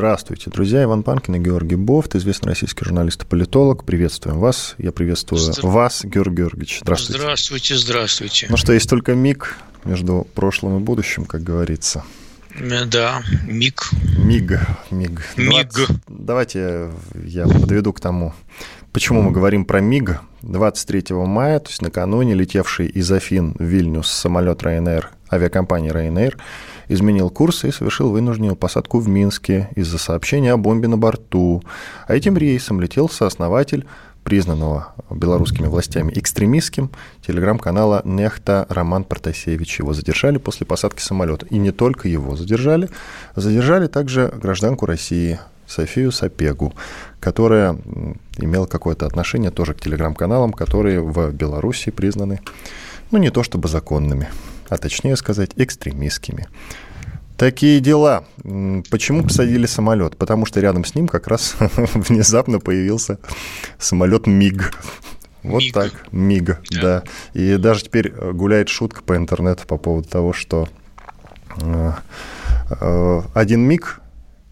Здравствуйте, 0.00 0.50
друзья. 0.50 0.82
Иван 0.84 1.02
Панкин 1.02 1.36
и 1.36 1.38
Георгий 1.38 1.76
Бофт, 1.76 2.16
известный 2.16 2.50
российский 2.50 2.84
журналист 2.84 3.22
и 3.22 3.26
политолог. 3.26 3.82
Приветствуем 3.84 4.38
вас. 4.40 4.74
Я 4.76 4.92
приветствую 4.92 5.40
Здра- 5.40 5.66
вас, 5.66 6.04
Георгий 6.04 6.36
Георгиевич. 6.42 6.80
Здравствуйте. 6.82 7.18
Здравствуйте, 7.22 7.76
здравствуйте. 7.76 8.46
Ну 8.50 8.58
что, 8.58 8.74
есть 8.74 8.90
только 8.90 9.14
миг 9.14 9.56
между 9.86 10.26
прошлым 10.34 10.76
и 10.76 10.80
будущим, 10.80 11.24
как 11.24 11.42
говорится. 11.42 12.04
Э, 12.60 12.84
Да, 12.84 13.22
миг. 13.46 13.88
Миг, 14.18 14.60
миг. 14.90 15.22
Миг. 15.38 15.72
20 15.72 15.96
Давайте 16.08 16.90
я 17.24 17.44
подведу 17.44 17.94
к 17.94 18.00
тому, 18.00 18.34
почему 18.92 19.22
мы 19.22 19.30
говорим 19.30 19.64
про 19.64 19.80
миг. 19.80 20.20
23 20.42 21.14
мая, 21.24 21.58
то 21.58 21.70
есть 21.70 21.80
накануне, 21.80 22.34
летевший 22.34 22.86
из 22.86 23.10
Афин 23.10 23.54
в 23.58 23.64
Вильнюс 23.64 24.08
самолет 24.08 24.60
Ryanair, 24.62 25.06
авиакомпании 25.32 25.90
Ryanair, 25.90 26.34
изменил 26.88 27.30
курс 27.30 27.64
и 27.64 27.70
совершил 27.70 28.10
вынужденную 28.10 28.56
посадку 28.56 28.98
в 28.98 29.08
Минске 29.08 29.68
из-за 29.74 29.98
сообщения 29.98 30.52
о 30.52 30.56
бомбе 30.56 30.88
на 30.88 30.98
борту. 30.98 31.62
А 32.06 32.14
этим 32.14 32.36
рейсом 32.36 32.80
летел 32.80 33.08
сооснователь 33.08 33.86
признанного 34.26 34.92
белорусскими 35.08 35.68
властями 35.68 36.12
экстремистским 36.12 36.90
телеграм-канала 37.24 38.02
«Нехта» 38.04 38.66
Роман 38.68 39.04
Протасевич. 39.04 39.78
Его 39.78 39.92
задержали 39.92 40.38
после 40.38 40.66
посадки 40.66 41.00
самолета. 41.00 41.46
И 41.46 41.58
не 41.58 41.70
только 41.70 42.08
его 42.08 42.34
задержали. 42.34 42.90
Задержали 43.36 43.86
также 43.86 44.32
гражданку 44.42 44.84
России 44.84 45.38
Софию 45.66 46.10
Сапегу, 46.10 46.74
которая 47.20 47.78
имела 48.38 48.66
какое-то 48.66 49.06
отношение 49.06 49.52
тоже 49.52 49.74
к 49.74 49.80
телеграм-каналам, 49.80 50.52
которые 50.52 51.00
в 51.00 51.30
Беларуси 51.32 51.90
признаны, 51.90 52.40
ну, 53.12 53.18
не 53.18 53.30
то 53.30 53.44
чтобы 53.44 53.68
законными, 53.68 54.28
а 54.68 54.76
точнее 54.78 55.16
сказать, 55.16 55.50
экстремистскими. 55.56 56.46
Такие 57.36 57.80
дела. 57.80 58.24
Почему 58.90 59.22
посадили 59.22 59.66
самолет? 59.66 60.16
Потому 60.16 60.46
что 60.46 60.60
рядом 60.60 60.84
с 60.84 60.94
ним 60.94 61.06
как 61.06 61.26
раз 61.28 61.54
внезапно 61.58 62.60
появился 62.60 63.18
самолет 63.78 64.26
МиГ. 64.26 64.72
Вот 65.42 65.62
МиГ. 65.62 65.74
так, 65.74 65.92
МиГ, 66.12 66.60
Да. 66.70 66.80
да. 66.80 67.02
И 67.34 67.56
даже 67.56 67.84
теперь 67.84 68.08
э, 68.08 68.32
гуляет 68.32 68.68
шутка 68.68 69.02
по 69.02 69.16
интернету 69.16 69.66
по 69.66 69.76
поводу 69.76 70.08
того, 70.08 70.32
что 70.32 70.68
э, 71.60 71.92
э, 72.80 73.22
один 73.34 73.60
МиГ, 73.60 74.00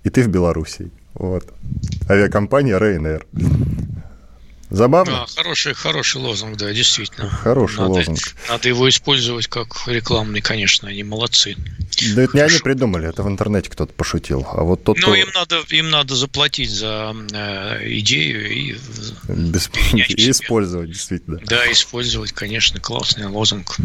и 0.04 0.10
ты 0.10 0.22
в 0.22 0.28
Белоруссии. 0.28 0.92
Вот. 1.14 1.52
Авиакомпания 2.08 2.78
Ryanair. 2.78 3.24
Забавно? 4.70 5.22
А, 5.22 5.26
хороший, 5.26 5.74
хороший 5.74 6.20
лозунг, 6.20 6.56
да, 6.56 6.72
действительно. 6.72 7.28
Хороший 7.28 7.80
надо, 7.80 7.92
лозунг. 7.92 8.18
Надо 8.48 8.68
его 8.68 8.88
использовать 8.88 9.46
как 9.46 9.86
рекламный, 9.86 10.40
конечно, 10.40 10.88
они 10.88 11.02
молодцы. 11.02 11.56
Да 12.14 12.22
это 12.22 12.36
не 12.36 12.42
они 12.42 12.58
придумали, 12.58 13.08
это 13.08 13.22
в 13.22 13.28
интернете 13.28 13.70
кто-то 13.70 13.92
пошутил. 13.92 14.46
А 14.50 14.62
вот 14.62 14.82
тот, 14.82 14.96
Но 14.96 15.02
кто 15.02 15.14
им 15.14 15.28
надо, 15.34 15.62
им 15.68 15.90
надо 15.90 16.16
заплатить 16.16 16.70
за 16.70 17.14
э, 17.32 17.88
идею 17.98 18.50
и 18.50 18.72
в 18.72 19.24
и 19.94 20.30
использовать, 20.30 20.90
действительно. 20.90 21.40
да, 21.44 21.70
использовать, 21.70 22.32
конечно, 22.32 22.80
классный 22.80 23.26
лозунг. 23.26 23.76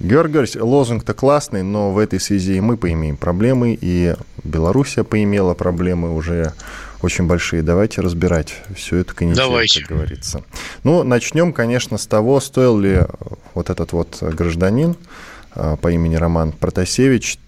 Георгий 0.00 0.34
Георгиевич, 0.34 0.62
лозунг-то 0.62 1.14
классный, 1.14 1.62
но 1.62 1.92
в 1.92 1.98
этой 1.98 2.20
связи 2.20 2.56
и 2.56 2.60
мы 2.60 2.76
поимеем 2.76 3.16
проблемы, 3.16 3.78
и 3.80 4.14
Белоруссия 4.42 5.04
поимела 5.04 5.54
проблемы 5.54 6.14
уже 6.14 6.52
очень 7.04 7.26
большие. 7.26 7.62
Давайте 7.62 8.00
разбирать 8.00 8.54
всю 8.74 8.96
эту 8.96 9.14
канитель, 9.14 9.38
Давайте. 9.38 9.80
как 9.80 9.90
говорится. 9.90 10.44
Ну, 10.82 11.02
начнем, 11.02 11.52
конечно, 11.52 11.98
с 11.98 12.06
того, 12.06 12.40
стоил 12.40 12.78
ли 12.78 13.02
вот 13.54 13.70
этот 13.70 13.92
вот 13.92 14.18
гражданин 14.20 14.96
а, 15.52 15.76
по 15.76 15.92
имени 15.92 16.16
Роман 16.16 16.52
Протасевич 16.52 17.38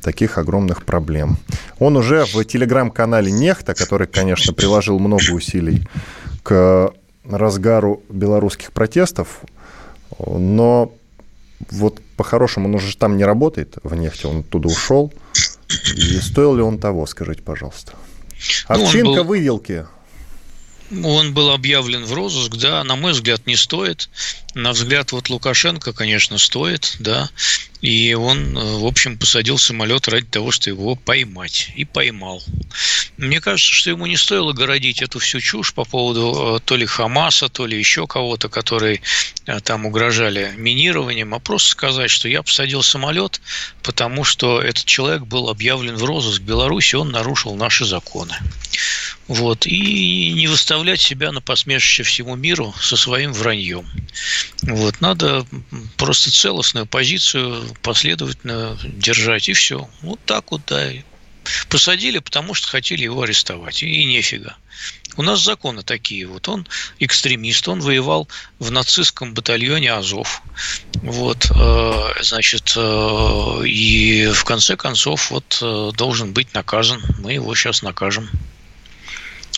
таких 0.00 0.38
огромных 0.38 0.84
проблем. 0.84 1.38
Он 1.78 1.96
уже 1.96 2.24
в 2.24 2.44
телеграм-канале 2.44 3.32
Нехта, 3.32 3.74
который, 3.74 4.06
конечно, 4.06 4.52
приложил 4.52 4.98
много 4.98 5.32
усилий 5.32 5.88
к 6.42 6.92
разгару 7.28 8.02
белорусских 8.08 8.72
протестов, 8.72 9.40
но 10.18 10.92
вот 11.70 12.00
по-хорошему 12.16 12.68
он 12.68 12.76
уже 12.76 12.96
там 12.96 13.16
не 13.16 13.24
работает 13.24 13.76
в 13.82 13.94
нефти, 13.94 14.26
он 14.26 14.40
оттуда 14.40 14.68
ушел. 14.68 15.12
И 15.96 16.18
стоил 16.20 16.54
ли 16.54 16.62
он 16.62 16.78
того, 16.78 17.06
скажите, 17.06 17.42
пожалуйста? 17.42 17.92
Ну, 18.68 18.84
Овчинка 18.84 19.22
был- 19.22 19.24
выделки. 19.24 19.86
Он 21.04 21.34
был 21.34 21.50
объявлен 21.50 22.06
в 22.06 22.14
розыск, 22.14 22.56
да, 22.56 22.82
на 22.82 22.96
мой 22.96 23.12
взгляд, 23.12 23.46
не 23.46 23.56
стоит. 23.56 24.08
На 24.54 24.72
взгляд 24.72 25.12
вот 25.12 25.28
Лукашенко, 25.28 25.92
конечно, 25.92 26.38
стоит, 26.38 26.96
да. 26.98 27.28
И 27.82 28.14
он, 28.14 28.56
э, 28.56 28.78
в 28.78 28.86
общем, 28.86 29.18
посадил 29.18 29.58
самолет 29.58 30.08
ради 30.08 30.26
того, 30.26 30.50
чтобы 30.50 30.80
его 30.80 30.94
поймать. 30.94 31.72
И 31.76 31.84
поймал. 31.84 32.42
Мне 33.18 33.40
кажется, 33.40 33.74
что 33.74 33.90
ему 33.90 34.06
не 34.06 34.16
стоило 34.16 34.52
городить 34.52 35.02
эту 35.02 35.18
всю 35.18 35.40
чушь 35.40 35.74
по 35.74 35.84
поводу 35.84 36.56
э, 36.56 36.60
то 36.64 36.76
ли 36.76 36.86
Хамаса, 36.86 37.48
то 37.48 37.66
ли 37.66 37.76
еще 37.76 38.06
кого-то, 38.06 38.48
которые 38.48 39.00
э, 39.46 39.58
там 39.58 39.86
угрожали 39.86 40.52
минированием, 40.56 41.34
а 41.34 41.40
просто 41.40 41.70
сказать, 41.70 42.10
что 42.10 42.28
я 42.28 42.44
посадил 42.44 42.84
самолет, 42.84 43.40
потому 43.82 44.22
что 44.22 44.62
этот 44.62 44.84
человек 44.84 45.22
был 45.22 45.48
объявлен 45.48 45.96
в 45.96 46.04
розыск 46.04 46.42
Беларуси, 46.42 46.94
он 46.94 47.10
нарушил 47.10 47.56
наши 47.56 47.84
законы. 47.84 48.36
Вот. 49.26 49.66
И 49.66 50.32
не 50.34 50.46
выставлять 50.46 51.00
себя 51.00 51.32
на 51.32 51.40
посмешище 51.40 52.04
всему 52.04 52.36
миру 52.36 52.72
со 52.80 52.96
своим 52.96 53.32
враньем. 53.32 53.84
Вот. 54.62 55.00
Надо 55.00 55.44
просто 55.96 56.30
целостную 56.30 56.86
позицию 56.86 57.64
последовательно 57.82 58.78
держать, 58.84 59.48
и 59.48 59.54
все. 59.54 59.90
Вот 60.02 60.20
так 60.24 60.52
вот, 60.52 60.62
да. 60.68 60.88
Посадили, 61.68 62.18
потому 62.18 62.54
что 62.54 62.68
хотели 62.68 63.02
его 63.04 63.22
арестовать. 63.22 63.82
И 63.82 64.04
нефига. 64.04 64.56
У 65.16 65.22
нас 65.22 65.42
законы 65.42 65.82
такие. 65.82 66.26
Вот 66.26 66.48
он 66.48 66.66
экстремист, 67.00 67.66
он 67.68 67.80
воевал 67.80 68.28
в 68.58 68.70
нацистском 68.70 69.34
батальоне 69.34 69.92
Азов. 69.92 70.42
Вот, 71.02 71.50
э, 71.50 72.22
значит, 72.22 72.74
э, 72.76 73.62
и 73.66 74.30
в 74.32 74.44
конце 74.44 74.76
концов 74.76 75.30
вот 75.30 75.58
э, 75.60 75.90
должен 75.96 76.32
быть 76.32 76.54
наказан. 76.54 77.02
Мы 77.18 77.32
его 77.32 77.54
сейчас 77.54 77.82
накажем. 77.82 78.28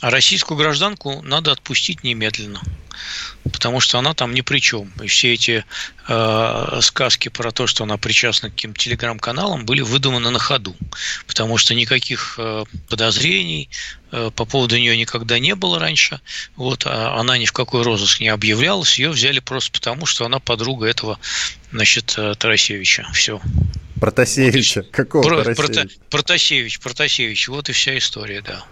А 0.00 0.09
российскую 0.09 0.56
гражданку 0.56 1.21
надо 1.22 1.53
отпустить 1.53 2.05
немедленно, 2.05 2.62
потому 3.53 3.81
что 3.81 3.99
она 3.99 4.15
там 4.15 4.33
ни 4.33 4.41
при 4.41 4.59
чем. 4.59 4.91
И 5.03 5.09
все 5.09 5.34
эти 5.34 5.65
э, 6.09 6.78
сказки 6.81 7.28
про 7.28 7.53
то, 7.53 7.66
что 7.66 7.84
она 7.84 7.99
причастна 7.99 8.49
к 8.49 8.55
каким-то 8.55 8.81
телеграм-каналам, 8.81 9.66
были 9.66 9.83
выдуманы 9.83 10.31
на 10.31 10.38
ходу, 10.38 10.75
потому 11.27 11.59
что 11.59 11.75
никаких 11.75 12.37
э, 12.38 12.65
подозрений 12.88 13.69
э, 14.11 14.31
по 14.34 14.47
поводу 14.47 14.78
нее 14.78 14.97
никогда 14.97 15.38
не 15.38 15.55
было 15.55 15.78
раньше. 15.78 16.21
Вот, 16.56 16.87
а 16.87 17.19
она 17.21 17.37
ни 17.37 17.44
в 17.44 17.53
какой 17.53 17.82
розыск 17.82 18.21
не 18.21 18.28
объявлялась, 18.28 18.99
ее 18.99 19.11
взяли 19.11 19.41
просто 19.41 19.71
потому, 19.71 20.06
что 20.06 20.25
она 20.25 20.38
подруга 20.38 20.87
этого, 20.87 21.19
значит, 21.72 22.15
э, 22.17 22.34
Тарасевича. 22.38 23.06
Все. 23.12 23.38
Протасевича. 24.00 24.83
Какого 24.91 25.22
Про- 25.22 25.37
Протасевича? 25.44 25.72
Прота- 25.83 25.88
Протасевич, 26.11 26.81
Протасевич, 26.81 27.49
вот 27.49 27.69
и 27.69 27.72
вся 27.72 27.97
история, 27.99 28.43
да. 28.43 28.65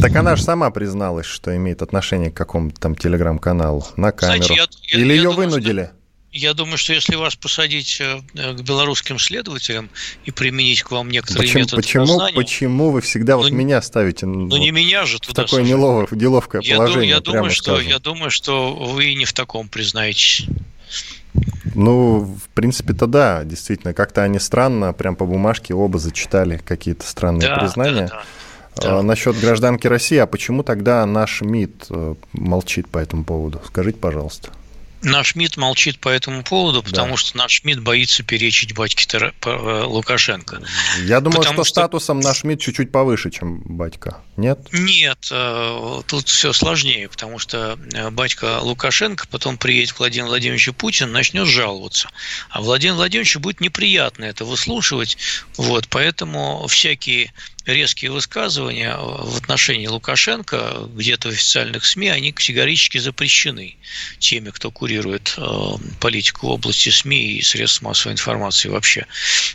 Так 0.00 0.14
она 0.16 0.36
же 0.36 0.42
сама 0.42 0.70
призналась, 0.70 1.26
что 1.26 1.54
имеет 1.56 1.82
отношение 1.82 2.30
к 2.30 2.34
какому-то 2.36 2.80
там 2.80 2.94
телеграм-каналу 2.96 3.86
на 3.96 4.12
камеру. 4.12 4.44
Знаете, 4.44 4.54
я- 4.54 4.66
я- 4.98 5.04
Или 5.04 5.08
я 5.08 5.14
ее 5.14 5.22
думаю, 5.30 5.48
вынудили? 5.50 5.90
Я 6.30 6.52
думаю, 6.52 6.76
что 6.76 6.92
если 6.92 7.14
вас 7.16 7.36
посадить 7.36 7.96
э, 8.00 8.20
к 8.34 8.60
белорусским 8.60 9.18
следователям 9.18 9.88
и 10.26 10.30
применить 10.30 10.82
к 10.82 10.90
вам 10.90 11.10
некоторые 11.10 11.40
Почему, 11.46 11.60
методы 11.62 11.76
почему, 11.82 12.06
познания, 12.06 12.34
почему 12.36 12.90
вы 12.90 13.00
всегда 13.00 13.38
вот 13.38 13.50
Ну, 13.50 13.56
меня 13.56 13.80
ставите 13.80 14.26
ну 14.26 14.46
вот 14.48 14.58
не 14.58 14.70
меня 14.70 15.06
же 15.06 15.16
в 15.16 15.20
туда 15.20 15.44
такое 15.44 15.60
сажать. 15.60 15.68
неловое, 15.70 16.06
неловкое 16.10 16.60
я, 16.62 16.74
ду- 16.76 16.82
положение, 16.82 17.08
я 17.08 17.20
прямо 17.22 17.36
думаю, 17.38 17.50
что 17.50 17.72
скажем? 17.76 17.88
я 17.90 17.98
думаю, 17.98 18.30
что 18.30 18.74
вы 18.74 19.14
не 19.14 19.24
в 19.24 19.32
таком 19.32 19.68
признаетесь. 19.68 20.44
Ну, 21.74 22.20
в 22.20 22.48
принципе-то 22.54 23.06
да, 23.06 23.44
действительно, 23.44 23.92
как-то 23.94 24.22
они 24.22 24.38
странно, 24.38 24.92
прям 24.92 25.16
по 25.16 25.24
бумажке 25.26 25.74
оба 25.74 25.98
зачитали 25.98 26.58
какие-то 26.64 27.06
странные 27.06 27.48
Да, 27.48 27.56
признания. 27.58 28.08
да, 28.08 28.22
да. 28.80 28.98
А, 28.98 29.02
Насчет 29.02 29.38
гражданки 29.40 29.86
России, 29.86 30.18
а 30.18 30.26
почему 30.26 30.62
тогда 30.62 31.04
наш 31.06 31.42
МИД 31.42 31.86
э, 31.90 32.14
молчит 32.32 32.88
по 32.88 32.98
этому 32.98 33.24
поводу? 33.24 33.60
Скажите, 33.66 33.98
пожалуйста. 33.98 34.50
Наш 35.02 35.34
МИД 35.34 35.56
молчит 35.56 35.98
по 35.98 36.08
этому 36.08 36.42
поводу, 36.42 36.82
потому 36.82 37.12
да. 37.12 37.16
что 37.16 37.36
наш 37.36 37.62
МИД 37.64 37.80
боится 37.80 38.22
перечить 38.22 38.74
батьке 38.74 39.06
э, 39.18 39.82
Лукашенко. 39.84 40.60
Я 41.04 41.20
думаю, 41.20 41.38
потому 41.38 41.64
что, 41.64 41.64
что 41.64 41.80
статусом 41.80 42.20
наш 42.20 42.42
МИД 42.44 42.60
чуть-чуть 42.60 42.90
повыше, 42.90 43.30
чем 43.30 43.60
батька. 43.60 44.22
Нет? 44.36 44.58
Нет, 44.72 45.28
э, 45.30 46.00
тут 46.06 46.28
все 46.28 46.52
сложнее, 46.52 47.08
потому 47.08 47.38
что 47.38 47.78
э, 47.92 48.10
батька 48.10 48.60
Лукашенко 48.60 49.26
потом 49.30 49.56
приедет 49.56 49.92
к 49.92 49.98
Владимиру 49.98 50.28
Владимировичу 50.28 50.72
Путину, 50.72 51.12
начнет 51.12 51.46
жаловаться. 51.46 52.08
А 52.50 52.60
Владимир 52.60 52.94
Владимировичу 52.94 53.40
будет 53.40 53.60
неприятно 53.60 54.24
это 54.24 54.44
выслушивать. 54.44 55.16
Вот, 55.56 55.88
поэтому 55.88 56.66
всякие 56.68 57.32
резкие 57.68 58.10
высказывания 58.10 58.96
в 58.96 59.36
отношении 59.36 59.86
Лукашенко 59.86 60.88
где-то 60.94 61.28
в 61.28 61.32
официальных 61.32 61.84
СМИ, 61.84 62.08
они 62.08 62.32
категорически 62.32 62.98
запрещены 62.98 63.76
теми, 64.18 64.50
кто 64.50 64.70
курирует 64.70 65.34
э, 65.36 65.42
политику 66.00 66.48
в 66.48 66.50
области 66.50 66.88
СМИ 66.88 67.38
и 67.38 67.42
средств 67.42 67.82
массовой 67.82 68.14
информации 68.14 68.68
вообще. 68.68 69.06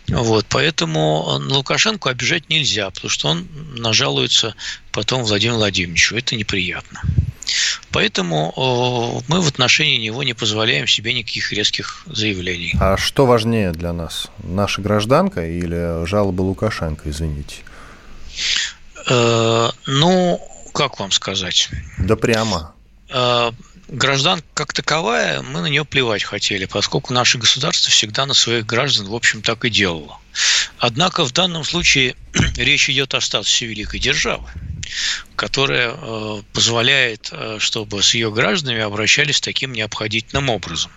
Вот, 0.08 0.46
поэтому 0.50 1.40
Лукашенко 1.50 2.10
обижать 2.10 2.50
нельзя, 2.50 2.90
потому 2.90 3.10
что 3.10 3.30
он 3.30 3.48
нажалуется 3.76 4.56
потом 4.92 5.24
Владимиру 5.24 5.58
Владимировичу. 5.58 6.16
Это 6.16 6.36
неприятно. 6.36 7.02
Поэтому 7.92 9.24
мы 9.28 9.42
в 9.42 9.48
отношении 9.48 9.98
него 9.98 10.24
не 10.24 10.34
позволяем 10.34 10.88
себе 10.88 11.14
никаких 11.14 11.52
резких 11.52 12.04
заявлений. 12.06 12.74
А 12.80 12.98
что 12.98 13.26
важнее 13.26 13.72
для 13.72 13.94
нас? 13.94 14.28
Наша 14.44 14.82
гражданка 14.82 15.46
или 15.46 16.06
жалоба 16.06 16.42
Лукашенко, 16.42 17.10
извините? 17.10 17.58
Э, 19.08 19.70
ну, 19.86 20.42
как 20.74 21.00
вам 21.00 21.12
сказать? 21.12 21.70
Да 21.98 22.16
прямо. 22.16 22.74
Э, 23.10 23.52
граждан 23.88 24.44
как 24.54 24.74
таковая, 24.74 25.42
мы 25.42 25.62
на 25.62 25.68
нее 25.68 25.86
плевать 25.86 26.24
хотели, 26.24 26.66
поскольку 26.66 27.14
наше 27.14 27.38
государство 27.38 27.92
всегда 27.92 28.26
на 28.26 28.34
своих 28.34 28.66
граждан, 28.66 29.08
в 29.08 29.16
общем, 29.16 29.42
так 29.42 29.66
и 29.66 29.70
делало. 29.70 30.20
Однако 30.80 31.26
в 31.26 31.32
данном 31.32 31.64
случае 31.64 32.16
речь 32.58 32.90
идет 32.90 33.14
о 33.14 33.22
статусе 33.22 33.66
великой 33.66 34.00
державы 34.00 34.50
которая 35.36 35.96
э, 35.96 36.42
позволяет, 36.54 37.30
э, 37.32 37.58
чтобы 37.60 38.02
с 38.04 38.14
ее 38.14 38.32
гражданами 38.32 38.82
обращались 38.82 39.42
таким 39.42 39.74
необходительным 39.74 40.50
образом. 40.50 40.92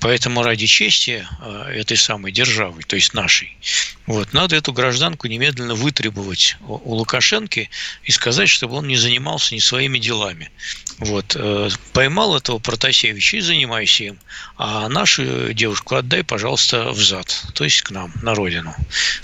Поэтому 0.00 0.42
ради 0.42 0.66
чести 0.66 1.26
э, 1.40 1.72
этой 1.74 1.96
самой 1.96 2.32
державы, 2.32 2.82
то 2.82 2.96
есть 2.96 3.14
нашей, 3.14 3.56
вот, 4.06 4.32
надо 4.32 4.56
эту 4.56 4.72
гражданку 4.72 5.26
немедленно 5.26 5.74
вытребовать 5.74 6.56
у 6.60 6.94
Лукашенко 6.94 7.68
и 8.04 8.12
сказать, 8.12 8.48
чтобы 8.48 8.76
он 8.76 8.86
не 8.86 8.96
занимался 8.96 9.54
не 9.54 9.60
своими 9.60 9.98
делами. 9.98 10.50
Вот, 10.98 11.36
поймал 11.92 12.36
этого 12.36 12.58
Протасевича 12.58 13.36
и 13.36 13.40
занимайся 13.40 14.04
им, 14.04 14.18
а 14.56 14.88
нашу 14.88 15.52
девушку 15.52 15.96
отдай, 15.96 16.24
пожалуйста, 16.24 16.90
в 16.92 17.02
зад, 17.02 17.44
то 17.52 17.64
есть 17.64 17.82
к 17.82 17.90
нам, 17.90 18.12
на 18.22 18.34
родину. 18.34 18.74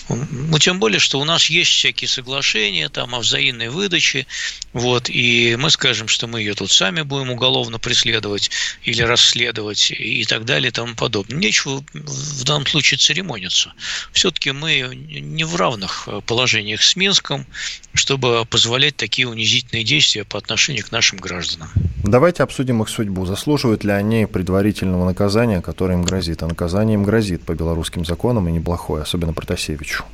Ну, 0.08 0.58
тем 0.58 0.78
более, 0.78 0.98
что 0.98 1.18
у 1.18 1.24
нас 1.24 1.46
есть 1.46 1.70
всякие 1.70 2.08
соглашения 2.08 2.88
там 2.90 3.14
о 3.14 3.20
взаимной 3.20 3.68
выдаче, 3.68 4.26
вот, 4.72 5.08
и 5.08 5.56
мы 5.58 5.70
скажем, 5.70 6.08
что 6.08 6.26
мы 6.26 6.40
ее 6.40 6.54
тут 6.54 6.70
сами 6.70 7.02
будем 7.02 7.30
уголовно 7.30 7.78
преследовать 7.78 8.50
или 8.84 9.02
расследовать 9.02 9.90
и 9.90 10.24
так 10.24 10.44
далее 10.44 10.68
и 10.68 10.72
тому 10.72 10.94
подобное. 10.94 11.38
Нечего 11.38 11.84
в 11.92 12.44
данном 12.44 12.66
случае 12.66 12.98
церемониться. 12.98 13.72
Все-таки 14.12 14.52
мы 14.52 14.94
не 14.94 15.44
в 15.44 15.56
равных 15.56 16.08
положениях 16.26 16.82
с 16.82 16.96
Минском, 16.96 17.46
чтобы 17.94 18.44
позволять 18.46 18.96
такие 18.96 19.28
унизительные 19.28 19.84
действия 19.84 20.24
по 20.24 20.38
отношению 20.38 20.86
к 20.86 20.92
нашим 20.92 21.18
гражданам. 21.18 21.68
Давайте 22.02 22.42
обсудим 22.42 22.82
их 22.82 22.88
судьбу. 22.88 23.26
Заслуживают 23.26 23.84
ли 23.84 23.92
они 23.92 24.26
предварительного 24.26 25.04
наказания, 25.04 25.60
которое 25.60 25.94
им 25.94 26.02
грозит? 26.02 26.42
А 26.42 26.46
наказание 26.46 26.94
им 26.94 27.04
грозит 27.04 27.44
по 27.44 27.54
белорусским 27.54 28.04
законам 28.04 28.48
и 28.48 28.52
неплохое, 28.52 29.02
особенно 29.02 29.32
Протасевичу 29.32 30.04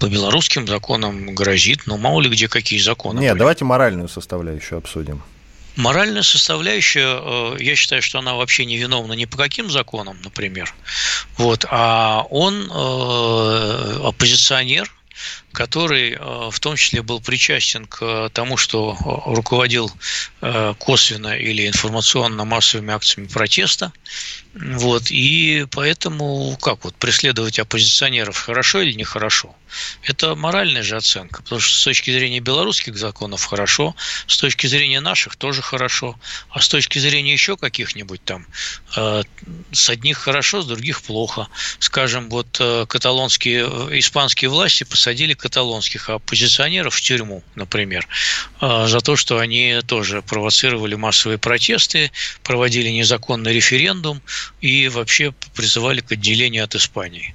по 0.00 0.08
белорусским 0.08 0.66
законам 0.66 1.34
грозит, 1.34 1.86
но 1.86 1.96
мало 1.96 2.20
ли 2.20 2.28
где 2.28 2.48
какие 2.48 2.78
законы. 2.78 3.20
Нет, 3.20 3.32
были. 3.32 3.38
давайте 3.38 3.64
моральную 3.64 4.08
составляющую 4.08 4.78
обсудим. 4.78 5.22
Моральная 5.76 6.22
составляющая, 6.22 7.18
э, 7.20 7.56
я 7.58 7.74
считаю, 7.74 8.00
что 8.00 8.20
она 8.20 8.34
вообще 8.34 8.64
не 8.64 8.76
виновна 8.76 9.14
ни 9.14 9.24
по 9.24 9.36
каким 9.36 9.70
законам, 9.70 10.16
например. 10.22 10.72
Вот, 11.36 11.64
а 11.68 12.26
он 12.30 12.70
э, 12.70 14.00
оппозиционер, 14.04 14.92
который 15.54 16.12
э, 16.12 16.50
в 16.50 16.60
том 16.60 16.76
числе 16.76 17.02
был 17.02 17.20
причастен 17.20 17.86
к 17.86 18.28
тому, 18.32 18.56
что 18.56 18.96
руководил 19.26 19.90
косвенно 20.78 21.36
или 21.36 21.66
информационно 21.66 22.44
массовыми 22.44 22.92
акциями 22.92 23.28
протеста. 23.28 23.92
Вот, 24.54 25.10
и 25.10 25.66
поэтому 25.70 26.56
как 26.60 26.84
вот 26.84 26.94
преследовать 26.94 27.58
оппозиционеров 27.58 28.36
хорошо 28.36 28.82
или 28.82 28.92
нехорошо? 28.92 29.54
Это 30.02 30.36
моральная 30.36 30.82
же 30.82 30.96
оценка, 30.96 31.42
потому 31.42 31.60
что 31.60 31.76
с 31.76 31.82
точки 31.84 32.12
зрения 32.12 32.40
белорусских 32.40 32.96
законов 32.96 33.44
хорошо, 33.44 33.96
с 34.26 34.36
точки 34.36 34.66
зрения 34.68 35.00
наших 35.00 35.34
тоже 35.34 35.62
хорошо, 35.62 36.18
а 36.50 36.60
с 36.60 36.68
точки 36.68 36.98
зрения 36.98 37.32
еще 37.32 37.56
каких-нибудь 37.56 38.22
там, 38.24 38.46
э, 38.96 39.22
с 39.72 39.90
одних 39.90 40.18
хорошо, 40.18 40.62
с 40.62 40.66
других 40.66 41.02
плохо. 41.02 41.48
Скажем, 41.80 42.28
вот 42.30 42.56
э, 42.60 42.86
каталонские, 42.88 43.66
э, 43.68 43.98
испанские 43.98 44.50
власти 44.50 44.84
посадили 44.84 45.34
каталонских 45.44 46.08
оппозиционеров 46.08 46.94
в 46.94 47.02
тюрьму, 47.02 47.42
например, 47.54 48.08
э, 48.62 48.86
за 48.88 49.00
то, 49.00 49.14
что 49.14 49.38
они 49.38 49.80
тоже 49.86 50.22
провоцировали 50.22 50.94
массовые 50.94 51.36
протесты, 51.36 52.10
проводили 52.42 52.88
незаконный 52.88 53.52
референдум 53.52 54.22
и 54.62 54.88
вообще 54.88 55.34
призывали 55.54 56.00
к 56.00 56.12
отделению 56.12 56.64
от 56.64 56.74
Испании. 56.74 57.34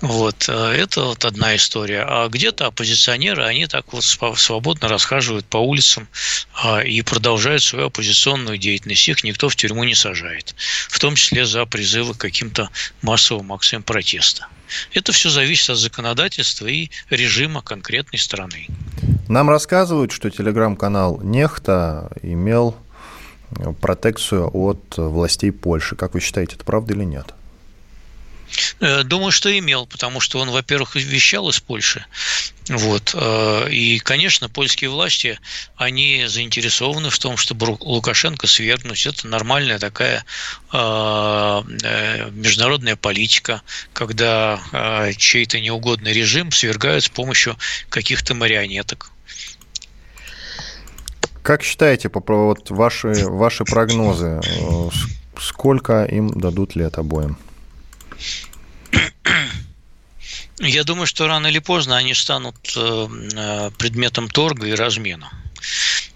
Вот, 0.00 0.46
э, 0.48 0.52
это 0.52 1.04
вот 1.04 1.24
одна 1.24 1.54
история. 1.54 2.04
А 2.08 2.28
где-то 2.28 2.66
оппозиционеры, 2.66 3.44
они 3.44 3.68
так 3.68 3.92
вот 3.92 4.02
свободно 4.02 4.88
расхаживают 4.88 5.46
по 5.46 5.58
улицам 5.58 6.08
а, 6.54 6.80
и 6.80 7.02
продолжают 7.02 7.62
свою 7.62 7.86
оппозиционную 7.86 8.58
деятельность. 8.58 9.08
Их 9.08 9.22
никто 9.22 9.48
в 9.48 9.54
тюрьму 9.54 9.84
не 9.84 9.94
сажает. 9.94 10.56
В 10.88 10.98
том 10.98 11.14
числе 11.14 11.46
за 11.46 11.64
призывы 11.66 12.14
к 12.14 12.18
каким-то 12.18 12.68
массовым 13.00 13.52
акциям 13.52 13.84
протеста. 13.84 14.48
Это 14.92 15.12
все 15.12 15.30
зависит 15.30 15.70
от 15.70 15.78
законодательства 15.78 16.66
и 16.66 16.90
режима 17.10 17.62
конкретной 17.62 18.18
страны. 18.18 18.66
Нам 19.28 19.50
рассказывают, 19.50 20.12
что 20.12 20.30
телеграм-канал 20.30 21.20
Нехта 21.22 22.10
имел 22.22 22.76
протекцию 23.80 24.50
от 24.52 24.96
властей 24.96 25.52
Польши. 25.52 25.96
Как 25.96 26.14
вы 26.14 26.20
считаете, 26.20 26.56
это 26.56 26.64
правда 26.64 26.94
или 26.94 27.04
нет? 27.04 27.34
Э, 28.80 29.02
думаю, 29.02 29.32
что 29.32 29.56
имел, 29.56 29.86
потому 29.86 30.20
что 30.20 30.38
он, 30.38 30.50
во-первых, 30.50 30.96
вещал 30.96 31.48
из 31.48 31.60
Польши. 31.60 32.04
Вот. 32.68 33.14
Э, 33.14 33.68
и, 33.70 33.98
конечно, 33.98 34.48
польские 34.48 34.90
власти, 34.90 35.38
они 35.76 36.26
заинтересованы 36.26 37.10
в 37.10 37.18
том, 37.18 37.36
чтобы 37.36 37.76
Лукашенко 37.80 38.46
свергнуть. 38.46 39.06
Это 39.06 39.26
нормальная 39.26 39.78
такая 39.78 40.24
э, 40.72 41.62
международная 42.32 42.96
политика, 42.96 43.62
когда 43.92 44.60
чей-то 45.16 45.60
неугодный 45.60 46.12
режим 46.12 46.52
свергают 46.52 47.04
с 47.04 47.08
помощью 47.08 47.56
каких-то 47.88 48.34
марионеток. 48.34 49.10
Как 51.42 51.62
считаете, 51.62 52.08
по 52.08 52.22
вот 52.26 52.70
ваши, 52.70 53.08
ваши 53.26 53.64
прогнозы, 53.64 54.40
сколько 55.38 56.04
им 56.04 56.38
дадут 56.38 56.74
лет 56.74 56.96
обоим? 56.96 57.36
Я 60.58 60.84
думаю, 60.84 61.06
что 61.06 61.26
рано 61.26 61.48
или 61.48 61.58
поздно 61.58 61.96
они 61.96 62.14
станут 62.14 62.56
э, 62.76 63.06
э, 63.36 63.70
предметом 63.76 64.28
торга 64.28 64.66
и 64.66 64.72
размена. 64.72 65.30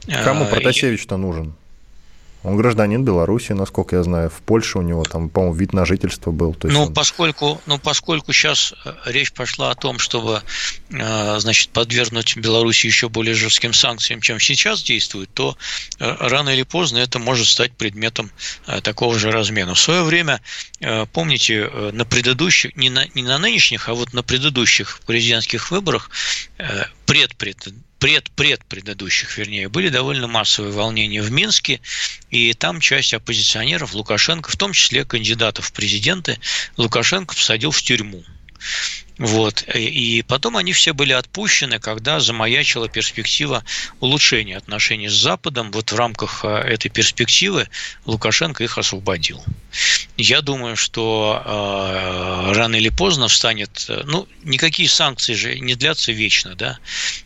Кому 0.06 0.44
э, 0.44 0.50
Протасевич-то 0.50 1.16
нужен? 1.16 1.54
Он 2.48 2.56
гражданин 2.56 3.04
Беларуси, 3.04 3.52
насколько 3.52 3.96
я 3.96 4.02
знаю. 4.02 4.30
В 4.30 4.40
Польше 4.40 4.78
у 4.78 4.82
него 4.82 5.04
там, 5.04 5.28
по-моему, 5.28 5.54
вид 5.54 5.74
на 5.74 5.84
жительство 5.84 6.30
был. 6.30 6.54
То 6.54 6.68
есть 6.68 6.78
ну, 6.78 6.86
он... 6.86 6.94
поскольку, 6.94 7.60
ну, 7.66 7.78
поскольку 7.78 8.32
сейчас 8.32 8.72
э, 8.84 8.94
речь 9.04 9.32
пошла 9.32 9.70
о 9.70 9.74
том, 9.74 9.98
чтобы 9.98 10.42
э, 10.90 11.40
значит, 11.40 11.68
подвергнуть 11.70 12.38
Беларуси 12.38 12.86
еще 12.86 13.10
более 13.10 13.34
жестким 13.34 13.74
санкциям, 13.74 14.22
чем 14.22 14.40
сейчас 14.40 14.82
действует, 14.82 15.28
то 15.34 15.58
э, 15.98 16.16
рано 16.20 16.48
или 16.48 16.62
поздно 16.62 16.98
это 16.98 17.18
может 17.18 17.46
стать 17.46 17.72
предметом 17.72 18.30
такого 18.82 19.18
же 19.18 19.30
размена. 19.30 19.74
В 19.74 19.78
свое 19.78 20.02
время, 20.02 20.40
помните, 21.12 21.70
на 21.92 22.04
предыдущих, 22.04 22.76
не 22.76 22.88
на, 22.88 23.06
не 23.14 23.22
на 23.22 23.38
нынешних, 23.38 23.88
а 23.88 23.94
вот 23.94 24.14
на 24.14 24.22
предыдущих 24.22 25.00
президентских 25.06 25.70
выборах 25.70 26.10
предпред 27.06 27.68
пред-пред 27.98 28.64
предыдущих, 28.64 29.36
вернее, 29.38 29.68
были 29.68 29.88
довольно 29.88 30.26
массовые 30.26 30.72
волнения 30.72 31.22
в 31.22 31.30
Минске, 31.30 31.80
и 32.30 32.54
там 32.54 32.80
часть 32.80 33.14
оппозиционеров 33.14 33.94
Лукашенко, 33.94 34.50
в 34.50 34.56
том 34.56 34.72
числе 34.72 35.04
кандидатов 35.04 35.66
в 35.66 35.72
президенты, 35.72 36.38
Лукашенко 36.76 37.34
посадил 37.34 37.70
в 37.70 37.82
тюрьму. 37.82 38.24
Вот. 39.18 39.64
И 39.74 40.24
потом 40.26 40.56
они 40.56 40.72
все 40.72 40.92
были 40.92 41.12
отпущены, 41.12 41.80
когда 41.80 42.20
замаячила 42.20 42.88
перспектива 42.88 43.64
улучшения 44.00 44.56
отношений 44.56 45.08
с 45.08 45.14
Западом. 45.14 45.72
Вот 45.72 45.90
в 45.90 45.96
рамках 45.96 46.44
э, 46.44 46.48
этой 46.48 46.88
перспективы 46.88 47.68
Лукашенко 48.06 48.62
их 48.62 48.78
освободил. 48.78 49.42
Я 50.16 50.40
думаю, 50.40 50.76
что 50.76 51.42
э, 51.44 52.52
рано 52.54 52.76
или 52.76 52.90
поздно 52.90 53.26
встанет... 53.26 53.86
Э, 53.88 54.02
ну, 54.04 54.28
никакие 54.44 54.88
санкции 54.88 55.34
же 55.34 55.58
не 55.58 55.74
длятся 55.74 56.12
вечно, 56.12 56.54
да? 56.54 56.78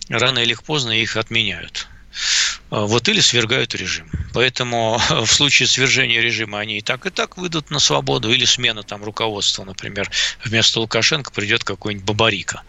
Рано 0.08 0.38
или 0.38 0.54
поздно 0.54 0.92
их 0.92 1.16
отменяют. 1.16 1.88
А, 2.70 2.86
вот 2.86 3.08
или 3.08 3.20
свергают 3.20 3.74
режим. 3.74 4.10
Поэтому 4.32 5.00
в 5.10 5.26
случае 5.26 5.68
свержения 5.68 6.20
режима 6.20 6.60
они 6.60 6.78
и 6.78 6.80
так, 6.80 7.06
и 7.06 7.10
так 7.10 7.36
выйдут 7.36 7.70
на 7.70 7.78
свободу, 7.78 8.30
или 8.30 8.44
смена 8.44 8.82
там 8.82 9.04
руководства, 9.04 9.64
например, 9.64 10.10
вместо 10.44 10.80
Лукашенко 10.80 11.30
придет 11.32 11.64
какой-нибудь 11.64 12.06
Бабарика. 12.06 12.62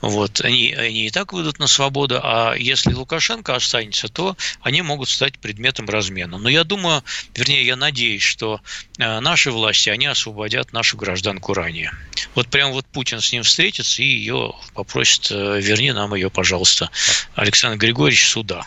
Вот, 0.00 0.40
они, 0.42 0.74
они 0.74 1.06
и 1.06 1.10
так 1.10 1.32
выйдут 1.32 1.58
на 1.58 1.66
свободу, 1.66 2.20
а 2.22 2.54
если 2.54 2.92
Лукашенко 2.92 3.54
останется, 3.54 4.08
то 4.08 4.36
они 4.60 4.82
могут 4.82 5.08
стать 5.08 5.38
предметом 5.38 5.88
размена. 5.88 6.38
Но 6.38 6.48
я 6.48 6.64
думаю, 6.64 7.02
вернее, 7.34 7.64
я 7.64 7.76
надеюсь, 7.76 8.22
что 8.22 8.60
а, 8.98 9.20
наши 9.20 9.50
власти, 9.50 9.88
они 9.88 10.06
освободят 10.06 10.72
нашу 10.72 10.96
гражданку 10.96 11.54
ранее. 11.54 11.92
Вот 12.34 12.48
прям 12.48 12.72
вот 12.72 12.86
Путин 12.86 13.20
с 13.20 13.32
ним 13.32 13.42
встретится 13.42 14.02
и 14.02 14.06
ее 14.06 14.54
попросит, 14.74 15.28
э, 15.30 15.60
верни 15.60 15.92
нам 15.92 16.14
ее, 16.14 16.30
пожалуйста, 16.30 16.90
Александр 17.34 17.78
Григорьевич, 17.78 18.28
суда. 18.28 18.64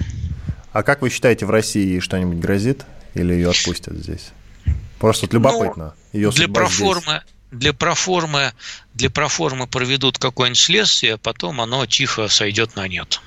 А 0.72 0.84
как 0.84 1.02
вы 1.02 1.10
считаете, 1.10 1.46
в 1.46 1.50
России 1.50 2.00
что-нибудь 2.00 2.40
грозит 2.40 2.86
или 3.16 3.34
ее 3.34 3.50
отпустят 3.50 3.96
здесь? 3.96 4.30
Просто 5.00 5.26
вот 5.26 5.34
любопытно. 5.34 5.96
Ну, 6.14 6.20
ее 6.20 6.32
для 6.32 6.48
проформы, 6.48 7.24
для 7.52 7.74
проформы, 7.74 8.54
для 8.94 9.10
проформы 9.10 9.66
проведут 9.66 10.18
какое-нибудь 10.20 10.60
следствие, 10.60 11.18
потом 11.18 11.62
оно 11.62 11.86
тихо 11.86 12.28
сойдет 12.28 12.76
на 12.76 12.88
нет. 12.88 13.22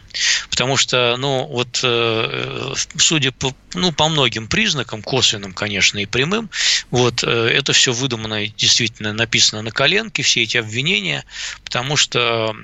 Потому 0.51 0.77
что, 0.77 1.17
ну, 1.17 1.47
вот, 1.47 1.81
э, 1.83 2.75
судя 2.99 3.33
по, 3.33 3.55
ну, 3.75 3.91
по 3.91 4.09
многим 4.09 4.47
признакам, 4.47 5.03
косвенным, 5.03 5.55
конечно, 5.55 5.99
и 5.99 6.07
прямым, 6.07 6.51
вот, 6.91 7.25
э, 7.25 7.27
это 7.27 7.73
все 7.73 7.93
выдумано, 7.93 8.47
действительно 8.47 9.13
написано 9.13 9.63
на 9.63 9.71
коленке, 9.71 10.23
все 10.23 10.43
эти 10.43 10.59
обвинения, 10.59 11.25
потому 11.65 11.97
что 11.97 12.55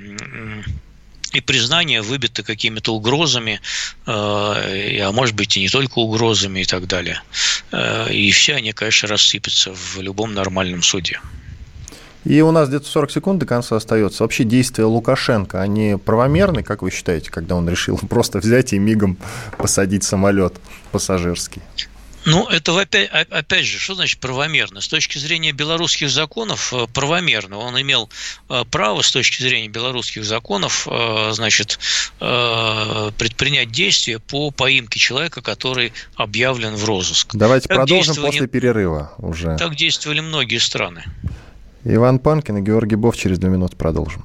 и 1.32 1.40
признание 1.40 2.02
выбито 2.02 2.42
какими-то 2.42 2.94
угрозами, 2.94 3.60
э, 4.06 4.10
а 4.10 5.12
может 5.12 5.34
быть 5.34 5.56
и 5.56 5.60
не 5.60 5.68
только 5.68 5.98
угрозами 5.98 6.60
и 6.60 6.64
так 6.64 6.86
далее. 6.86 7.22
Э, 7.72 8.10
и 8.12 8.30
все 8.30 8.54
они, 8.54 8.72
конечно, 8.72 9.08
рассыпятся 9.08 9.72
в 9.74 10.00
любом 10.00 10.34
нормальном 10.34 10.82
суде. 10.82 11.20
И 12.24 12.40
у 12.40 12.50
нас 12.50 12.68
где-то 12.68 12.86
40 12.86 13.10
секунд 13.10 13.38
до 13.38 13.46
конца 13.46 13.76
остается. 13.76 14.22
Вообще 14.22 14.44
действия 14.44 14.84
Лукашенко, 14.84 15.62
они 15.62 15.96
правомерны, 16.02 16.62
как 16.62 16.82
вы 16.82 16.90
считаете, 16.90 17.30
когда 17.30 17.54
он 17.54 17.68
решил 17.68 17.98
просто 18.08 18.38
взять 18.38 18.72
и 18.72 18.78
мигом 18.78 19.16
посадить 19.56 20.04
самолет 20.04 20.54
пассажирский? 20.92 21.62
Ну, 22.24 22.46
это 22.46 22.78
опять, 22.78 23.08
опять 23.10 23.64
же, 23.64 23.78
что 23.78 23.94
значит 23.94 24.20
правомерно? 24.20 24.80
С 24.80 24.88
точки 24.88 25.18
зрения 25.18 25.52
белорусских 25.52 26.10
законов 26.10 26.72
э, 26.74 26.86
правомерно. 26.92 27.58
Он 27.58 27.80
имел 27.80 28.10
э, 28.48 28.64
право 28.70 29.02
с 29.02 29.10
точки 29.10 29.42
зрения 29.42 29.68
белорусских 29.68 30.24
законов, 30.24 30.86
э, 30.90 31.30
значит, 31.32 31.78
предпринять 32.18 33.70
действия 33.70 34.18
по 34.18 34.50
поимке 34.50 34.98
человека, 34.98 35.40
который 35.40 35.92
объявлен 36.16 36.74
в 36.74 36.84
розыск. 36.84 37.34
Давайте 37.34 37.68
так 37.68 37.78
продолжим 37.78 38.16
после 38.16 38.46
перерыва 38.46 39.12
уже. 39.18 39.56
Так 39.56 39.76
действовали 39.76 40.20
многие 40.20 40.58
страны. 40.58 41.04
Иван 41.84 42.18
Панкин 42.18 42.58
и 42.58 42.60
Георгий 42.60 42.96
Бов 42.96 43.16
через 43.16 43.38
две 43.38 43.48
минуты 43.48 43.76
продолжим. 43.76 44.24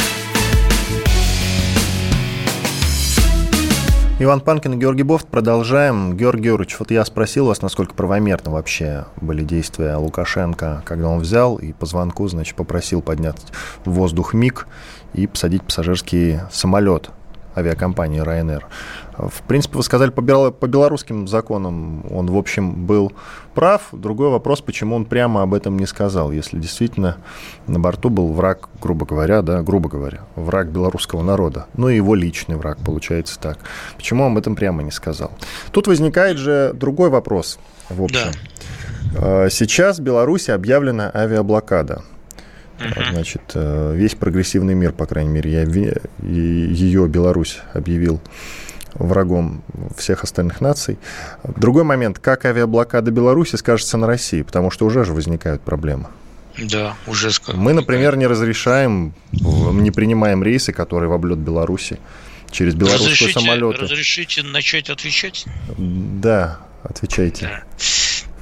Иван 4.23 4.39
Панкин 4.39 4.73
и 4.73 4.77
Георгий 4.77 5.01
Бофт. 5.01 5.25
Продолжаем. 5.25 6.15
Георгий 6.15 6.43
Георгиевич, 6.43 6.77
вот 6.77 6.91
я 6.91 7.03
спросил 7.05 7.47
вас, 7.47 7.63
насколько 7.63 7.95
правомерно 7.95 8.51
вообще 8.51 9.05
были 9.19 9.43
действия 9.43 9.95
Лукашенко, 9.95 10.83
когда 10.85 11.07
он 11.07 11.21
взял 11.21 11.55
и 11.55 11.73
по 11.73 11.87
звонку, 11.87 12.27
значит, 12.27 12.55
попросил 12.55 13.01
поднять 13.01 13.41
в 13.83 13.89
воздух 13.89 14.35
МиГ 14.35 14.67
и 15.13 15.25
посадить 15.25 15.63
пассажирский 15.63 16.37
самолет 16.51 17.09
авиакомпании 17.57 18.21
Ryanair. 18.21 18.61
В 19.17 19.41
принципе, 19.43 19.77
вы 19.77 19.83
сказали, 19.83 20.09
по, 20.09 20.51
по 20.51 20.67
белорусским 20.67 21.27
законам 21.27 22.05
он, 22.09 22.27
в 22.27 22.37
общем, 22.37 22.85
был 22.85 23.11
прав. 23.53 23.89
Другой 23.91 24.29
вопрос, 24.29 24.61
почему 24.61 24.95
он 24.95 25.05
прямо 25.05 25.43
об 25.43 25.53
этом 25.53 25.77
не 25.77 25.85
сказал, 25.85 26.31
если 26.31 26.57
действительно 26.57 27.17
на 27.67 27.79
борту 27.79 28.09
был 28.09 28.31
враг, 28.33 28.69
грубо 28.81 29.05
говоря, 29.05 29.41
да, 29.41 29.61
грубо 29.61 29.89
говоря, 29.89 30.21
враг 30.35 30.69
белорусского 30.69 31.21
народа. 31.21 31.67
Ну 31.75 31.89
и 31.89 31.95
его 31.95 32.15
личный 32.15 32.55
враг, 32.55 32.77
получается 32.85 33.39
так. 33.39 33.59
Почему 33.97 34.23
он 34.23 34.31
об 34.31 34.37
этом 34.37 34.55
прямо 34.55 34.81
не 34.81 34.91
сказал? 34.91 35.31
Тут 35.71 35.87
возникает 35.87 36.37
же 36.37 36.71
другой 36.73 37.09
вопрос, 37.09 37.59
в 37.89 38.03
общем. 38.03 38.31
Да. 39.13 39.49
Сейчас 39.49 39.99
в 39.99 40.01
Беларуси 40.01 40.51
объявлена 40.51 41.11
авиаблокада. 41.13 42.03
Значит, 43.11 43.41
э, 43.53 43.93
весь 43.95 44.15
прогрессивный 44.15 44.73
мир, 44.73 44.91
по 44.91 45.05
крайней 45.05 45.29
мере, 45.29 45.51
я, 45.51 45.61
ее 45.61 47.07
Беларусь 47.07 47.59
объявил 47.73 48.19
врагом 48.93 49.63
всех 49.97 50.23
остальных 50.23 50.61
наций. 50.61 50.97
Другой 51.43 51.83
момент, 51.83 52.19
как 52.19 52.45
авиаблокада 52.45 53.11
Беларуси 53.11 53.55
скажется 53.55 53.97
на 53.97 54.07
России, 54.07 54.41
потому 54.41 54.71
что 54.71 54.85
уже 54.85 55.03
же 55.05 55.13
возникают 55.13 55.61
проблемы. 55.61 56.07
Да, 56.57 56.95
уже 57.07 57.29
Мы, 57.53 57.73
например, 57.73 58.17
не 58.17 58.27
разрешаем, 58.27 59.13
не 59.31 59.91
принимаем 59.91 60.43
рейсы, 60.43 60.73
которые 60.73 61.09
в 61.09 61.13
облет 61.13 61.39
Беларуси 61.39 61.99
через 62.51 62.75
белорусские 62.75 63.11
разрешите, 63.11 63.39
самолеты. 63.39 63.81
Разрешите 63.81 64.43
начать 64.43 64.89
отвечать? 64.89 65.45
Да, 65.77 66.59
отвечайте. 66.83 67.45
Да. 67.45 67.63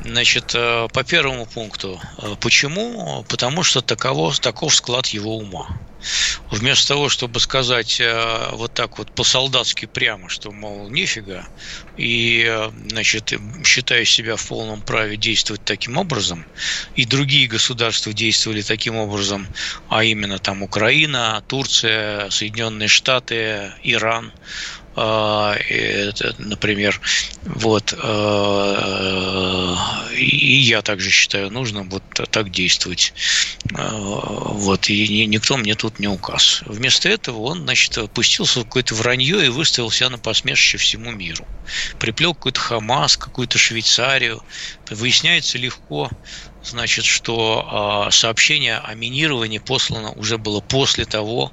Значит, 0.02 0.56
э, 0.56 0.88
по 0.94 1.04
первому 1.04 1.46
пункту. 1.46 2.02
Э, 2.20 2.36
почему? 2.40 3.26
Потому 3.28 3.64
что 3.64 3.82
таково, 3.82 4.34
таков 4.34 4.74
склад 4.74 5.08
его 5.08 5.38
ума. 5.38 5.68
Вместо 6.50 6.88
того, 6.88 7.10
чтобы 7.10 7.42
сказать 7.42 8.00
э, 8.00 8.50
вот 8.54 8.74
так 8.74 8.98
вот 8.98 9.12
по-солдатски 9.12 9.88
прямо, 9.88 10.30
что, 10.30 10.52
мол, 10.52 10.90
нифига, 10.90 11.46
и, 11.98 12.70
значит, 12.88 13.34
считаю 13.66 14.06
себя 14.06 14.38
в 14.38 14.48
полном 14.48 14.82
праве 14.82 15.18
действовать 15.18 15.66
таким 15.66 15.98
образом, 15.98 16.46
и 16.96 17.04
другие 17.04 17.50
государства 17.50 18.14
действовали 18.14 18.62
таким 18.62 18.96
образом, 18.96 19.50
а 19.90 20.06
именно 20.06 20.40
там 20.40 20.64
Украина, 20.64 21.44
Турция, 21.48 22.30
Соединенные 22.30 22.88
Штаты, 22.88 23.74
Иран, 23.84 24.32
например, 26.38 27.00
вот, 27.46 27.94
а, 27.98 29.76
и 30.14 30.58
я 30.58 30.82
также 30.82 31.10
считаю 31.10 31.50
нужным 31.50 31.90
вот 31.90 32.04
так 32.32 32.52
действовать. 32.52 33.14
Э, 33.78 33.90
вот, 33.92 34.90
и 34.90 35.26
никто 35.26 35.58
мне 35.58 35.76
тут 35.76 36.00
не 36.00 36.08
указ. 36.08 36.62
Вместо 36.66 37.10
этого 37.10 37.40
он, 37.40 37.64
значит, 37.64 37.98
опустился 37.98 38.60
в 38.60 38.64
какое-то 38.64 38.96
вранье 38.96 39.46
и 39.46 39.50
выставил 39.50 39.92
себя 39.92 40.10
на 40.10 40.18
посмешище 40.18 40.78
всему 40.78 41.12
миру. 41.12 41.48
Приплел 42.00 42.34
какой-то 42.34 42.60
Хамас, 42.60 43.18
какую-то 43.18 43.58
Швейцарию. 43.58 44.42
Выясняется 44.90 45.58
легко, 45.58 46.10
значит, 46.70 47.06
что 47.06 48.08
э, 48.08 48.12
сообщение 48.12 48.78
о 48.78 48.94
минировании 48.94 49.60
послано 49.60 50.12
уже 50.12 50.38
было 50.38 50.62
после 50.62 51.06
того, 51.06 51.52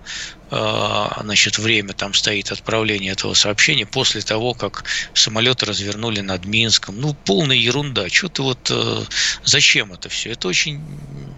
э, 0.50 1.08
значит, 1.20 1.58
время 1.58 1.92
там 1.92 2.14
стоит 2.14 2.52
отправление 2.52 3.12
этого 3.12 3.34
сообщения, 3.34 3.86
после 3.86 4.20
того, 4.20 4.54
как 4.54 4.84
самолеты 5.14 5.66
развернули 5.66 6.20
над 6.20 6.44
Минском. 6.44 7.00
Ну, 7.00 7.14
полная 7.24 7.56
ерунда. 7.56 8.08
Что-то 8.08 8.42
вот 8.42 8.70
э, 8.70 9.02
зачем 9.44 9.92
это 9.92 10.08
все? 10.08 10.30
Это 10.32 10.48
очень, 10.48 10.80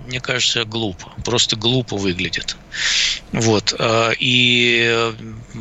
мне 0.06 0.20
кажется, 0.20 0.64
глупо. 0.64 1.12
Просто 1.24 1.56
глупо 1.56 1.96
выглядит. 1.96 2.56
Вот. 3.32 3.74
Э, 3.78 4.12
и 4.18 5.12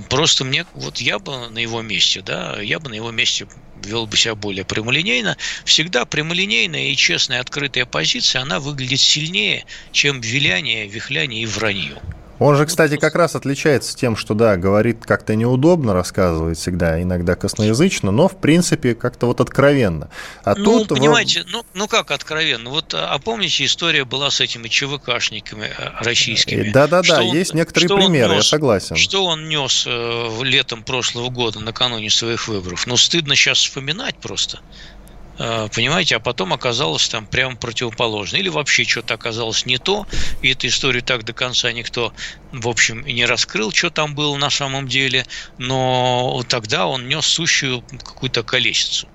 просто 0.10 0.44
мне, 0.44 0.66
вот 0.74 0.98
я 0.98 1.20
бы 1.20 1.50
на 1.50 1.60
его 1.60 1.82
месте, 1.82 2.22
да, 2.22 2.62
я 2.62 2.80
бы 2.80 2.90
на 2.90 2.96
его 2.96 3.12
месте 3.12 3.48
вел 3.84 4.08
бы 4.08 4.18
себя 4.18 4.36
более 4.36 4.66
прямолинейно. 4.66 5.38
Всегда 5.66 6.06
прямолинейная 6.06 6.90
и 6.90 6.96
честная 6.96 7.42
открытая 7.42 7.86
позиция, 7.86 8.42
она 8.42 8.60
выглядит 8.60 9.00
сильнее, 9.00 9.66
чем 9.92 10.22
виляние, 10.22 10.88
вихляние 10.88 11.44
и 11.44 11.46
вранье. 11.46 12.02
Он 12.40 12.56
же, 12.56 12.66
кстати, 12.66 12.98
как 12.98 13.16
раз 13.16 13.36
отличается 13.36 13.96
тем, 13.96 14.16
что, 14.16 14.34
да, 14.34 14.58
говорит 14.58 15.06
как-то 15.06 15.36
неудобно, 15.36 15.94
рассказывает 15.94 16.58
всегда, 16.58 17.02
иногда 17.02 17.36
косноязычно, 17.36 18.12
но, 18.12 18.28
в 18.28 18.38
принципе, 18.38 18.94
как-то 18.94 19.26
вот 19.26 19.42
откровенно. 19.42 20.10
А 20.44 20.56
ну, 20.56 20.86
тут 20.86 20.90
понимаете, 20.90 21.44
вы... 21.44 21.50
ну, 21.52 21.66
ну 21.74 21.88
как 21.88 22.12
откровенно? 22.12 22.70
Вот, 22.70 22.94
а 22.94 23.18
помните, 23.20 23.66
история 23.66 24.06
была 24.06 24.30
с 24.30 24.40
этими 24.40 24.68
ЧВКшниками 24.68 25.66
э, 25.66 26.04
российскими? 26.04 26.70
Да-да-да, 26.72 27.22
есть 27.22 27.54
некоторые 27.54 27.90
примеры, 27.90 28.36
нес, 28.36 28.44
я 28.44 28.50
согласен. 28.50 28.96
Что 28.96 29.26
он 29.26 29.50
нес 29.50 29.86
э, 29.88 30.44
летом 30.44 30.84
прошлого 30.84 31.30
года, 31.30 31.60
накануне 31.60 32.10
своих 32.10 32.48
выборов? 32.48 32.86
Ну, 32.86 32.98
стыдно 32.98 33.36
сейчас 33.36 33.60
вспоминать 33.60 34.16
просто. 34.18 34.60
Э, 35.40 35.68
понимаете, 35.74 36.16
а 36.16 36.20
потом 36.20 36.54
оказалось 36.54 37.08
там 37.10 37.28
прямо 37.28 37.58
противоположно. 37.58 38.38
Или 38.38 38.50
вообще 38.50 38.84
что-то 38.86 39.14
оказалось 39.14 39.66
не 39.66 39.78
то, 39.78 40.06
и 40.42 40.52
эту 40.52 40.68
историю 40.68 41.04
так 41.04 41.24
до 41.24 41.34
конца 41.34 41.72
никто, 41.72 42.14
в 42.52 42.68
общем, 42.68 43.02
и 43.02 43.14
не 43.14 43.26
раскрыл, 43.26 43.72
что 43.72 43.90
там 43.92 44.16
было 44.16 44.36
на 44.38 44.50
самом 44.50 44.88
деле, 44.88 45.26
но 45.58 46.44
тогда 46.48 46.88
он 46.88 47.08
нес 47.08 47.26
сущую 47.26 47.84
какую-то 48.04 48.44
колесицу. 48.44 49.08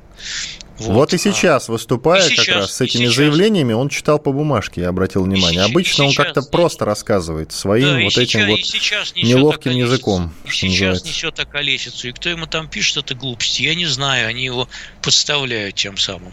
Вот, 0.79 0.95
вот 0.95 1.15
и 1.15 1.19
сейчас, 1.19 1.69
выступая 1.69 2.27
и 2.27 2.31
сейчас, 2.31 2.47
как 2.47 2.55
раз 2.57 2.73
с 2.73 2.81
этими 2.81 3.05
сейчас. 3.05 3.17
заявлениями, 3.17 3.73
он 3.73 3.89
читал 3.89 4.19
по 4.19 4.33
бумажке, 4.33 4.83
я 4.83 4.89
обратил 4.89 5.25
внимание. 5.25 5.61
И 5.61 5.71
Обычно 5.71 6.05
сейчас, 6.05 6.19
он 6.19 6.25
как-то 6.25 6.43
просто 6.43 6.85
рассказывает 6.85 7.53
своим 7.53 7.99
да, 7.99 8.05
вот 8.05 8.19
этим 8.19 8.47
вот 8.47 8.59
неловким 9.17 9.73
языком. 9.73 10.33
И 10.45 10.51
сейчас 10.51 11.05
несет 11.05 11.39
околесицу. 11.39 12.09
И 12.09 12.13
кто 12.13 12.31
ему 12.31 12.47
там 12.47 12.69
пишет 12.69 12.97
это 12.99 13.15
глупости, 13.15 13.63
я 13.63 13.75
не 13.75 13.87
знаю. 13.87 14.29
Они 14.29 14.45
его 14.45 14.69
подставляют 15.03 15.77
тем 15.77 15.97
самым. 15.97 16.33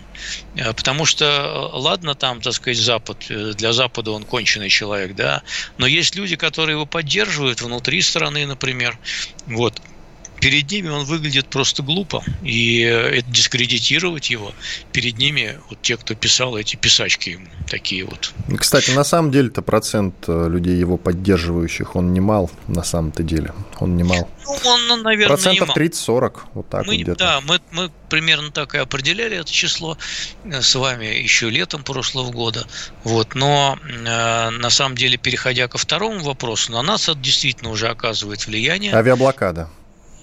А, 0.60 0.74
потому 0.74 1.05
что, 1.05 1.25
э, 1.25 1.77
ладно, 1.77 2.15
там, 2.15 2.41
так 2.41 2.53
сказать, 2.53 2.77
Запад, 2.77 3.25
э, 3.29 3.53
для 3.55 3.74
Запада 3.74 4.12
он 4.12 4.24
конченый 4.24 4.69
человек, 4.69 5.15
да, 5.15 5.43
но 5.77 5.86
есть 5.86 6.15
люди, 6.15 6.36
которые 6.36 6.75
его 6.75 6.86
поддерживают 6.86 7.62
внутри 7.62 8.01
страны, 8.01 8.46
например. 8.46 8.98
Вот 9.48 9.81
перед 10.39 10.69
ними 10.72 10.89
он 10.89 11.05
выглядит 11.05 11.48
просто 11.48 11.84
глупо. 11.84 12.24
И 12.43 12.79
это 12.79 13.29
дискредитировать 13.29 14.29
его 14.29 14.53
перед 14.91 15.17
ними, 15.17 15.60
вот 15.69 15.81
те, 15.81 15.98
кто 15.98 16.15
писал 16.15 16.58
эти 16.58 16.75
писачки 16.75 17.31
ему, 17.31 17.48
такие 17.67 18.05
вот. 18.05 18.34
Кстати, 18.58 18.91
на 18.91 19.03
самом 19.03 19.31
деле-то 19.31 19.62
процент 19.62 20.15
э, 20.27 20.48
людей 20.50 20.77
его 20.77 20.98
поддерживающих, 20.98 21.96
он 21.96 22.13
не 22.13 22.19
мал 22.19 22.50
на 22.67 22.84
самом-то 22.84 23.24
деле. 23.24 23.53
Он 23.79 23.96
не 23.98 24.03
мал. 24.03 24.29
Ну, 24.46 24.58
он, 24.65 24.88
ну, 24.88 24.96
наверное, 24.98 25.38
Процентов 25.38 25.75
30-40, 25.75 26.39
вот 26.53 26.69
так 26.69 26.86
мы, 26.86 26.93
вот 26.93 27.01
где-то. 27.01 27.19
Да, 27.19 27.41
мы, 27.41 27.60
мы 27.72 27.91
примерно 28.10 28.51
так 28.51 28.75
и 28.75 28.77
определяли 28.77 29.38
это 29.38 29.51
число 29.51 29.98
э, 30.43 30.62
с 30.62 30.75
вами 30.75 31.05
еще 31.05 31.50
летом 31.50 31.84
прошлого 31.84 32.31
года. 32.31 32.65
Вот. 33.03 33.36
Но 33.36 33.77
э, 33.84 34.50
на 34.50 34.69
самом 34.69 34.96
деле, 34.96 35.17
переходя 35.17 35.67
ко 35.67 35.77
второму 35.77 36.19
вопросу, 36.19 36.72
на 36.72 36.81
нас 36.81 37.10
это 37.10 37.19
действительно 37.19 37.69
уже 37.69 37.88
оказывает 37.88 38.46
влияние. 38.48 38.93
Авиаблокада 38.93 39.69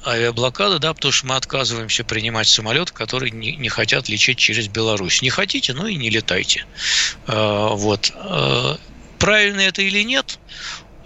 авиаблокада, 0.06 0.78
да, 0.78 0.94
потому 0.94 1.12
что 1.12 1.26
мы 1.26 1.36
отказываемся 1.36 2.04
принимать 2.04 2.48
самолеты, 2.48 2.92
которые 2.92 3.30
не, 3.30 3.56
не 3.56 3.68
хотят 3.68 4.08
лететь 4.08 4.38
через 4.38 4.68
Беларусь. 4.68 5.22
Не 5.22 5.30
хотите, 5.30 5.74
ну 5.74 5.86
и 5.86 5.96
не 5.96 6.10
летайте. 6.10 6.64
А, 7.26 7.70
вот. 7.70 8.12
А, 8.14 8.78
правильно 9.18 9.60
это 9.60 9.82
или 9.82 10.02
нет? 10.02 10.38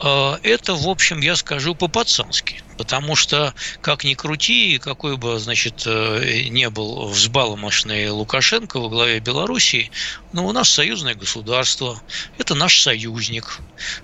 А, 0.03 0.39
это, 0.43 0.75
в 0.75 0.89
общем, 0.89 1.21
я 1.21 1.37
скажу 1.37 1.75
по-пацански. 1.75 2.63
Потому 2.79 3.15
что, 3.15 3.53
как 3.83 4.05
ни 4.05 4.15
крути, 4.15 4.79
какой 4.79 5.19
бы, 5.19 5.39
значит, 5.39 5.83
э, 5.85 6.45
не 6.49 6.71
был 6.71 7.09
взбаломошный 7.09 8.09
Лукашенко 8.09 8.81
во 8.81 8.89
главе 8.89 9.21
Белоруссии, 9.21 9.91
но 10.33 10.47
у 10.47 10.53
нас 10.53 10.71
союзное 10.71 11.15
государство, 11.15 12.01
это 12.39 12.55
наш 12.55 12.81
союзник. 12.81 13.59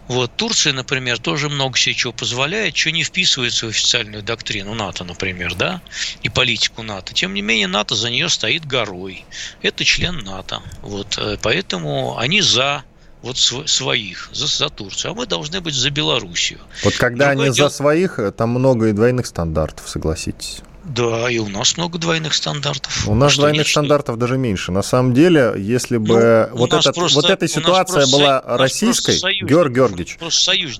Вот, 0.08 0.36
Турция, 0.36 0.74
например, 0.74 1.18
тоже 1.18 1.48
много 1.48 1.78
себе 1.78 1.94
чего 1.94 2.12
позволяет, 2.12 2.76
что 2.76 2.90
не 2.90 3.02
вписывается 3.02 3.64
в 3.64 3.70
официальную 3.70 4.22
доктрину 4.22 4.74
НАТО, 4.74 5.04
например, 5.04 5.54
да, 5.54 5.80
и 6.22 6.28
политику 6.28 6.82
НАТО. 6.82 7.14
Тем 7.14 7.32
не 7.32 7.40
менее, 7.40 7.68
НАТО 7.68 7.94
за 7.94 8.10
нее 8.10 8.28
стоит 8.28 8.66
горой. 8.66 9.24
Это 9.62 9.86
член 9.86 10.18
НАТО. 10.18 10.62
Вот, 10.82 11.16
э, 11.16 11.38
поэтому 11.40 12.18
они 12.18 12.42
за 12.42 12.84
вот 13.26 13.38
своих, 13.38 14.30
за, 14.32 14.46
за 14.46 14.68
Турцию, 14.68 15.12
а 15.12 15.14
мы 15.14 15.26
должны 15.26 15.60
быть 15.60 15.74
за 15.74 15.90
Белоруссию. 15.90 16.60
Вот 16.84 16.94
когда 16.96 17.28
Другое 17.28 17.46
они 17.46 17.54
дело... 17.54 17.68
за 17.68 17.76
своих, 17.76 18.18
там 18.36 18.50
много 18.50 18.88
и 18.88 18.92
двойных 18.92 19.26
стандартов, 19.26 19.88
согласитесь. 19.88 20.62
Да, 20.84 21.28
и 21.28 21.38
у 21.38 21.48
нас 21.48 21.76
много 21.76 21.98
двойных 21.98 22.32
стандартов. 22.32 23.08
У 23.08 23.14
нас 23.14 23.32
что 23.32 23.42
двойных 23.42 23.66
нет, 23.66 23.66
стандартов 23.66 24.14
что... 24.14 24.20
даже 24.20 24.38
меньше. 24.38 24.70
На 24.70 24.82
самом 24.82 25.14
деле, 25.14 25.54
если 25.58 25.96
бы 25.96 26.48
ну, 26.52 26.58
вот, 26.58 26.72
этот, 26.72 26.94
просто, 26.94 27.16
вот 27.16 27.28
эта 27.28 27.48
ситуация 27.48 28.06
была 28.06 28.40
со... 28.40 28.56
российской, 28.56 29.18
Георг 29.44 29.72
Георгиевич. 29.72 30.16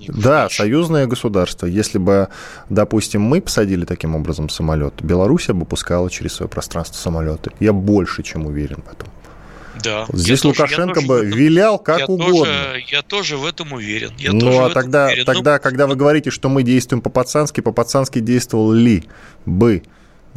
Да, 0.07 0.49
союзное 0.49 1.07
государство. 1.07 1.65
Если 1.65 1.97
бы, 1.97 2.29
допустим, 2.69 3.21
мы 3.21 3.41
посадили 3.41 3.83
таким 3.83 4.15
образом 4.15 4.47
самолет, 4.47 4.93
Белоруссия 5.01 5.51
бы 5.51 5.65
пускала 5.65 6.09
через 6.09 6.35
свое 6.35 6.49
пространство 6.49 6.97
самолеты. 6.97 7.51
Я 7.59 7.73
больше 7.73 8.23
чем 8.23 8.45
уверен 8.45 8.83
в 8.87 8.93
этом. 8.93 9.09
Да. 9.83 10.05
Здесь 10.13 10.43
я 10.43 10.49
Лукашенко 10.49 10.95
тоже, 10.95 11.07
бы 11.07 11.15
этом, 11.19 11.37
вилял 11.37 11.79
как 11.79 11.99
я 11.99 12.05
угодно. 12.05 12.33
Тоже, 12.33 12.83
я 12.87 13.01
тоже 13.01 13.37
в 13.37 13.45
этом 13.45 13.73
уверен. 13.73 14.13
Я 14.17 14.31
ну, 14.33 14.63
а 14.63 14.69
тогда, 14.69 15.07
уверен. 15.07 15.25
тогда, 15.25 15.53
ну, 15.55 15.59
когда 15.61 15.87
вы 15.87 15.95
говорите, 15.95 16.31
что 16.31 16.49
мы 16.49 16.63
действуем 16.63 17.01
по-пацански, 17.01 17.61
по-пацански 17.61 18.19
действовал 18.19 18.71
ли 18.71 19.03
бы 19.45 19.83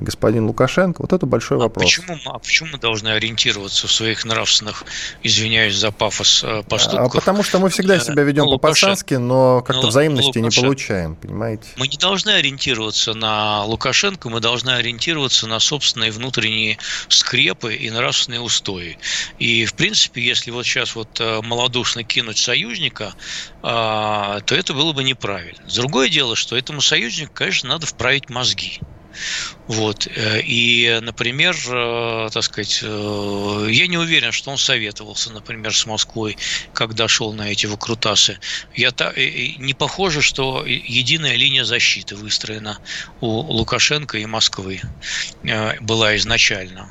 господин 0.03 0.47
Лукашенко? 0.47 1.03
Вот 1.03 1.13
это 1.13 1.27
большой 1.27 1.59
а 1.59 1.61
вопрос. 1.63 1.85
Почему, 1.85 2.19
а 2.27 2.39
почему 2.39 2.71
мы 2.73 2.79
должны 2.79 3.09
ориентироваться 3.09 3.87
в 3.87 3.93
своих 3.93 4.25
нравственных, 4.25 4.85
извиняюсь 5.23 5.77
за 5.77 5.91
пафос, 5.91 6.43
э, 6.45 6.63
поступках? 6.69 7.15
А 7.15 7.19
потому 7.21 7.43
что 7.43 7.59
мы 7.59 7.71
всегда 7.71 7.99
себя 7.99 8.23
ведем 8.23 8.47
по-пацански, 8.47 9.15
но 9.15 9.63
как-то 9.63 9.89
взаимности 9.89 10.39
не 10.39 10.51
получаем, 10.51 11.17
понимаете? 11.17 11.69
Мы 11.77 11.89
не 11.89 11.97
должны 11.97 12.31
ориентироваться 12.31 13.15
на 13.15 13.65
Лукашенко, 13.65 14.29
мы 14.29 14.41
должны 14.41 14.71
ориентироваться 14.71 15.47
на 15.47 15.61
собственные 15.61 16.11
внутренние 16.11 16.79
скрепы 17.09 17.75
и 17.75 17.91
нравственные 17.91 18.41
устои. 18.41 18.99
И, 19.39 19.65
в 19.65 19.75
принципе, 19.75 20.23
если 20.23 20.51
вот 20.51 20.65
сейчас 20.65 20.95
вот 20.95 21.21
э, 21.21 21.41
малодушно 21.43 22.05
кинуть 22.05 22.39
союзника, 22.39 23.15
а, 23.63 24.41
то 24.41 24.55
это 24.55 24.73
было 24.73 24.93
бы 24.93 25.05
неправильно. 25.05 25.61
Другое 25.75 26.09
дело, 26.09 26.37
что 26.37 26.57
этому 26.57 26.81
союзнику, 26.81 27.33
конечно, 27.35 27.69
надо 27.69 27.87
вправить 27.87 28.31
мозги. 28.31 28.81
Вот. 29.67 30.07
Э, 30.07 30.41
и, 30.41 30.99
например, 31.01 31.57
э, 31.69 32.29
так 32.33 32.43
сказать, 32.43 32.81
э, 32.83 33.67
я 33.71 33.87
не 33.87 33.99
уверен, 33.99 34.33
что 34.33 34.51
он 34.51 34.59
советовался, 34.59 35.31
например, 35.33 35.75
с 35.75 35.87
Москвой, 35.87 36.37
когда 36.73 37.09
шел 37.09 37.33
на 37.33 37.51
эти 37.53 37.67
выкрутасы. 37.67 38.39
Я 38.75 38.91
та, 38.91 39.13
не 39.17 39.75
похоже, 39.75 40.23
что 40.23 40.65
единая 40.67 41.37
линия 41.37 41.65
защиты 41.65 42.17
выстроена 42.17 42.79
у 43.21 43.29
Лукашенко 43.29 44.19
и 44.19 44.27
Москвы 44.27 44.81
была 45.81 46.17
изначально. 46.17 46.89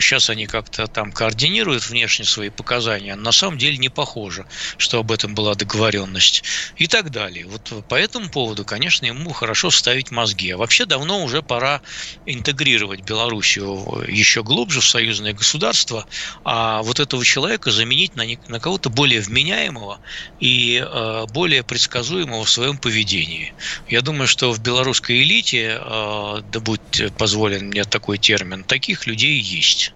Сейчас 0.00 0.30
они 0.30 0.46
как-то 0.46 0.86
там 0.86 1.12
координируют 1.12 1.88
внешне 1.88 2.24
свои 2.24 2.50
показания. 2.50 3.14
На 3.14 3.32
самом 3.32 3.58
деле 3.58 3.78
не 3.78 3.88
похоже, 3.88 4.46
что 4.78 4.98
об 4.98 5.12
этом 5.12 5.34
была 5.34 5.54
договоренность. 5.54 6.42
И 6.76 6.86
так 6.88 7.10
далее. 7.10 7.46
Вот 7.46 7.72
по 7.88 7.94
этому 7.94 8.30
поводу, 8.30 8.64
конечно, 8.64 9.06
ему 9.06 9.32
хорошо 9.32 9.70
ставить 9.70 10.10
мозги. 10.10 10.50
А 10.50 10.56
вообще 10.56 10.86
давно 10.86 11.22
уже 11.22 11.42
пора 11.56 11.80
интегрировать 12.26 13.00
Белоруссию 13.00 14.04
еще 14.06 14.42
глубже 14.42 14.80
в 14.80 14.86
союзное 14.86 15.32
государство, 15.32 16.04
а 16.44 16.82
вот 16.82 17.00
этого 17.00 17.24
человека 17.24 17.70
заменить 17.70 18.14
на, 18.14 18.24
на 18.48 18.60
кого-то 18.60 18.90
более 18.90 19.22
вменяемого 19.22 19.98
и 20.38 20.84
э, 20.86 21.24
более 21.32 21.62
предсказуемого 21.62 22.44
в 22.44 22.50
своем 22.50 22.76
поведении. 22.76 23.54
Я 23.88 24.02
думаю, 24.02 24.26
что 24.28 24.52
в 24.52 24.60
белорусской 24.60 25.22
элите, 25.22 25.80
э, 25.80 26.42
да 26.52 26.60
будь 26.60 27.14
позволен 27.16 27.68
мне 27.68 27.84
такой 27.84 28.18
термин, 28.18 28.62
таких 28.62 29.06
людей 29.06 29.40
есть. 29.40 29.94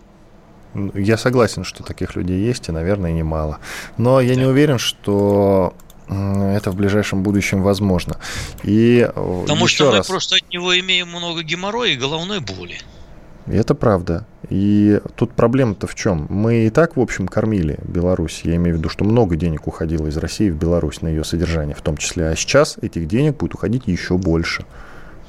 Я 0.95 1.19
согласен, 1.19 1.65
что 1.65 1.83
таких 1.83 2.17
людей 2.17 2.41
есть, 2.41 2.69
и, 2.69 2.73
наверное, 2.73 3.13
немало. 3.13 3.59
Но 3.99 4.23
я 4.23 4.35
да. 4.35 4.41
не 4.41 4.47
уверен, 4.47 4.79
что 4.79 5.75
это 6.11 6.71
в 6.71 6.77
ближайшем 6.77 7.23
будущем 7.23 7.63
возможно. 7.63 8.17
И 8.63 9.09
Потому 9.15 9.67
что 9.69 9.91
мы 9.91 9.99
раз... 9.99 10.09
просто 10.09 10.37
от 10.37 10.51
него 10.51 10.79
имеем 10.79 11.09
много 11.09 11.43
геморроя 11.43 11.91
и 11.91 11.97
головной 11.97 12.41
боли. 12.41 12.79
Это 13.47 13.75
правда. 13.75 14.27
И 14.49 15.01
тут 15.17 15.33
проблема-то 15.33 15.87
в 15.87 15.95
чем? 15.95 16.27
Мы 16.29 16.67
и 16.67 16.71
так, 16.71 16.97
в 16.97 17.01
общем, 17.01 17.27
кормили 17.27 17.79
Беларусь. 17.83 18.43
Я 18.45 18.57
имею 18.57 18.77
в 18.77 18.79
виду, 18.79 18.89
что 18.89 19.05
много 19.05 19.37
денег 19.37 19.67
уходило 19.67 20.07
из 20.07 20.17
России 20.17 20.51
в 20.51 20.57
Беларусь 20.57 21.01
на 21.01 21.09
ее 21.09 21.25
содержание 21.25 21.75
в 21.75 21.81
том 21.81 21.97
числе. 21.97 22.29
А 22.29 22.37
сейчас 22.37 22.77
этих 22.81 23.09
денег 23.09 23.39
будет 23.39 23.55
уходить 23.55 23.85
еще 23.87 24.17
больше. 24.17 24.65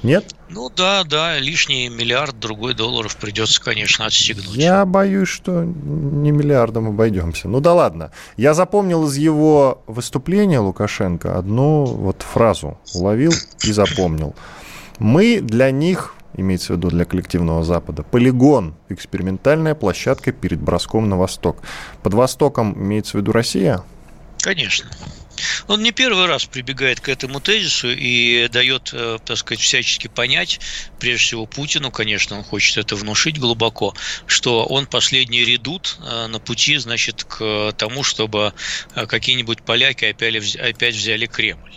Нет? 0.04 0.36
Ну 0.50 0.70
да, 0.70 1.04
да, 1.04 1.38
лишний 1.38 1.88
миллиард 1.90 2.40
другой 2.40 2.74
долларов 2.74 3.16
придется, 3.18 3.62
конечно, 3.62 4.06
отстегнуть. 4.06 4.56
Я 4.56 4.86
боюсь, 4.86 5.30
что 5.30 5.64
не 5.64 6.32
миллиардом 6.32 6.88
обойдемся. 6.88 7.48
Ну 7.48 7.60
да 7.60 7.74
ладно. 7.74 8.12
Я 8.36 8.54
запомнил 8.54 9.08
из 9.08 9.18
его 9.18 9.84
выступления 9.88 10.60
Лукашенко 10.60 11.38
одну 11.38 11.86
вот 11.86 12.24
фразу. 12.24 12.80
Уловил 12.96 13.34
и 13.64 13.72
запомнил. 13.72 14.36
Мы 14.98 15.40
для 15.40 15.72
них, 15.72 16.16
имеется 16.36 16.74
в 16.74 16.78
виду 16.78 16.90
для 16.90 17.06
коллективного 17.06 17.64
Запада, 17.64 18.04
полигон, 18.04 18.76
экспериментальная 18.90 19.76
площадка 19.76 20.32
перед 20.32 20.60
броском 20.60 21.10
на 21.10 21.18
восток. 21.18 21.58
Под 22.02 22.14
Востоком 22.14 22.74
имеется 22.74 23.18
в 23.18 23.22
виду 23.22 23.32
Россия? 23.32 23.84
Конечно. 24.40 24.90
Он 25.68 25.82
не 25.82 25.92
первый 25.92 26.26
раз 26.26 26.46
прибегает 26.46 27.00
к 27.00 27.10
этому 27.10 27.40
тезису 27.40 27.90
и 27.92 28.48
дает, 28.50 28.92
э, 28.94 29.20
так 29.24 29.38
сказать, 29.38 29.62
всячески 29.62 30.08
понять, 30.08 30.60
прежде 31.00 31.26
всего 31.26 31.46
Путину, 31.46 31.92
конечно, 31.92 32.38
он 32.38 32.44
хочет 32.44 32.78
это 32.78 32.96
внушить 32.96 33.40
глубоко, 33.40 33.94
что 34.26 34.66
он 34.66 34.88
последний 34.88 35.44
редут 35.44 35.98
э, 36.00 36.28
на 36.28 36.40
пути, 36.40 36.78
значит, 36.78 37.24
к 37.24 37.74
тому, 37.78 38.04
чтобы 38.04 38.54
э, 38.96 39.06
какие-нибудь 39.06 39.64
поляки 39.64 40.06
опять, 40.06 40.56
опять 40.56 40.96
взяли 40.96 41.26
Кремль. 41.26 41.72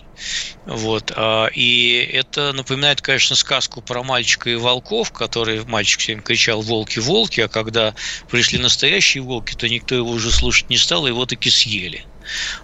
Вот. 0.65 1.13
А, 1.17 1.47
и 1.53 2.09
это 2.13 2.53
напоминает, 2.53 3.01
конечно, 3.01 3.37
сказку 3.37 3.83
про 3.83 4.03
мальчика 4.03 4.51
и 4.51 4.55
волков, 4.55 5.13
который 5.13 5.65
мальчик 5.65 6.01
всем 6.01 6.23
кричал 6.23 6.63
«волки, 6.63 6.99
волки», 6.99 7.41
а 7.41 7.49
когда 7.49 7.95
пришли 8.29 8.59
настоящие 8.59 9.23
волки, 9.23 9.55
то 9.55 9.69
никто 9.69 9.95
его 9.95 10.11
уже 10.11 10.31
слушать 10.31 10.71
не 10.71 10.79
стал, 10.79 11.07
и 11.07 11.11
его 11.11 11.27
таки 11.27 11.51
съели. 11.51 12.07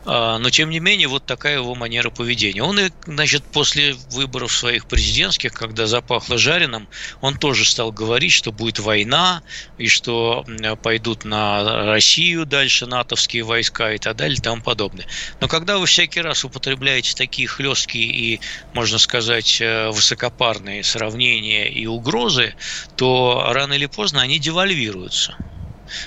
А, 0.05 0.39
но, 0.39 0.51
тем 0.51 0.71
не 0.71 0.81
менее, 0.81 1.09
вот 1.09 1.25
такая 1.25 1.57
его 1.57 1.75
манера 1.75 2.11
поведения. 2.11 2.63
Он, 2.63 2.79
и, 2.79 2.91
значит, 3.07 3.45
после 3.53 3.95
выборов 4.11 4.53
своих 4.53 4.87
президентских, 4.87 5.53
когда 5.53 5.87
запахло 5.87 6.39
жареным, 6.39 6.89
он 7.21 7.37
тоже 7.37 7.65
стал 7.65 7.93
говорить, 7.93 8.33
что 8.33 8.53
будет 8.53 8.79
война, 8.79 9.43
и 9.77 9.89
что 9.89 10.45
пойдут 10.83 11.25
на 11.25 11.85
Россию 11.85 12.47
дальше 12.47 12.87
натовские 12.87 13.43
войска 13.43 13.93
и 13.93 13.99
так 13.99 14.17
далее 14.17 14.37
и 14.37 14.41
тому 14.41 14.63
подобное. 14.63 15.07
Но 15.41 15.49
когда 15.49 15.79
вы 15.79 15.87
всякий 15.87 16.21
раз 16.21 16.45
употребляете 16.45 17.15
такие 17.15 17.49
хлесткие 17.49 18.07
и, 18.07 18.41
можно 18.73 18.99
сказать, 18.99 19.61
э, 19.61 19.91
высокопарные 19.91 20.83
сравнения 20.83 21.69
и 21.69 21.87
угрозы, 21.87 22.55
то 22.97 23.51
рано 23.53 23.75
или 23.75 23.87
поздно 23.87 24.23
они 24.23 24.39
девальвируются 24.39 25.37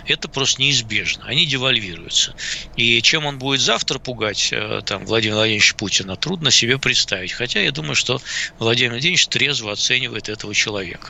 это 0.07 0.27
просто 0.27 0.61
неизбежно. 0.61 1.25
Они 1.25 1.45
девальвируются. 1.45 2.35
И 2.75 3.01
чем 3.01 3.25
он 3.25 3.39
будет 3.39 3.61
завтра 3.61 3.99
пугать 3.99 4.49
э, 4.51 4.81
там, 4.85 5.05
Владимира 5.05 5.37
Владимировича 5.37 5.75
Путина, 5.75 6.15
трудно 6.15 6.51
себе 6.51 6.77
представить. 6.77 7.31
Хотя 7.31 7.59
я 7.61 7.71
думаю, 7.71 7.95
что 7.95 8.21
Владимир 8.59 8.91
Владимирович 8.91 9.27
трезво 9.27 9.71
оценивает 9.71 10.29
этого 10.29 10.53
человека. 10.53 11.09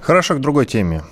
Хорошо, 0.00 0.34
к 0.34 0.40
другой 0.40 0.66
теме. 0.66 1.02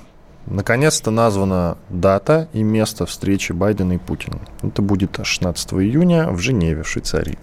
Наконец-то 0.47 1.11
названа 1.11 1.79
дата 1.91 2.49
и 2.53 2.63
место 2.63 3.07
встречи 3.07 3.53
Байдена 3.53 3.93
и 3.93 3.99
Путина. 3.99 4.41
Это 4.63 4.83
будет 4.83 5.19
16 5.23 5.75
июня 5.75 6.31
в 6.31 6.41
Женеве, 6.41 6.83
в 6.83 6.89
Швейцарии. 6.89 7.39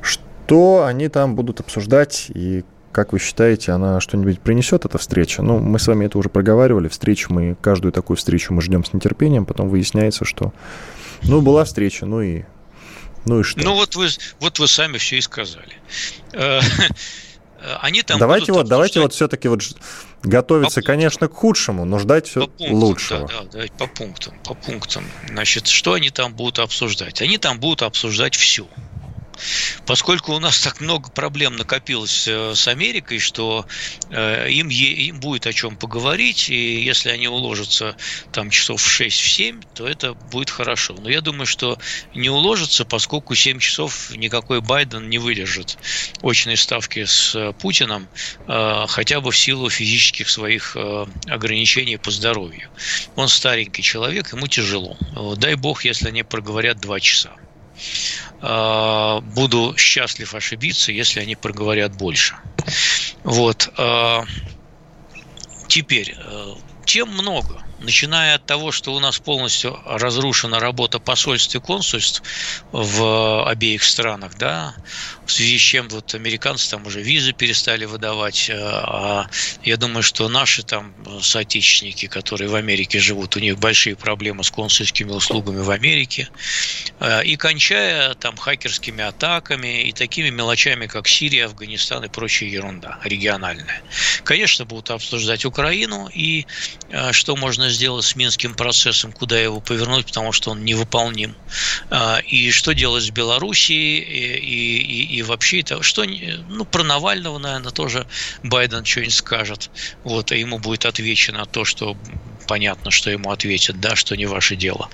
Что 0.00 0.84
они 0.84 1.08
там 1.08 1.34
будут 1.34 1.60
обсуждать 1.60 2.26
и 2.28 2.64
как 2.94 3.12
вы 3.12 3.18
считаете, 3.18 3.72
она 3.72 4.00
что-нибудь 4.00 4.40
принесет, 4.40 4.84
эта 4.84 4.98
встреча? 4.98 5.42
Ну, 5.42 5.58
мы 5.58 5.80
с 5.80 5.88
вами 5.88 6.06
это 6.06 6.16
уже 6.16 6.28
проговаривали. 6.28 6.86
Встречу 6.86 7.32
мы, 7.32 7.56
каждую 7.60 7.92
такую 7.92 8.16
встречу 8.16 8.54
мы 8.54 8.62
ждем 8.62 8.84
с 8.84 8.92
нетерпением. 8.92 9.46
Потом 9.46 9.68
выясняется, 9.68 10.24
что, 10.24 10.54
ну, 11.24 11.40
была 11.40 11.64
встреча, 11.64 12.06
ну 12.06 12.22
и, 12.22 12.44
ну 13.24 13.40
и 13.40 13.42
что? 13.42 13.60
Ну, 13.60 13.74
вот 13.74 13.96
вы, 13.96 14.08
вот 14.38 14.60
вы 14.60 14.68
сами 14.68 14.98
все 14.98 15.18
и 15.18 15.20
сказали. 15.20 15.74
Э, 16.32 16.60
они 17.80 18.02
там 18.02 18.20
давайте 18.20 18.52
вот, 18.52 18.68
давайте 18.68 19.00
вот 19.00 19.12
все-таки 19.12 19.48
вот 19.48 19.62
готовиться, 20.22 20.80
по 20.80 20.86
конечно, 20.86 21.26
к 21.26 21.34
худшему, 21.34 21.84
но 21.84 21.98
ждать 21.98 22.28
все 22.28 22.42
по 22.42 22.46
пунктам, 22.46 22.78
лучшего. 22.78 23.28
Да, 23.28 23.42
да, 23.42 23.48
давайте 23.50 23.72
по 23.74 23.86
пунктам, 23.88 24.34
по 24.44 24.54
пунктам. 24.54 25.04
Значит, 25.28 25.66
что 25.66 25.94
они 25.94 26.10
там 26.10 26.32
будут 26.32 26.60
обсуждать? 26.60 27.20
Они 27.22 27.38
там 27.38 27.58
будут 27.58 27.82
обсуждать 27.82 28.36
все. 28.36 28.68
Поскольку 29.86 30.32
у 30.32 30.38
нас 30.38 30.60
так 30.60 30.80
много 30.80 31.10
проблем 31.10 31.56
накопилось 31.56 32.26
э, 32.26 32.54
с 32.54 32.68
Америкой, 32.68 33.18
что 33.18 33.66
э, 34.10 34.50
им, 34.50 34.68
им 34.68 35.20
будет 35.20 35.46
о 35.46 35.52
чем 35.52 35.76
поговорить, 35.76 36.48
и 36.48 36.82
если 36.82 37.10
они 37.10 37.28
уложатся 37.28 37.96
там 38.32 38.50
часов 38.50 38.80
в 38.80 39.00
6-7, 39.00 39.62
то 39.74 39.86
это 39.86 40.14
будет 40.14 40.50
хорошо. 40.50 40.94
Но 40.98 41.10
я 41.10 41.20
думаю, 41.20 41.46
что 41.46 41.78
не 42.14 42.30
уложатся, 42.30 42.84
поскольку 42.84 43.34
7 43.34 43.58
часов 43.58 44.10
никакой 44.16 44.60
Байден 44.60 45.08
не 45.10 45.18
выдержит 45.18 45.78
очной 46.22 46.56
ставки 46.56 47.04
с 47.04 47.34
э, 47.34 47.52
Путиным, 47.52 48.08
хотя 48.46 49.20
бы 49.20 49.30
в 49.30 49.36
силу 49.36 49.70
физических 49.70 50.28
своих 50.28 50.76
ограничений 51.26 51.96
по 51.96 52.10
здоровью. 52.10 52.68
Он 53.16 53.28
старенький 53.28 53.82
человек, 53.82 54.32
ему 54.32 54.46
тяжело. 54.46 54.96
Дай 55.36 55.54
бог, 55.54 55.84
если 55.84 56.08
они 56.08 56.22
проговорят 56.22 56.78
2 56.80 57.00
часа. 57.00 57.36
Э, 58.46 59.20
буду 59.22 59.74
счастлив 59.78 60.34
ошибиться, 60.34 60.92
если 60.92 61.20
они 61.20 61.34
проговорят 61.34 61.96
больше. 61.96 62.36
Вот. 63.22 63.70
Э, 63.78 64.20
теперь, 65.66 66.14
э, 66.16 66.54
тем 66.84 67.08
много 67.08 67.62
начиная 67.84 68.34
от 68.34 68.46
того, 68.46 68.72
что 68.72 68.94
у 68.94 69.00
нас 69.00 69.18
полностью 69.18 69.78
разрушена 69.86 70.60
работа 70.60 70.98
посольств 70.98 71.54
и 71.54 71.60
консульств 71.60 72.22
в 72.72 73.48
обеих 73.48 73.84
странах, 73.84 74.32
да, 74.38 74.74
в 75.26 75.32
связи 75.32 75.58
с 75.58 75.62
чем 75.62 75.88
вот 75.88 76.14
американцы 76.14 76.70
там 76.70 76.86
уже 76.86 77.02
визы 77.02 77.32
перестали 77.32 77.84
выдавать, 77.84 78.48
э, 78.50 78.54
а 78.56 79.26
я 79.62 79.76
думаю, 79.76 80.02
что 80.02 80.28
наши 80.28 80.62
там 80.62 80.94
соотечественники, 81.22 82.06
которые 82.06 82.48
в 82.48 82.54
Америке 82.54 82.98
живут, 82.98 83.36
у 83.36 83.40
них 83.40 83.58
большие 83.58 83.96
проблемы 83.96 84.44
с 84.44 84.50
консульскими 84.50 85.10
услугами 85.10 85.60
в 85.60 85.70
Америке, 85.70 86.28
э, 87.00 87.24
и 87.24 87.36
кончая 87.36 88.14
там 88.14 88.36
хакерскими 88.36 89.04
атаками 89.04 89.82
и 89.82 89.92
такими 89.92 90.30
мелочами, 90.30 90.86
как 90.86 91.08
Сирия, 91.08 91.46
Афганистан 91.46 92.04
и 92.04 92.08
прочая 92.08 92.48
ерунда 92.48 92.98
региональная. 93.04 93.82
Конечно, 94.24 94.64
будут 94.64 94.90
обсуждать 94.90 95.44
Украину 95.44 96.08
и 96.12 96.46
э, 96.90 97.12
что 97.12 97.36
можно 97.36 97.70
сделать 97.74 98.04
с 98.04 98.16
Минским 98.16 98.54
процессом, 98.54 99.12
куда 99.12 99.38
его 99.38 99.60
повернуть, 99.60 100.06
потому 100.06 100.32
что 100.32 100.50
он 100.50 100.64
невыполним, 100.64 101.34
и 102.26 102.50
что 102.50 102.72
делать 102.72 103.04
с 103.04 103.10
Белоруссией 103.10 103.98
и, 103.98 104.78
и, 104.78 105.16
и 105.16 105.22
вообще 105.22 105.60
это 105.60 105.82
что 105.82 106.04
ну 106.04 106.64
про 106.64 106.82
Навального 106.82 107.38
наверное 107.38 107.70
тоже 107.70 108.06
Байден 108.42 108.84
что-нибудь 108.84 109.14
скажет. 109.14 109.70
Вот 110.04 110.32
и 110.32 110.38
ему 110.38 110.58
будет 110.58 110.86
отвечено 110.86 111.46
то 111.46 111.64
что 111.64 111.96
понятно 112.46 112.90
что 112.90 113.10
ему 113.10 113.30
ответят 113.30 113.80
да 113.80 113.96
что 113.96 114.16
не 114.16 114.26
ваше 114.26 114.56
дело. 114.56 114.88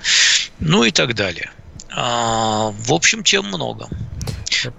Ну 0.59 0.83
и 0.83 0.91
так 0.91 1.15
далее. 1.15 1.51
А, 1.93 2.71
в 2.71 2.93
общем 2.93 3.23
тем 3.23 3.45
много. 3.45 3.89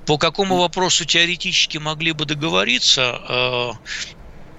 По 0.06 0.16
какому 0.18 0.56
вопросу 0.56 1.04
теоретически 1.04 1.78
могли 1.78 2.12
бы 2.12 2.24
договориться 2.24 3.20
а, 3.28 3.72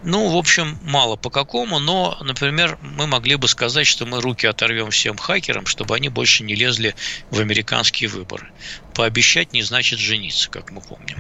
ну, 0.04 0.30
в 0.30 0.38
общем, 0.38 0.78
мало 0.84 1.16
по 1.16 1.30
какому, 1.30 1.80
но, 1.80 2.18
например, 2.22 2.78
мы 2.82 3.08
могли 3.08 3.36
бы 3.36 3.48
сказать, 3.48 3.88
что 3.88 4.06
мы 4.06 4.22
руки 4.22 4.46
оторвем 4.46 4.90
всем 4.90 5.18
хакерам, 5.18 5.66
чтобы 5.66 5.96
они 5.96 6.10
больше 6.10 6.44
не 6.44 6.56
лезли 6.56 6.96
в 7.32 7.40
американские 7.40 8.10
выборы. 8.10 8.48
Пообещать 8.94 9.54
не 9.54 9.64
значит 9.64 10.00
жениться, 10.00 10.50
как 10.50 10.72
мы 10.72 10.82
помним. 10.82 11.18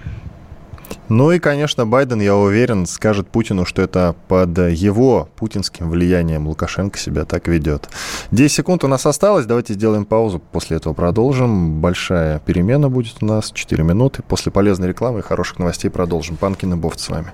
Ну 1.09 1.31
и, 1.31 1.39
конечно, 1.39 1.85
Байден, 1.85 2.21
я 2.21 2.35
уверен, 2.35 2.85
скажет 2.85 3.27
Путину, 3.27 3.65
что 3.65 3.81
это 3.81 4.15
под 4.27 4.57
его 4.57 5.29
путинским 5.35 5.89
влиянием 5.89 6.47
Лукашенко 6.47 6.97
себя 6.97 7.25
так 7.25 7.47
ведет. 7.47 7.89
10 8.31 8.51
секунд 8.51 8.83
у 8.83 8.87
нас 8.87 9.05
осталось, 9.05 9.45
давайте 9.45 9.73
сделаем 9.73 10.05
паузу, 10.05 10.39
после 10.39 10.77
этого 10.77 10.93
продолжим. 10.93 11.81
Большая 11.81 12.39
перемена 12.39 12.89
будет 12.89 13.15
у 13.21 13.25
нас, 13.25 13.51
4 13.51 13.83
минуты. 13.83 14.23
После 14.23 14.51
полезной 14.51 14.89
рекламы 14.89 15.19
и 15.19 15.23
хороших 15.23 15.59
новостей 15.59 15.89
продолжим. 15.89 16.37
Панкин 16.37 16.73
и 16.73 16.75
Бофт 16.75 16.99
с 16.99 17.09
вами. 17.09 17.31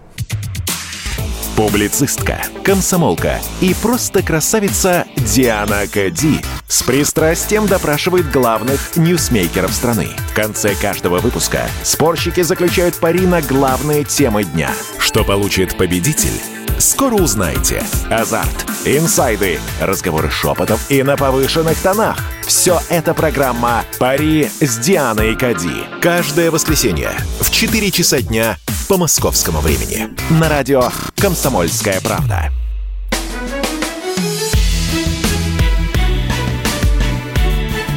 Публицистка, 1.59 2.41
комсомолка 2.63 3.41
и 3.59 3.73
просто 3.73 4.23
красавица 4.23 5.05
Диана 5.17 5.87
Кади 5.91 6.39
с 6.69 6.83
пристрастием 6.83 7.67
допрашивает 7.67 8.31
главных 8.31 8.95
ньюсмейкеров 8.95 9.73
страны. 9.73 10.07
В 10.31 10.33
конце 10.33 10.73
каждого 10.75 11.19
выпуска 11.19 11.67
спорщики 11.83 12.43
заключают 12.43 12.95
пари 12.95 13.27
на 13.27 13.41
главные 13.41 14.05
темы 14.05 14.45
дня. 14.45 14.71
Что 14.99 15.25
получит 15.25 15.75
победитель? 15.75 16.31
Скоро 16.77 17.15
узнаете. 17.15 17.83
Азарт, 18.09 18.65
инсайды, 18.85 19.59
разговоры 19.81 20.29
шепотов 20.29 20.89
и 20.89 21.03
на 21.03 21.17
повышенных 21.17 21.77
тонах. 21.81 22.19
Все 22.47 22.79
это 22.87 23.13
программа 23.13 23.83
«Пари 23.99 24.49
с 24.61 24.77
Дианой 24.77 25.35
Кади». 25.35 25.83
Каждое 26.01 26.51
воскресенье 26.51 27.11
в 27.41 27.51
4 27.51 27.91
часа 27.91 28.21
дня 28.21 28.57
по 28.89 28.97
московскому 28.97 29.59
времени. 29.59 30.09
На 30.41 30.49
радио 30.49 30.81
«Комсомольская 31.15 32.01
правда». 32.01 32.49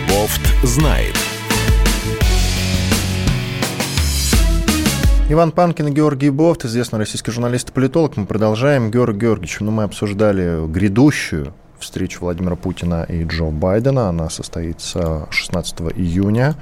Бофт 0.07 0.43
знает. 0.63 1.17
Иван 5.31 5.53
Панкин 5.53 5.89
и 5.89 5.93
Георгий 5.93 6.29
Бофт, 6.29 6.67
известный 6.67 6.99
российский 6.99 7.31
журналист 7.31 7.71
и 7.71 7.73
политолог. 7.73 8.19
Мы 8.19 8.27
продолжаем. 8.27 8.91
Георгий 8.91 9.21
Георгиевич, 9.21 9.61
ну, 9.61 9.71
мы 9.71 9.85
обсуждали 9.85 10.67
грядущую 10.67 11.55
встречу 11.81 12.21
Владимира 12.21 12.55
Путина 12.55 13.05
и 13.09 13.25
Джо 13.25 13.45
Байдена. 13.45 14.11
Она 14.11 14.29
состоится 14.29 15.27
16 15.31 15.81
июня 15.97 16.55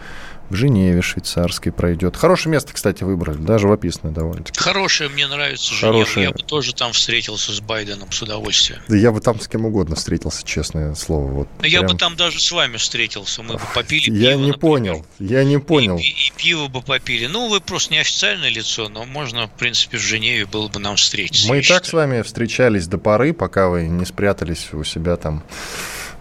в 0.50 0.54
Женеве 0.54 1.00
швейцарской 1.00 1.72
пройдет. 1.72 2.16
Хорошее 2.16 2.52
место, 2.52 2.72
кстати, 2.72 3.04
выбрали, 3.04 3.38
да, 3.38 3.58
живописное 3.58 4.12
довольно. 4.12 4.42
-таки. 4.42 4.58
Хорошее, 4.58 5.08
мне 5.08 5.26
нравится 5.26 5.72
Женева. 5.72 6.04
Хорошее. 6.04 6.26
Я 6.26 6.32
бы 6.32 6.42
тоже 6.42 6.74
там 6.74 6.92
встретился 6.92 7.52
с 7.52 7.60
Байденом 7.60 8.10
с 8.10 8.20
удовольствием. 8.20 8.80
Да 8.88 8.96
я 8.96 9.12
бы 9.12 9.20
там 9.20 9.40
с 9.40 9.48
кем 9.48 9.64
угодно 9.64 9.96
встретился, 9.96 10.44
честное 10.44 10.94
слово. 10.94 11.30
Вот 11.30 11.48
Но 11.56 11.60
прям... 11.60 11.72
Я 11.72 11.82
бы 11.82 11.94
там 11.96 12.16
даже 12.16 12.40
с 12.40 12.50
вами 12.52 12.76
встретился, 12.76 13.42
мы 13.42 13.54
бы 13.54 13.62
попили 13.74 14.10
Я 14.10 14.32
пиво, 14.32 14.40
не 14.40 14.46
например. 14.48 14.58
понял, 14.58 15.06
я 15.18 15.44
не 15.44 15.58
понял. 15.58 15.96
И, 15.98 16.02
и, 16.02 16.08
и 16.08 16.32
пиво 16.36 16.66
бы 16.66 16.82
попили. 16.82 17.26
Ну, 17.26 17.48
вы 17.48 17.60
просто 17.60 17.92
не 17.92 18.00
официальное 18.00 18.50
лицо, 18.50 18.88
но 18.88 19.04
можно, 19.04 19.46
в 19.46 19.52
принципе, 19.52 19.98
в 19.98 20.00
Женеве 20.00 20.46
было 20.46 20.68
бы 20.68 20.80
нам 20.80 20.96
встретиться. 20.96 21.48
Мы 21.48 21.60
и 21.60 21.62
так 21.62 21.84
с 21.84 21.92
вами 21.92 22.22
встречались 22.22 22.86
до 22.88 22.98
поры, 22.98 23.32
пока 23.32 23.68
вы 23.68 23.86
не 23.86 24.04
спрятались 24.04 24.72
у 24.72 24.82
себя 24.82 25.16
там 25.16 25.44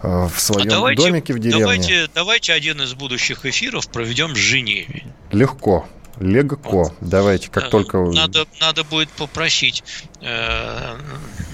в 0.02 0.32
своем 0.38 0.68
а 0.68 0.70
давайте, 0.70 1.02
домике 1.02 1.34
в 1.34 1.38
деревне. 1.38 1.60
Давайте, 1.60 2.08
давайте 2.14 2.52
один 2.52 2.80
из 2.82 2.94
будущих 2.94 3.44
эфиров 3.44 3.88
проведем 3.88 4.32
в 4.32 4.36
Женеве. 4.36 5.04
Легко. 5.30 5.86
Легко. 6.18 6.84
Вот. 6.84 6.94
Давайте, 7.00 7.48
как 7.48 7.70
только... 7.70 7.98
Надо, 7.98 8.46
надо 8.60 8.84
будет 8.84 9.08
попросить 9.08 9.82
э, 10.20 10.96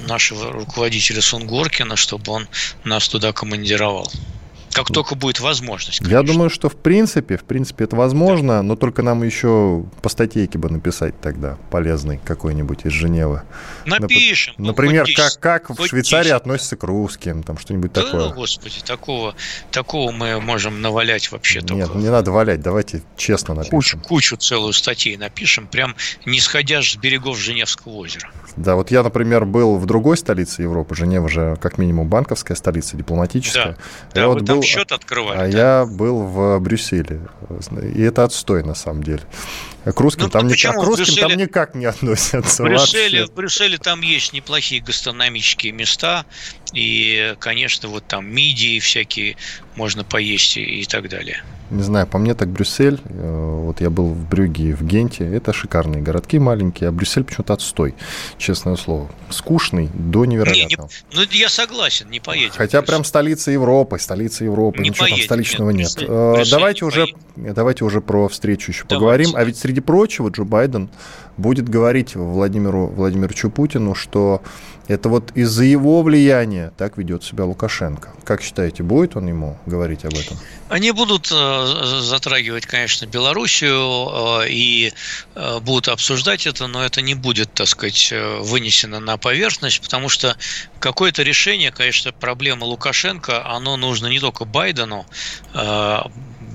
нашего 0.08 0.52
руководителя 0.52 1.20
Сунгоркина, 1.20 1.94
чтобы 1.94 2.32
он 2.32 2.48
нас 2.84 3.08
туда 3.08 3.32
командировал 3.32 4.10
как 4.72 4.88
только 4.88 5.14
будет 5.14 5.40
возможность. 5.40 5.98
Конечно. 5.98 6.16
Я 6.16 6.22
думаю, 6.22 6.50
что 6.50 6.68
в 6.68 6.76
принципе, 6.76 7.36
в 7.36 7.44
принципе 7.44 7.84
это 7.84 7.96
возможно, 7.96 8.54
да. 8.54 8.62
но 8.62 8.76
только 8.76 9.02
нам 9.02 9.22
еще 9.22 9.84
по 10.02 10.08
статейке 10.08 10.58
бы 10.58 10.68
написать 10.68 11.18
тогда 11.20 11.58
полезный 11.70 12.20
какой-нибудь 12.24 12.84
из 12.84 12.92
Женевы. 12.92 13.42
Напишем. 13.84 14.54
Нап- 14.54 14.56
ну, 14.58 14.66
например, 14.68 15.06
10, 15.06 15.16
как, 15.16 15.66
как 15.66 15.78
в 15.78 15.86
Швейцарии 15.86 16.24
10. 16.24 16.36
относятся 16.36 16.76
к 16.76 16.82
русским, 16.84 17.42
там 17.42 17.58
что-нибудь 17.58 17.92
да, 17.92 18.02
такое. 18.02 18.28
Господи, 18.30 18.80
такого, 18.84 19.34
такого 19.70 20.12
мы 20.12 20.40
можем 20.40 20.80
навалять 20.82 21.30
вообще. 21.32 21.60
Нет, 21.60 21.86
только... 21.86 21.98
не 21.98 22.10
надо 22.10 22.30
валять, 22.30 22.60
давайте 22.60 23.02
честно 23.16 23.54
напишем. 23.54 24.00
Кучу, 24.00 24.00
кучу 24.00 24.36
целую 24.36 24.72
статей 24.72 25.16
напишем, 25.16 25.66
прям 25.66 25.96
не 26.24 26.40
сходя 26.40 26.82
с 26.82 26.96
берегов 26.96 27.38
Женевского 27.38 27.94
озера. 27.94 28.30
Да, 28.56 28.74
вот 28.74 28.90
я, 28.90 29.02
например, 29.02 29.44
был 29.44 29.76
в 29.76 29.86
другой 29.86 30.16
столице 30.16 30.62
Европы, 30.62 30.94
Женева 30.94 31.28
же 31.28 31.56
как 31.60 31.76
минимум 31.76 32.08
банковская 32.08 32.54
столица, 32.54 32.96
дипломатическая. 32.96 33.76
Да, 34.14 34.22
да 34.22 34.28
вот 34.28 34.42
был, 34.42 34.62
счет 34.62 34.92
открывали. 34.92 35.36
А 35.36 35.40
да? 35.42 35.46
я 35.46 35.86
был 35.86 36.22
в 36.22 36.58
Брюсселе, 36.60 37.20
и 37.94 38.02
это 38.02 38.24
отстой 38.24 38.64
на 38.64 38.74
самом 38.74 39.02
деле. 39.02 39.20
К 39.84 40.00
русским, 40.00 40.24
ну, 40.24 40.30
там, 40.30 40.48
никак, 40.48 40.74
к 40.74 40.82
русским 40.82 41.04
Брюсселе, 41.04 41.28
там 41.28 41.38
никак 41.38 41.74
не 41.74 41.84
относятся. 41.86 42.64
В 42.64 42.66
Брюсселе, 42.66 43.26
в 43.26 43.34
Брюсселе 43.34 43.78
там 43.78 44.00
есть 44.00 44.32
неплохие 44.32 44.82
гастрономические 44.82 45.72
места, 45.72 46.24
и, 46.72 47.34
конечно, 47.38 47.88
вот 47.88 48.06
там 48.06 48.26
мидии 48.32 48.78
всякие 48.78 49.36
можно 49.76 50.04
поесть 50.04 50.56
и 50.56 50.84
так 50.84 51.08
далее. 51.08 51.42
Не 51.70 51.82
знаю, 51.82 52.06
по 52.06 52.18
мне 52.18 52.34
так 52.34 52.48
Брюссель, 52.48 53.00
э, 53.04 53.60
вот 53.64 53.80
я 53.80 53.90
был 53.90 54.10
в 54.10 54.28
Брюге 54.28 54.70
и 54.70 54.72
в 54.72 54.82
Генте, 54.82 55.26
это 55.26 55.52
шикарные 55.52 56.00
городки 56.00 56.38
маленькие, 56.38 56.88
а 56.88 56.92
Брюссель 56.92 57.24
почему-то 57.24 57.54
отстой, 57.54 57.96
честное 58.38 58.76
слово. 58.76 59.10
Скучный 59.30 59.90
до 59.92 60.26
невероятного. 60.26 60.88
Не, 61.10 61.18
не, 61.18 61.24
ну, 61.24 61.30
я 61.32 61.48
согласен, 61.48 62.08
не 62.08 62.20
поедем. 62.20 62.52
Хотя 62.54 62.82
прям 62.82 63.02
столица 63.02 63.50
Европы, 63.50 63.98
столица 63.98 64.44
Европы, 64.44 64.80
не 64.80 64.90
ничего 64.90 65.06
поедем, 65.06 65.18
там 65.18 65.24
столичного 65.24 65.70
нет. 65.70 65.96
нет. 65.98 66.08
Брюссель, 66.08 66.50
давайте, 66.52 66.84
не 66.84 66.88
уже, 66.88 67.06
давайте 67.34 67.84
уже 67.84 68.00
про 68.00 68.28
встречу 68.28 68.70
еще 68.70 68.84
давайте. 68.84 68.94
поговорим. 68.94 69.30
А 69.34 69.42
ведь 69.42 69.58
среди 69.58 69.80
прочего 69.80 70.28
Джо 70.28 70.44
Байден 70.44 70.88
будет 71.36 71.68
говорить 71.68 72.16
Владимиру 72.16 72.86
Владимировичу 72.86 73.50
Путину, 73.50 73.94
что 73.94 74.42
это 74.88 75.08
вот 75.08 75.32
из-за 75.34 75.64
его 75.64 76.02
влияния 76.02 76.72
так 76.76 76.96
ведет 76.96 77.24
себя 77.24 77.44
Лукашенко. 77.44 78.10
Как 78.24 78.40
считаете, 78.40 78.82
будет 78.84 79.16
он 79.16 79.26
ему 79.26 79.58
говорить 79.66 80.04
об 80.04 80.14
этом? 80.14 80.38
Они 80.68 80.92
будут 80.92 81.28
э, 81.32 82.00
затрагивать, 82.02 82.66
конечно, 82.66 83.06
Белоруссию 83.06 84.42
э, 84.42 84.48
и 84.48 84.92
э, 85.34 85.58
будут 85.60 85.88
обсуждать 85.88 86.46
это, 86.46 86.68
но 86.68 86.84
это 86.84 87.02
не 87.02 87.14
будет, 87.14 87.52
так 87.52 87.66
сказать, 87.66 88.14
вынесено 88.40 89.00
на 89.00 89.16
поверхность, 89.16 89.80
потому 89.80 90.08
что 90.08 90.36
какое-то 90.78 91.22
решение, 91.22 91.72
конечно, 91.72 92.12
проблема 92.12 92.64
Лукашенко, 92.64 93.44
оно 93.46 93.76
нужно 93.76 94.06
не 94.06 94.20
только 94.20 94.44
Байдену, 94.44 95.06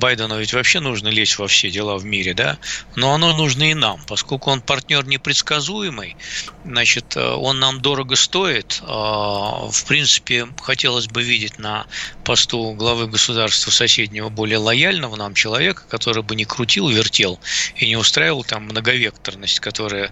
Байдену 0.01 0.39
ведь 0.39 0.51
вообще 0.51 0.79
нужно 0.79 1.09
лезть 1.09 1.37
во 1.37 1.47
все 1.47 1.69
дела 1.69 1.97
в 1.97 2.05
мире, 2.05 2.33
да, 2.33 2.57
но 2.95 3.13
оно 3.13 3.37
нужно 3.37 3.69
и 3.69 3.75
нам, 3.75 4.01
поскольку 4.07 4.49
он 4.49 4.59
партнер 4.59 5.05
непредсказуемый, 5.05 6.17
значит, 6.65 7.15
э, 7.15 7.23
он 7.23 7.59
нам 7.59 7.81
дорого 7.81 8.15
стоит. 8.15 8.81
А, 8.81 9.69
в 9.69 9.85
принципе, 9.85 10.47
хотелось 10.59 11.05
бы 11.07 11.21
видеть 11.21 11.59
на 11.59 11.85
посту 12.23 12.73
главы 12.73 13.07
государства 13.07 13.69
соседнего 13.69 14.29
более 14.29 14.57
лояльного 14.57 15.15
нам 15.15 15.35
человека, 15.35 15.83
который 15.87 16.23
бы 16.23 16.35
не 16.35 16.45
крутил, 16.45 16.89
вертел 16.89 17.39
и 17.75 17.87
не 17.87 17.95
устраивал 17.95 18.43
там 18.43 18.63
многовекторность, 18.63 19.59
которая 19.59 20.11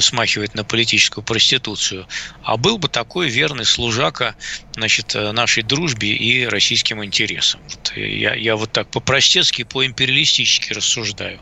смахивает 0.00 0.54
на 0.54 0.62
политическую 0.62 1.24
проституцию, 1.24 2.06
а 2.42 2.56
был 2.58 2.76
бы 2.76 2.88
такой 2.88 3.28
верный 3.28 3.64
служака 3.64 4.36
значит, 4.74 5.14
э, 5.14 5.32
нашей 5.32 5.62
дружбе 5.62 6.12
и 6.12 6.44
российским 6.46 7.04
интересам. 7.04 7.60
Вот 7.62 7.92
я, 7.96 8.34
я 8.34 8.56
вот 8.56 8.72
так 8.72 8.88
по-простецки, 8.90 9.62
по-империалистически 9.62 10.72
рассуждаю. 10.72 11.40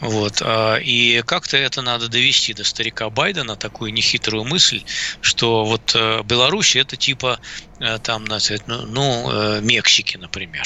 Вот. 0.00 0.42
А, 0.42 0.76
и 0.76 1.22
как-то 1.22 1.56
это 1.56 1.82
надо 1.82 2.08
довести 2.08 2.52
до 2.52 2.64
старика 2.64 3.08
Байдена, 3.08 3.56
такую 3.56 3.92
нехитрую 3.92 4.44
мысль, 4.44 4.82
что 5.20 5.64
вот 5.64 5.92
э, 5.94 6.22
Беларусь 6.24 6.76
это 6.76 6.96
типа 6.96 7.40
э, 7.78 7.98
там, 8.00 8.24
ну, 8.24 8.86
ну 8.86 9.60
Мексики, 9.60 10.16
например. 10.16 10.64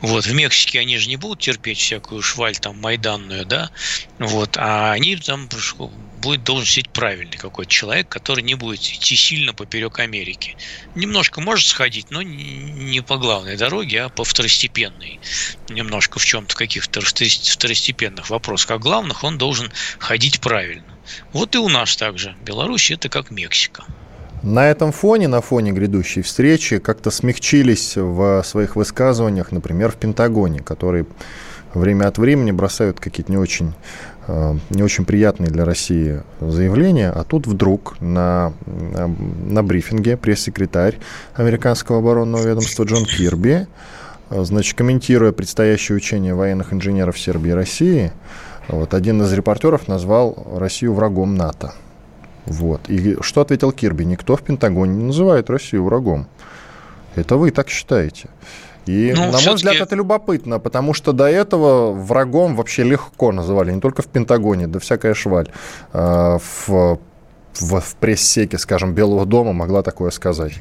Вот, 0.00 0.26
в 0.26 0.34
Мексике 0.34 0.80
они 0.80 0.98
же 0.98 1.08
не 1.08 1.16
будут 1.16 1.40
терпеть 1.40 1.78
всякую 1.78 2.22
шваль 2.22 2.56
там 2.56 2.78
майданную, 2.78 3.46
да, 3.46 3.70
вот, 4.18 4.56
а 4.58 4.92
они 4.92 5.16
там 5.16 5.48
будет 6.18 6.44
должен 6.44 6.66
сидеть 6.66 6.90
правильный 6.90 7.38
какой-то 7.38 7.70
человек, 7.70 8.08
который 8.08 8.42
не 8.42 8.54
будет 8.54 8.80
идти 8.80 9.16
сильно 9.16 9.54
поперек 9.54 9.98
Америки. 9.98 10.56
Немножко 10.94 11.40
может 11.40 11.66
сходить, 11.66 12.10
но 12.10 12.22
не 12.22 13.00
по 13.00 13.16
главной 13.16 13.56
дороге, 13.56 14.02
а 14.02 14.08
по 14.08 14.24
второстепенной. 14.24 15.20
Немножко 15.68 16.18
в 16.18 16.24
чем-то, 16.24 16.54
каких-то 16.54 17.00
второстепенных 17.00 18.30
вопросах. 18.30 18.72
А 18.72 18.78
главных 18.78 19.24
он 19.24 19.38
должен 19.38 19.72
ходить 19.98 20.40
правильно. 20.40 20.84
Вот 21.32 21.54
и 21.54 21.58
у 21.58 21.68
нас 21.68 21.96
также. 21.96 22.36
Беларусь 22.44 22.90
это 22.90 23.08
как 23.08 23.30
Мексика. 23.30 23.84
На 24.42 24.70
этом 24.70 24.92
фоне, 24.92 25.26
на 25.26 25.40
фоне 25.40 25.72
грядущей 25.72 26.22
встречи, 26.22 26.78
как-то 26.78 27.10
смягчились 27.10 27.96
в 27.96 28.42
своих 28.44 28.76
высказываниях, 28.76 29.50
например, 29.50 29.90
в 29.90 29.96
Пентагоне, 29.96 30.60
которые 30.60 31.06
время 31.74 32.06
от 32.06 32.18
времени 32.18 32.52
бросают 32.52 33.00
какие-то 33.00 33.32
не 33.32 33.38
очень, 33.38 33.74
не 34.28 34.82
очень 34.82 35.06
приятные 35.06 35.48
для 35.48 35.64
России 35.64 36.22
заявления, 36.40 37.10
а 37.10 37.24
тут 37.24 37.46
вдруг 37.46 37.96
на, 38.00 38.52
на 38.66 39.62
брифинге 39.62 40.18
пресс-секретарь 40.18 40.98
американского 41.34 41.98
оборонного 41.98 42.46
ведомства 42.46 42.84
Джон 42.84 43.06
Кирби, 43.06 43.66
э, 44.28 44.44
значит, 44.44 44.76
комментируя 44.76 45.32
предстоящее 45.32 45.96
учение 45.96 46.34
военных 46.34 46.74
инженеров 46.74 47.18
Сербии 47.18 47.50
и 47.50 47.54
России, 47.54 48.12
вот, 48.68 48.92
один 48.92 49.22
из 49.22 49.32
репортеров 49.32 49.88
назвал 49.88 50.46
Россию 50.56 50.92
врагом 50.92 51.34
НАТО. 51.34 51.72
Вот. 52.44 52.82
И 52.88 53.16
что 53.22 53.40
ответил 53.40 53.72
Кирби? 53.72 54.04
Никто 54.04 54.36
в 54.36 54.42
Пентагоне 54.42 54.94
не 54.94 55.04
называет 55.04 55.48
Россию 55.48 55.84
врагом. 55.84 56.26
Это 57.14 57.36
вы 57.36 57.50
так 57.50 57.68
считаете. 57.68 58.28
И, 58.88 59.12
ну, 59.14 59.30
на 59.30 59.40
мой 59.40 59.54
взгляд, 59.54 59.76
это 59.76 59.94
любопытно, 59.94 60.58
потому 60.58 60.94
что 60.94 61.12
до 61.12 61.26
этого 61.26 61.92
врагом 61.92 62.56
вообще 62.56 62.84
легко 62.84 63.32
называли, 63.32 63.72
не 63.72 63.80
только 63.80 64.02
в 64.02 64.06
Пентагоне, 64.06 64.66
да 64.66 64.78
всякая 64.78 65.14
шваль. 65.14 65.48
А, 65.92 66.38
в, 66.38 66.68
в, 66.68 67.80
в 67.80 67.96
пресс-секе, 67.96 68.56
скажем, 68.56 68.94
Белого 68.94 69.26
дома 69.26 69.52
могла 69.52 69.82
такое 69.82 70.10
сказать. 70.10 70.54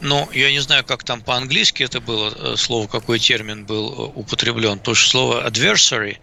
Ну, 0.00 0.26
я 0.32 0.50
не 0.50 0.60
знаю, 0.60 0.82
как 0.84 1.04
там 1.04 1.20
по-английски 1.20 1.82
это 1.82 2.00
было, 2.00 2.32
э, 2.34 2.56
слово, 2.56 2.86
какой 2.86 3.18
термин 3.18 3.66
был 3.66 3.92
э, 3.92 4.18
употреблен, 4.18 4.78
потому 4.78 4.94
что 4.94 5.10
слово 5.10 5.46
adversary, 5.46 6.16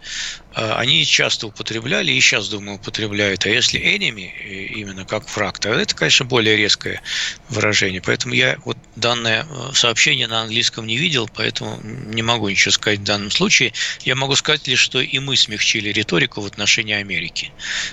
они 0.54 1.04
часто 1.04 1.46
употребляли 1.46 2.10
и 2.12 2.20
сейчас, 2.20 2.48
думаю, 2.48 2.76
употребляют. 2.76 3.44
А 3.46 3.48
если 3.48 3.80
enemy, 3.80 4.30
э, 4.44 4.66
именно 4.78 5.04
как 5.04 5.28
враг, 5.36 5.58
то 5.58 5.68
это, 5.68 5.94
конечно, 5.94 6.24
более 6.24 6.56
резкое 6.56 7.02
выражение. 7.48 8.00
Поэтому 8.00 8.34
я 8.34 8.58
вот 8.64 8.76
данное 8.96 9.44
э, 9.44 9.72
сообщение 9.74 10.26
на 10.26 10.42
английском 10.42 10.86
не 10.86 10.96
видел, 10.96 11.28
поэтому 11.32 11.78
не 11.82 12.22
могу 12.22 12.48
ничего 12.48 12.72
сказать 12.72 13.00
в 13.00 13.04
данном 13.04 13.30
случае. 13.30 13.72
Я 14.02 14.16
могу 14.16 14.34
сказать 14.36 14.66
лишь, 14.66 14.80
что 14.80 15.00
и 15.00 15.18
мы 15.18 15.36
смягчили 15.36 15.90
риторику 15.90 16.40
в 16.40 16.46
отношении 16.46 16.94
Америки. 16.94 17.52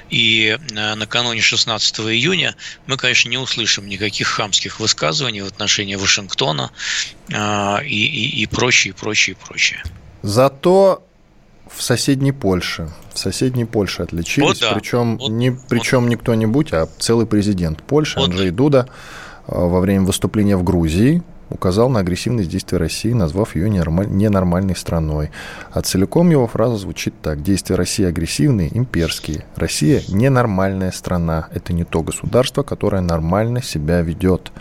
И 0.09 0.57
э, 0.57 0.95
накануне 0.95 1.41
16 1.41 1.99
июня 1.99 2.55
мы, 2.87 2.97
конечно, 2.97 3.29
не 3.29 3.37
услышим 3.37 3.87
никаких 3.87 4.27
хамских 4.27 4.79
высказываний 4.79 5.41
в 5.41 5.47
отношении 5.47 5.95
Вашингтона 5.95 6.71
а, 7.33 7.81
и, 7.83 8.05
и, 8.05 8.41
и 8.41 8.45
прочее, 8.45 8.93
и 8.93 8.97
прочее, 8.97 9.35
и 9.39 9.45
прочее. 9.45 9.83
Зато 10.21 11.05
в 11.75 11.81
соседней 11.81 12.31
Польше. 12.31 12.89
В 13.13 13.19
соседней 13.19 13.65
Польше 13.65 14.03
отличились. 14.03 14.47
Вот 14.47 14.59
да. 14.59 14.73
Причем, 14.73 15.17
вот, 15.17 15.29
не, 15.29 15.51
причем 15.51 16.01
вот. 16.01 16.09
не 16.09 16.15
кто-нибудь, 16.15 16.73
а 16.73 16.87
целый 16.97 17.25
президент 17.25 17.83
Польши, 17.83 18.19
вот. 18.19 18.29
Анджей 18.29 18.51
Дуда, 18.51 18.87
а, 19.47 19.65
во 19.65 19.79
время 19.79 20.05
выступления 20.05 20.57
в 20.57 20.63
Грузии 20.63 21.23
указал 21.49 21.89
на 21.89 21.99
агрессивность 21.99 22.49
действия 22.49 22.77
России, 22.77 23.13
назвав 23.13 23.55
ее 23.55 23.69
ненормальной 23.69 24.75
страной. 24.75 25.31
А 25.71 25.81
целиком 25.81 26.29
его 26.31 26.47
фраза 26.47 26.77
звучит 26.77 27.13
так. 27.21 27.43
Действия 27.43 27.75
России 27.75 28.05
агрессивные, 28.05 28.75
имперские. 28.75 29.45
Россия 29.55 30.01
ненормальная 30.07 30.91
страна. 30.91 31.47
Это 31.53 31.73
не 31.73 31.83
то 31.83 32.01
государство, 32.01 32.63
которое 32.63 33.01
нормально 33.01 33.61
себя 33.61 34.01
ведет. 34.01 34.51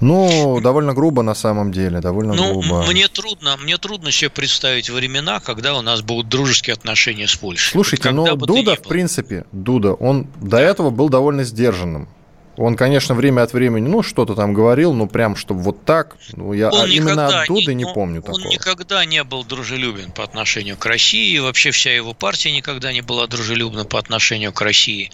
Ну, 0.00 0.60
довольно 0.60 0.92
грубо 0.94 1.22
на 1.22 1.34
самом 1.34 1.72
деле, 1.72 2.00
довольно 2.00 2.34
ну, 2.34 2.60
грубо. 2.60 2.84
Мне 2.86 3.08
трудно, 3.08 3.56
мне 3.56 3.78
трудно 3.78 4.10
себе 4.10 4.30
представить 4.30 4.90
времена, 4.90 5.40
когда 5.40 5.76
у 5.76 5.82
нас 5.82 6.02
будут 6.02 6.28
дружеские 6.28 6.74
отношения 6.74 7.26
с 7.26 7.36
Польшей. 7.36 7.72
Слушайте, 7.72 8.10
ну 8.10 8.36
Дуда, 8.36 8.76
в 8.76 8.82
принципе, 8.82 9.44
Дуда, 9.52 9.94
он 9.94 10.26
до 10.40 10.58
этого 10.58 10.90
был 10.90 11.08
довольно 11.08 11.44
сдержанным. 11.44 12.08
Он, 12.56 12.74
конечно, 12.76 13.14
время 13.14 13.42
от 13.42 13.52
времени, 13.52 13.86
ну, 13.86 14.02
что-то 14.02 14.34
там 14.34 14.54
говорил, 14.54 14.94
ну, 14.94 15.06
прям, 15.06 15.36
чтобы 15.36 15.60
вот 15.60 15.84
так. 15.84 16.16
Ну, 16.32 16.52
я 16.52 16.70
он 16.70 16.90
именно 16.90 17.42
оттуда 17.42 17.74
не, 17.74 17.84
не 17.84 17.92
помню 17.92 18.16
он 18.16 18.22
такого. 18.22 18.44
Он 18.44 18.48
никогда 18.50 19.04
не 19.04 19.22
был 19.24 19.44
дружелюбен 19.44 20.10
по 20.12 20.24
отношению 20.24 20.76
к 20.76 20.86
России. 20.86 21.34
И 21.34 21.38
вообще 21.38 21.70
вся 21.70 21.94
его 21.94 22.14
партия 22.14 22.52
никогда 22.52 22.92
не 22.92 23.02
была 23.02 23.26
дружелюбна 23.26 23.84
по 23.84 23.98
отношению 23.98 24.52
к 24.52 24.60
России. 24.62 25.10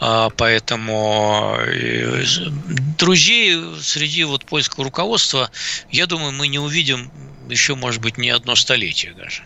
А, 0.00 0.30
поэтому 0.30 1.56
э, 1.58 2.24
друзей 2.98 3.60
среди 3.80 4.24
вот 4.24 4.44
польского 4.46 4.84
руководства, 4.84 5.50
я 5.90 6.06
думаю, 6.06 6.32
мы 6.32 6.48
не 6.48 6.58
увидим 6.58 7.10
еще, 7.48 7.74
может 7.74 8.00
быть, 8.00 8.18
не 8.18 8.30
одно 8.30 8.56
столетие 8.56 9.12
даже. 9.14 9.42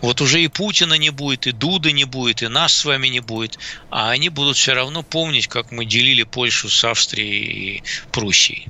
Вот 0.00 0.20
уже 0.20 0.42
и 0.42 0.48
Путина 0.48 0.94
не 0.94 1.10
будет, 1.10 1.46
и 1.46 1.52
Дуды 1.52 1.92
не 1.92 2.04
будет, 2.04 2.42
и 2.42 2.48
нас 2.48 2.74
с 2.74 2.84
вами 2.84 3.08
не 3.08 3.20
будет, 3.20 3.58
а 3.90 4.10
они 4.10 4.28
будут 4.28 4.56
все 4.56 4.74
равно 4.74 5.02
помнить, 5.02 5.48
как 5.48 5.70
мы 5.70 5.84
делили 5.84 6.22
Польшу 6.22 6.68
с 6.68 6.84
Австрией 6.84 7.78
и 7.78 7.82
Пруссией. 8.10 8.68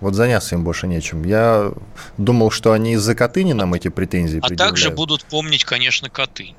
Вот 0.00 0.14
заняться 0.14 0.54
им 0.54 0.64
больше 0.64 0.86
нечем. 0.86 1.24
Я 1.24 1.72
думал, 2.16 2.50
что 2.50 2.72
они 2.72 2.94
из-за 2.94 3.14
Катыни 3.14 3.52
нам 3.52 3.74
эти 3.74 3.88
претензии 3.88 4.40
А 4.42 4.54
также 4.54 4.90
будут 4.90 5.24
помнить, 5.24 5.64
конечно, 5.64 6.08
Катынь. 6.08 6.54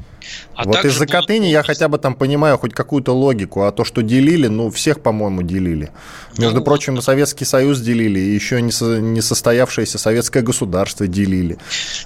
А 0.55 0.65
вот 0.65 0.83
из-за 0.85 1.07
Катыни 1.07 1.47
я 1.47 1.63
хотя 1.63 1.87
бы 1.87 1.97
там 1.97 2.13
понимаю 2.13 2.57
хоть 2.57 2.73
какую-то 2.73 3.13
логику, 3.13 3.63
а 3.63 3.71
то, 3.71 3.83
что 3.83 4.01
делили, 4.01 4.47
ну, 4.47 4.69
всех, 4.69 5.01
по-моему, 5.01 5.41
делили. 5.41 5.91
Между 6.37 6.59
ну, 6.59 6.63
прочим, 6.63 6.95
вот. 6.95 7.03
Советский 7.03 7.45
Союз 7.45 7.79
делили, 7.79 8.19
и 8.19 8.33
еще 8.33 8.61
не, 8.61 8.71
со, 8.71 8.99
не 8.99 9.21
состоявшееся 9.21 9.97
советское 9.97 10.41
государство 10.41 11.07
делили. 11.07 11.57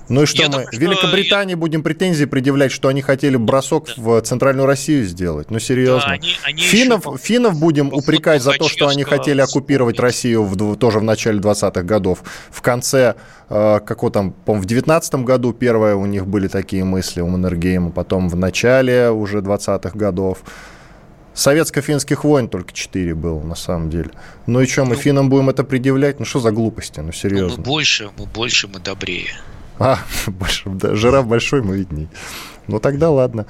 Ну 0.09 0.23
и 0.23 0.25
что 0.25 0.41
я 0.41 0.47
мы, 0.47 0.51
думаю, 0.53 0.69
Великобритании 0.71 1.51
я... 1.51 1.57
будем 1.57 1.83
претензии 1.83 2.25
предъявлять, 2.25 2.71
что 2.71 2.87
они 2.87 3.01
хотели 3.01 3.35
бросок 3.37 3.87
да. 3.87 3.93
в 3.97 4.21
Центральную 4.21 4.65
Россию 4.65 5.05
сделать? 5.05 5.51
Ну, 5.51 5.59
серьезно. 5.59 6.07
Да, 6.07 6.13
они, 6.13 6.37
они 6.43 6.61
финнов, 6.61 7.03
по... 7.03 7.17
финнов 7.17 7.59
будем 7.59 7.93
упрекать 7.93 8.41
за 8.41 8.53
то, 8.53 8.69
что 8.69 8.87
они 8.87 9.03
хотели 9.03 9.41
оккупировать 9.41 9.99
Россию 9.99 10.43
в, 10.43 10.75
тоже 10.77 10.99
в 10.99 11.03
начале 11.03 11.24
20-х 11.33 11.83
годов. 11.83 12.23
В 12.49 12.61
конце, 12.61 13.15
э, 13.49 13.79
какого 13.85 14.11
там, 14.11 14.31
по 14.31 14.53
в 14.53 14.65
19 14.65 15.15
году 15.25 15.53
первое 15.53 15.95
у 15.95 16.05
них 16.05 16.27
были 16.27 16.47
такие 16.47 16.83
мысли 16.83 17.21
у 17.21 17.27
Маннергейма, 17.27 17.91
потом 17.91 18.29
в 18.29 18.35
начале 18.35 19.09
уже 19.09 19.39
20-х 19.39 19.97
годов. 19.97 20.39
Советско-финских 21.33 22.23
войн 22.23 22.47
только 22.47 22.71
4 22.71 23.13
было, 23.13 23.41
на 23.41 23.55
самом 23.55 23.89
деле. 23.89 24.11
Ну 24.47 24.61
и 24.61 24.67
что, 24.67 24.85
мы 24.85 24.95
ну, 24.95 25.01
финнам 25.01 25.29
будем 25.29 25.49
это 25.49 25.65
предъявлять? 25.65 26.19
Ну 26.19 26.25
что 26.25 26.39
за 26.39 26.51
глупости, 26.51 27.01
ну 27.01 27.11
серьезно. 27.11 27.49
Ну, 27.49 27.57
мы 27.57 27.63
больше, 27.63 28.09
мы 28.17 28.25
больше, 28.25 28.67
мы 28.67 28.79
добрее. 28.79 29.27
А, 29.77 29.99
больше, 30.27 30.69
да, 30.69 30.95
жираф 30.95 31.27
большой, 31.27 31.61
мы 31.61 31.77
видней. 31.77 32.07
Ну 32.67 32.79
тогда 32.79 33.09
ладно. 33.09 33.45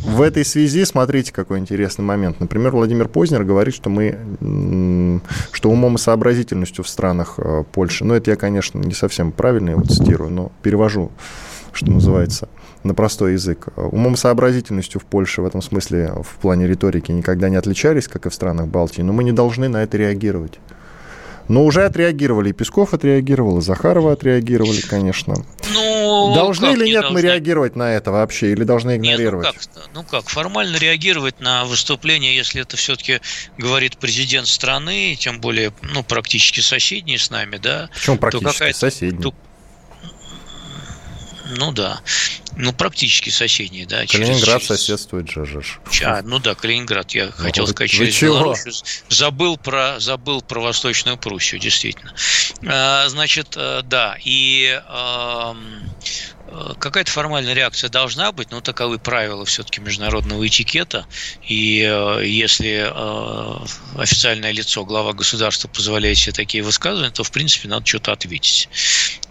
В 0.00 0.22
этой 0.22 0.44
связи 0.44 0.84
смотрите, 0.84 1.32
какой 1.32 1.58
интересный 1.58 2.04
момент. 2.04 2.40
Например, 2.40 2.72
Владимир 2.72 3.08
Познер 3.08 3.44
говорит, 3.44 3.74
что 3.74 3.90
мы, 3.90 5.20
что 5.52 5.70
умом 5.70 5.96
и 5.96 5.98
сообразительностью 5.98 6.84
в 6.84 6.88
странах 6.88 7.34
э, 7.38 7.64
Польши, 7.72 8.04
ну 8.04 8.14
это 8.14 8.30
я, 8.30 8.36
конечно, 8.36 8.78
не 8.78 8.94
совсем 8.94 9.32
правильно 9.32 9.70
его 9.70 9.82
цитирую, 9.82 10.30
но 10.30 10.52
перевожу, 10.62 11.10
что 11.72 11.90
называется– 11.90 12.48
на 12.84 12.94
простой 12.94 13.32
язык. 13.32 13.68
Умом 13.76 14.16
сообразительностью 14.16 15.00
в 15.00 15.04
Польше 15.04 15.42
в 15.42 15.46
этом 15.46 15.62
смысле, 15.62 16.12
в 16.22 16.40
плане 16.40 16.66
риторики, 16.66 17.12
никогда 17.12 17.48
не 17.48 17.56
отличались, 17.56 18.08
как 18.08 18.26
и 18.26 18.28
в 18.30 18.34
странах 18.34 18.66
Балтии, 18.68 19.02
но 19.02 19.12
мы 19.12 19.24
не 19.24 19.32
должны 19.32 19.68
на 19.68 19.82
это 19.82 19.96
реагировать. 19.96 20.58
Но 21.48 21.64
уже 21.64 21.84
отреагировали, 21.84 22.50
и 22.50 22.52
Песков 22.52 22.94
отреагировал, 22.94 23.58
и 23.58 23.62
Захарова 23.62 24.12
отреагировали, 24.12 24.80
конечно. 24.80 25.34
Ну, 25.72 26.34
должны 26.34 26.72
или 26.72 26.86
нет 26.86 27.02
должны? 27.02 27.14
мы 27.14 27.22
реагировать 27.22 27.76
на 27.76 27.92
это 27.92 28.12
вообще, 28.12 28.52
или 28.52 28.64
должны 28.64 28.96
игнорировать? 28.96 29.46
Нет, 29.46 29.54
ну, 29.74 29.80
как, 29.80 29.90
ну 29.94 30.02
как, 30.04 30.28
формально 30.28 30.76
реагировать 30.76 31.40
на 31.40 31.64
выступление, 31.64 32.34
если 32.34 32.62
это 32.62 32.76
все-таки 32.76 33.20
говорит 33.58 33.98
президент 33.98 34.46
страны, 34.46 35.16
тем 35.18 35.40
более, 35.40 35.72
ну, 35.82 36.02
практически 36.02 36.60
соседний 36.60 37.18
с 37.18 37.30
нами, 37.30 37.56
да? 37.56 37.88
Почему 37.92 38.18
практически 38.18 38.72
соседний? 38.72 39.22
То, 39.22 39.34
ну 41.56 41.72
да. 41.72 42.00
Ну, 42.56 42.72
практически 42.72 43.30
соседние, 43.30 43.86
да. 43.86 44.06
Калининград 44.06 44.60
через, 44.62 44.66
соседствует 44.66 45.30
же. 45.30 45.62
А, 46.04 46.22
ну 46.22 46.38
да, 46.38 46.54
Калининград, 46.54 47.12
я 47.12 47.26
ну, 47.26 47.32
хотел 47.32 47.66
сказать, 47.66 47.90
через 47.90 48.14
чего? 48.14 48.34
Белоруссию. 48.34 48.74
Забыл 49.08 49.56
про, 49.56 49.98
забыл 50.00 50.42
про 50.42 50.60
Восточную 50.60 51.16
Пруссию, 51.16 51.60
действительно. 51.60 52.14
А, 52.66 53.08
значит, 53.08 53.54
э, 53.56 53.82
да, 53.84 54.16
и 54.22 54.80
а, 54.86 55.56
какая-то 56.78 57.10
формальная 57.10 57.54
реакция 57.54 57.88
должна 57.88 58.32
быть, 58.32 58.50
но 58.50 58.60
таковы 58.60 58.98
правила 58.98 59.44
все-таки 59.44 59.80
международного 59.80 60.46
этикета. 60.46 61.06
И 61.48 61.80
э, 61.80 62.22
если 62.26 62.86
э, 62.86 64.00
официальное 64.00 64.52
лицо, 64.52 64.84
глава 64.84 65.12
государства 65.12 65.68
позволяет 65.68 66.18
себе 66.18 66.32
такие 66.32 66.62
высказывания, 66.62 67.10
то, 67.10 67.24
в 67.24 67.30
принципе, 67.30 67.68
надо 67.68 67.86
что-то 67.86 68.12
ответить. 68.12 68.68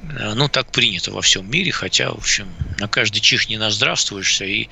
Ну, 0.02 0.50
так 0.50 0.72
принято 0.72 1.12
во 1.12 1.22
всем 1.22 1.50
мире, 1.50 1.72
хотя, 1.72 2.10
в 2.12 2.18
общем, 2.18 2.48
на 2.80 2.88
каждый 2.88 3.20
чих 3.20 3.50
не 3.50 3.58
наздравствуешься, 3.58 4.46
и 4.46 4.68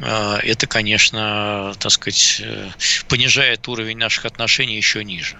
это, 0.00 0.66
конечно, 0.66 1.74
так 1.78 1.92
сказать, 1.92 2.40
понижает 3.08 3.68
уровень 3.68 3.98
наших 3.98 4.24
отношений 4.24 4.76
еще 4.76 5.04
ниже. 5.04 5.38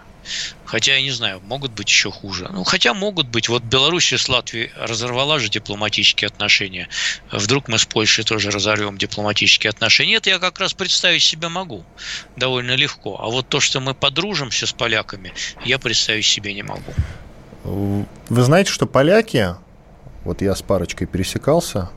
Хотя, 0.64 0.94
я 0.94 1.02
не 1.02 1.10
знаю, 1.10 1.40
могут 1.44 1.72
быть 1.72 1.88
еще 1.88 2.10
хуже. 2.10 2.48
Ну, 2.50 2.64
хотя 2.64 2.94
могут 2.94 3.28
быть. 3.28 3.48
Вот 3.48 3.62
Белоруссия 3.62 4.18
с 4.18 4.28
Латвией 4.28 4.70
разорвала 4.76 5.38
же 5.38 5.48
дипломатические 5.48 6.28
отношения. 6.28 6.88
Вдруг 7.30 7.68
мы 7.68 7.78
с 7.78 7.84
Польшей 7.84 8.24
тоже 8.24 8.50
разорвем 8.50 8.98
дипломатические 8.98 9.70
отношения. 9.70 10.16
Это 10.16 10.30
я 10.30 10.38
как 10.38 10.58
раз 10.58 10.72
представить 10.72 11.22
себе 11.22 11.48
могу 11.48 11.84
довольно 12.36 12.74
легко. 12.74 13.18
А 13.20 13.26
вот 13.26 13.48
то, 13.48 13.60
что 13.60 13.80
мы 13.80 13.94
подружимся 13.94 14.66
с 14.66 14.72
поляками, 14.72 15.32
я 15.64 15.78
представить 15.78 16.26
себе 16.26 16.54
не 16.54 16.62
могу. 16.62 16.92
Вы 17.64 18.42
знаете, 18.42 18.70
что 18.70 18.86
поляки, 18.86 19.54
вот 20.24 20.42
я 20.42 20.54
с 20.54 20.62
парочкой 20.62 21.06
пересекался, 21.06 21.90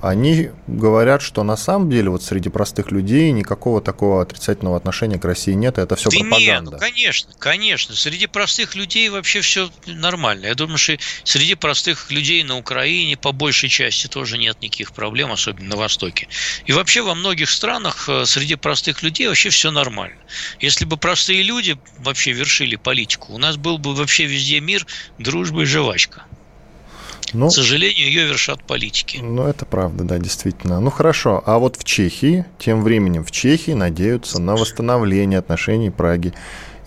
они 0.00 0.50
говорят, 0.66 1.22
что 1.22 1.42
на 1.42 1.56
самом 1.56 1.90
деле 1.90 2.10
вот 2.10 2.22
среди 2.22 2.48
простых 2.48 2.90
людей 2.90 3.30
никакого 3.32 3.80
такого 3.80 4.22
отрицательного 4.22 4.76
отношения 4.76 5.18
к 5.18 5.24
России 5.24 5.52
нет, 5.52 5.78
это 5.78 5.96
все 5.96 6.10
да 6.10 6.18
пропаганда. 6.18 6.70
Нет, 6.70 6.72
ну, 6.72 6.78
конечно, 6.78 7.32
конечно. 7.38 7.94
Среди 7.94 8.26
простых 8.26 8.74
людей 8.74 9.08
вообще 9.08 9.40
все 9.40 9.70
нормально. 9.86 10.46
Я 10.46 10.54
думаю, 10.54 10.78
что 10.78 10.96
среди 11.24 11.54
простых 11.54 12.10
людей 12.10 12.42
на 12.42 12.58
Украине 12.58 13.16
по 13.16 13.32
большей 13.32 13.68
части 13.68 14.06
тоже 14.06 14.38
нет 14.38 14.60
никаких 14.60 14.92
проблем, 14.92 15.32
особенно 15.32 15.70
на 15.70 15.76
Востоке. 15.76 16.28
И 16.66 16.72
вообще 16.72 17.02
во 17.02 17.14
многих 17.14 17.50
странах 17.50 18.08
э, 18.08 18.24
среди 18.26 18.56
простых 18.56 19.02
людей 19.02 19.28
вообще 19.28 19.50
все 19.50 19.70
нормально. 19.70 20.16
Если 20.60 20.84
бы 20.84 20.96
простые 20.96 21.42
люди 21.42 21.78
вообще 21.98 22.32
вершили 22.32 22.76
политику, 22.76 23.32
у 23.32 23.38
нас 23.38 23.56
был 23.56 23.78
бы 23.78 23.94
вообще 23.94 24.24
везде 24.24 24.60
мир, 24.60 24.86
дружба 25.18 25.62
и 25.62 25.64
жвачка. 25.64 26.24
Ну, 27.32 27.48
К 27.48 27.52
сожалению, 27.52 28.06
ее 28.06 28.26
вершат 28.26 28.62
политики. 28.64 29.18
Ну, 29.22 29.46
это 29.46 29.64
правда, 29.64 30.04
да, 30.04 30.18
действительно. 30.18 30.80
Ну, 30.80 30.90
хорошо. 30.90 31.42
А 31.46 31.58
вот 31.58 31.76
в 31.76 31.84
Чехии, 31.84 32.44
тем 32.58 32.82
временем 32.82 33.24
в 33.24 33.30
Чехии 33.30 33.72
надеются 33.72 34.40
на 34.40 34.54
восстановление 34.54 35.38
отношений 35.38 35.90
Праги 35.90 36.34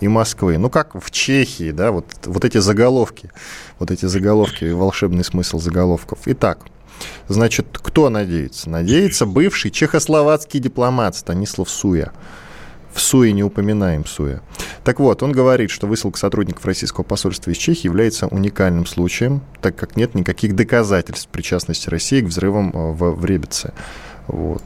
и 0.00 0.08
Москвы. 0.08 0.58
Ну, 0.58 0.70
как 0.70 0.94
в 0.94 1.10
Чехии, 1.10 1.72
да, 1.72 1.90
вот, 1.90 2.06
вот 2.24 2.44
эти 2.44 2.58
заголовки, 2.58 3.30
вот 3.78 3.90
эти 3.90 4.06
заголовки, 4.06 4.64
волшебный 4.66 5.24
смысл 5.24 5.58
заголовков. 5.58 6.20
Итак, 6.26 6.66
Значит, 7.28 7.78
кто 7.82 8.08
надеется? 8.08 8.70
Надеется 8.70 9.26
бывший 9.26 9.70
чехословацкий 9.70 10.60
дипломат 10.60 11.16
Станислав 11.16 11.68
Суя. 11.68 12.12
В 12.96 13.00
Суе 13.02 13.32
не 13.32 13.44
упоминаем 13.44 14.06
Суя. 14.06 14.40
Так 14.82 15.00
вот, 15.00 15.22
он 15.22 15.30
говорит, 15.30 15.70
что 15.70 15.86
высылка 15.86 16.18
сотрудников 16.18 16.64
российского 16.64 17.04
посольства 17.04 17.50
из 17.50 17.58
Чехии 17.58 17.88
является 17.88 18.26
уникальным 18.26 18.86
случаем, 18.86 19.42
так 19.60 19.76
как 19.76 19.96
нет 19.96 20.14
никаких 20.14 20.56
доказательств 20.56 21.28
причастности 21.28 21.90
России 21.90 22.22
к 22.22 22.24
взрывам 22.24 22.70
э, 22.70 22.92
в, 22.92 23.10
в. 23.10 23.72
Вот. 24.28 24.62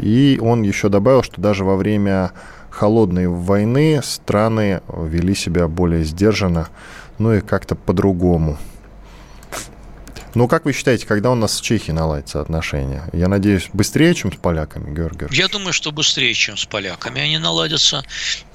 И 0.00 0.38
он 0.40 0.62
еще 0.62 0.88
добавил, 0.88 1.22
что 1.22 1.42
даже 1.42 1.62
во 1.66 1.76
время 1.76 2.32
холодной 2.70 3.28
войны 3.28 4.00
страны 4.02 4.80
вели 4.88 5.34
себя 5.34 5.68
более 5.68 6.04
сдержанно, 6.04 6.68
ну 7.18 7.34
и 7.34 7.40
как-то 7.40 7.74
по-другому. 7.74 8.56
Ну, 10.34 10.48
как 10.48 10.64
вы 10.64 10.72
считаете, 10.72 11.06
когда 11.06 11.30
у 11.30 11.36
нас 11.36 11.58
с 11.58 11.60
Чехией 11.60 11.92
наладятся 11.92 12.40
отношения? 12.40 13.08
Я 13.12 13.28
надеюсь, 13.28 13.68
быстрее, 13.72 14.14
чем 14.14 14.32
с 14.32 14.36
поляками, 14.36 14.92
Георгий 14.94 15.26
Я 15.30 15.46
думаю, 15.48 15.72
что 15.72 15.92
быстрее, 15.92 16.34
чем 16.34 16.56
с 16.56 16.64
поляками 16.64 17.20
они 17.20 17.38
наладятся. 17.38 18.04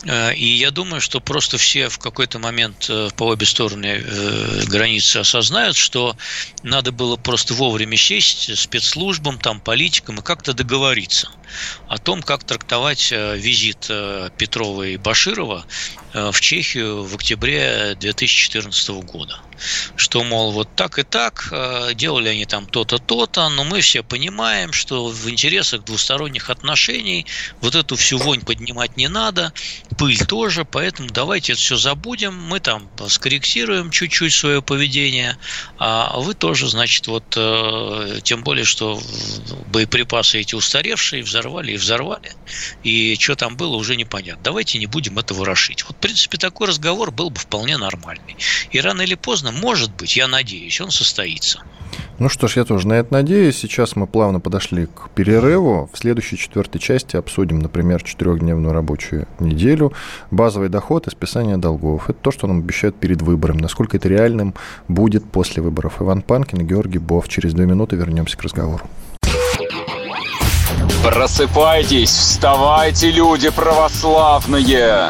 Э, 0.04 0.34
и 0.34 0.46
я 0.46 0.72
думаю, 0.72 1.00
что 1.00 1.22
просто 1.22 1.58
все 1.58 1.88
в 1.88 1.98
какой-то 1.98 2.38
момент 2.38 2.88
э, 2.90 3.10
по 3.16 3.28
обе 3.28 3.46
стороны 3.46 4.04
э, 4.04 4.64
границы 4.66 5.18
осознают, 5.18 5.78
что 5.78 6.18
надо 6.64 6.92
было 6.92 7.16
просто 7.16 7.54
вовремя 7.54 7.96
сесть 7.96 8.58
спецслужбам, 8.58 9.40
там, 9.40 9.62
политикам 9.62 10.20
и 10.20 10.22
как-то 10.22 10.54
договориться 10.54 11.30
о 11.88 11.98
том, 11.98 12.22
как 12.22 12.44
трактовать 12.44 13.12
визит 13.12 13.90
Петрова 14.38 14.84
и 14.84 14.98
Баширова 14.98 15.66
в 16.14 16.40
Чехию 16.42 17.04
в 17.04 17.16
октябре 17.16 17.96
2014 18.00 18.90
года 18.90 19.40
что, 19.96 20.24
мол, 20.24 20.52
вот 20.52 20.76
так 20.76 21.00
и 21.00 21.04
так, 21.04 21.50
э, 21.52 21.94
делали 21.94 22.30
они 22.30 22.46
там 22.46 22.66
то-то, 22.66 22.98
то-то, 22.98 23.50
но 23.50 23.64
мы 23.64 23.82
все 23.82 24.04
понимаем, 24.04 24.74
что 24.74 25.08
в 25.08 25.30
интересах 25.30 25.84
двусторонних 25.84 26.50
отношений 26.50 27.26
вот 27.62 27.76
эту 27.76 27.96
всю 27.96 28.18
вонь 28.18 28.42
поднимать 28.42 28.98
не 28.98 29.08
надо, 29.08 29.54
пыль 29.98 30.18
тоже, 30.26 30.66
поэтому 30.66 31.10
давайте 31.10 31.54
это 31.54 31.62
все 31.62 31.78
забудем, 31.78 32.36
мы 32.36 32.60
там 32.60 32.90
скорректируем 33.08 33.92
чуть-чуть 33.92 34.34
свое 34.34 34.62
поведение, 34.62 35.38
а 35.78 36.20
вы 36.20 36.34
тоже, 36.34 36.70
значит, 36.70 37.08
вот 37.08 37.34
э, 37.36 38.20
тем 38.24 38.44
более, 38.44 38.66
что 38.66 39.00
боеприпасы 39.68 40.40
эти 40.40 40.56
устаревшие 40.56 41.24
взорвали 41.24 41.74
и 41.74 41.78
взорвали, 41.78 42.34
и 42.84 43.18
что 43.20 43.36
там 43.36 43.58
было, 43.58 43.76
уже 43.76 43.96
непонятно. 43.96 44.44
Давайте 44.44 44.80
не 44.80 44.86
будем 44.86 45.20
это 45.20 45.34
ворошить. 45.34 45.84
Вот, 45.84 45.98
в 45.98 46.00
принципе, 46.00 46.38
такой 46.38 46.68
разговор 46.68 47.12
был 47.12 47.30
бы 47.30 47.40
вполне 47.40 47.78
нормальный. 47.78 48.38
И 48.72 48.80
рано 48.80 49.02
или 49.02 49.16
поздно 49.16 49.49
возможно, 49.50 49.68
может 49.68 49.96
быть, 49.96 50.16
я 50.16 50.28
надеюсь, 50.28 50.82
он 50.82 50.92
состоится. 50.92 51.62
Ну 52.20 52.30
что 52.30 52.48
ж, 52.48 52.58
я 52.58 52.66
тоже 52.66 52.88
на 52.88 52.94
это 52.94 53.14
надеюсь. 53.14 53.58
Сейчас 53.58 53.96
мы 53.96 54.06
плавно 54.06 54.40
подошли 54.40 54.88
к 54.88 55.10
перерыву. 55.16 55.90
В 55.94 55.98
следующей 55.98 56.38
четвертой 56.38 56.82
части 56.82 57.16
обсудим, 57.16 57.60
например, 57.60 58.04
четырехдневную 58.04 58.74
рабочую 58.74 59.28
неделю, 59.40 59.94
базовый 60.30 60.70
доход 60.70 61.08
и 61.08 61.12
списание 61.12 61.58
долгов. 61.58 62.10
Это 62.10 62.20
то, 62.22 62.32
что 62.32 62.48
нам 62.48 62.60
обещают 62.60 62.98
перед 62.98 63.22
выбором. 63.22 63.58
Насколько 63.58 63.98
это 63.98 64.10
реальным 64.10 64.54
будет 64.88 65.24
после 65.32 65.64
выборов. 65.64 66.02
Иван 66.02 66.22
Панкин 66.22 66.62
и 66.62 66.66
Георгий 66.66 67.00
Бов. 67.00 67.28
Через 67.30 67.54
две 67.54 67.66
минуты 67.66 67.96
вернемся 67.96 68.38
к 68.38 68.44
разговору. 68.44 68.84
Просыпайтесь, 71.04 72.12
вставайте, 72.12 73.10
люди 73.10 73.50
православные! 73.50 75.10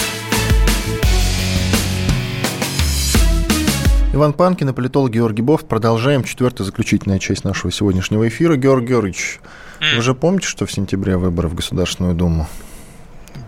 Иван 4.13 4.33
Панкин 4.33 4.67
и 4.67 4.73
политолог 4.73 5.09
Георгий 5.09 5.41
Бов. 5.41 5.65
Продолжаем 5.65 6.25
четвертая 6.25 6.65
заключительная 6.65 7.17
часть 7.17 7.45
нашего 7.45 7.71
сегодняшнего 7.71 8.27
эфира. 8.27 8.57
Георгий 8.57 8.89
Георгиевич, 8.89 9.39
mm. 9.79 9.95
вы 9.95 10.01
же 10.01 10.13
помните, 10.13 10.47
что 10.47 10.65
в 10.65 10.71
сентябре 10.71 11.15
выборы 11.15 11.47
в 11.47 11.55
Государственную 11.55 12.13
Думу? 12.13 12.49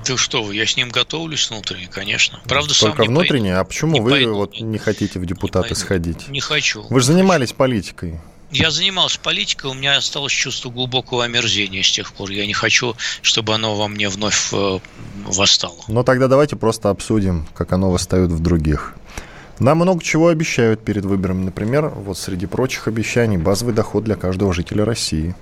Да 0.08 0.16
что 0.16 0.42
вы, 0.42 0.56
я 0.56 0.66
с 0.66 0.78
ним 0.78 0.90
готовлюсь 0.90 1.50
внутренне, 1.50 1.90
конечно. 1.92 2.40
Правда, 2.46 2.74
Только 2.80 3.04
сам 3.04 3.14
внутренне? 3.14 3.58
а 3.58 3.64
почему 3.66 3.96
не 3.96 4.00
вы 4.02 4.12
пойду, 4.12 4.36
вот 4.36 4.58
не 4.58 4.78
хотите 4.78 5.20
в 5.20 5.26
депутаты 5.26 5.70
не 5.70 5.76
сходить? 5.76 6.30
Не 6.30 6.40
хочу. 6.40 6.86
Вы 6.90 7.02
же 7.02 7.08
занимались 7.08 7.52
политикой. 7.52 8.22
Я 8.50 8.72
занимался 8.72 9.20
политикой, 9.20 9.72
у 9.72 9.74
меня 9.74 9.98
осталось 9.98 10.32
чувство 10.32 10.70
глубокого 10.70 11.26
омерзения 11.26 11.84
с 11.84 11.92
тех 11.92 12.14
пор. 12.14 12.30
Я 12.30 12.46
не 12.46 12.54
хочу, 12.54 12.96
чтобы 13.22 13.54
оно 13.54 13.76
во 13.76 13.88
мне 13.88 14.08
вновь 14.10 14.54
э, 14.54 14.80
восстало. 15.26 15.76
Ну 15.88 16.04
тогда 16.04 16.28
давайте 16.28 16.56
просто 16.56 16.90
обсудим, 16.90 17.48
как 17.54 17.74
оно 17.74 17.92
восстает 17.92 18.30
в 18.30 18.40
других. 18.40 18.94
Нам 19.64 19.78
много 19.78 20.04
чего 20.04 20.28
обещают 20.28 20.84
перед 20.84 21.06
выборами. 21.06 21.46
Например, 21.46 21.88
вот 21.88 22.18
среди 22.18 22.48
прочих 22.48 22.90
обещаний 22.90 23.38
базовый 23.38 23.74
доход 23.74 24.04
для 24.04 24.16
каждого 24.18 24.54
жителя 24.54 24.84
России. 24.84 25.36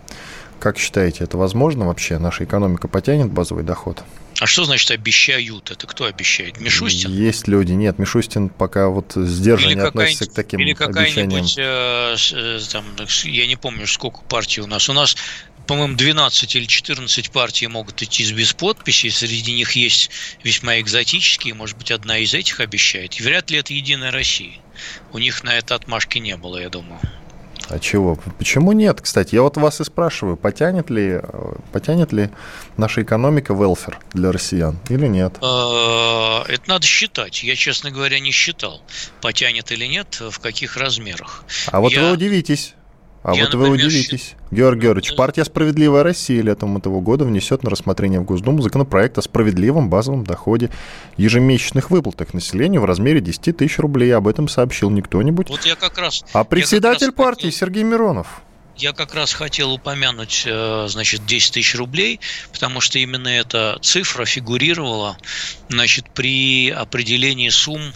Как 0.59 0.77
считаете, 0.77 1.23
это 1.23 1.37
возможно 1.37 1.87
вообще? 1.87 2.19
Наша 2.19 2.43
экономика 2.43 2.87
потянет 2.87 3.31
базовый 3.31 3.63
доход? 3.63 4.03
А 4.39 4.45
что 4.45 4.63
значит 4.65 4.91
обещают? 4.91 5.71
Это 5.71 5.87
кто 5.87 6.05
обещает? 6.05 6.61
Мишустин? 6.61 7.11
Есть 7.11 7.47
люди. 7.47 7.73
Нет, 7.73 7.97
Мишустин 7.97 8.49
пока 8.49 8.89
вот 8.89 9.13
сдержанно 9.15 9.87
относится 9.87 10.27
к 10.27 10.33
таким 10.33 10.59
или 10.59 10.75
обещаниям. 10.79 11.45
Э, 11.57 12.15
э, 12.15 12.59
там, 12.71 12.85
я 13.23 13.47
не 13.47 13.55
помню, 13.55 13.87
сколько 13.87 14.21
партий 14.29 14.61
у 14.61 14.67
нас. 14.67 14.87
У 14.87 14.93
нас 14.93 15.17
по-моему, 15.67 15.95
12 15.95 16.55
или 16.55 16.65
14 16.65 17.31
партий 17.31 17.67
могут 17.67 18.01
идти 18.01 18.31
без 18.33 18.53
подписи, 18.53 19.09
среди 19.09 19.53
них 19.53 19.73
есть 19.73 20.09
весьма 20.43 20.79
экзотические, 20.79 21.53
может 21.53 21.77
быть, 21.77 21.91
одна 21.91 22.17
из 22.17 22.33
этих 22.33 22.59
обещает. 22.59 23.19
И 23.19 23.23
вряд 23.23 23.49
ли 23.51 23.59
это 23.59 23.73
Единая 23.73 24.11
Россия. 24.11 24.53
У 25.13 25.19
них 25.19 25.43
на 25.43 25.57
это 25.57 25.75
отмашки 25.75 26.17
не 26.17 26.37
было, 26.37 26.57
я 26.57 26.69
думаю. 26.69 26.99
А 27.69 27.79
чего? 27.79 28.17
Почему 28.37 28.73
нет? 28.73 28.99
Кстати, 28.99 29.35
я 29.35 29.43
вот 29.43 29.55
вас 29.55 29.79
и 29.79 29.85
спрашиваю, 29.85 30.35
потянет 30.35 30.89
ли, 30.89 31.21
потянет 31.71 32.11
ли 32.11 32.29
наша 32.75 33.01
экономика 33.01 33.53
велфер 33.53 33.99
для 34.13 34.33
россиян 34.33 34.77
или 34.89 35.07
нет? 35.07 35.37
А, 35.41 36.43
это 36.49 36.63
надо 36.67 36.85
считать. 36.85 37.43
Я, 37.43 37.55
честно 37.55 37.91
говоря, 37.91 38.19
не 38.19 38.31
считал, 38.31 38.81
потянет 39.21 39.71
или 39.71 39.85
нет, 39.85 40.19
в 40.19 40.39
каких 40.39 40.75
размерах. 40.75 41.45
А 41.67 41.79
вот 41.79 41.93
я... 41.93 42.01
вы 42.01 42.11
удивитесь. 42.11 42.73
А 43.23 43.33
Я, 43.33 43.43
вот 43.43 43.53
например, 43.53 43.69
вы 43.69 43.75
удивитесь. 43.75 44.35
Георгий 44.51 44.81
Георгиевич, 44.81 45.15
партия 45.15 45.45
«Справедливая 45.45 46.03
Россия» 46.03 46.41
летом 46.41 46.75
этого 46.75 46.99
года 46.99 47.23
внесет 47.23 47.63
на 47.63 47.69
рассмотрение 47.69 48.19
в 48.19 48.25
Госдуму 48.25 48.61
законопроект 48.61 49.17
о 49.17 49.21
справедливом 49.21 49.89
базовом 49.89 50.25
доходе 50.25 50.69
ежемесячных 51.15 51.89
выплатах 51.89 52.33
населению 52.33 52.81
в 52.81 52.85
размере 52.85 53.21
10 53.21 53.55
тысяч 53.55 53.79
рублей. 53.79 54.13
Об 54.13 54.27
этом 54.27 54.49
сообщил 54.49 54.89
не 54.89 55.01
кто-нибудь, 55.01 55.49
вот 55.49 55.65
я 55.65 55.75
как 55.75 55.97
раз, 55.97 56.25
а 56.33 56.43
председатель 56.43 57.07
раз 57.07 57.15
партии 57.15 57.45
хотел... 57.45 57.59
Сергей 57.59 57.83
Миронов. 57.83 58.41
Я 58.75 58.91
как 58.91 59.15
раз 59.15 59.31
хотел 59.31 59.71
упомянуть, 59.71 60.43
э, 60.45 60.87
значит, 60.89 61.25
10 61.25 61.53
тысяч 61.53 61.75
рублей, 61.75 62.19
потому 62.51 62.81
что 62.81 62.99
именно 62.99 63.29
эта 63.29 63.77
цифра 63.81 64.25
фигурировала, 64.25 65.17
значит, 65.69 66.09
при 66.13 66.69
определении 66.69 67.49
сумм 67.49 67.93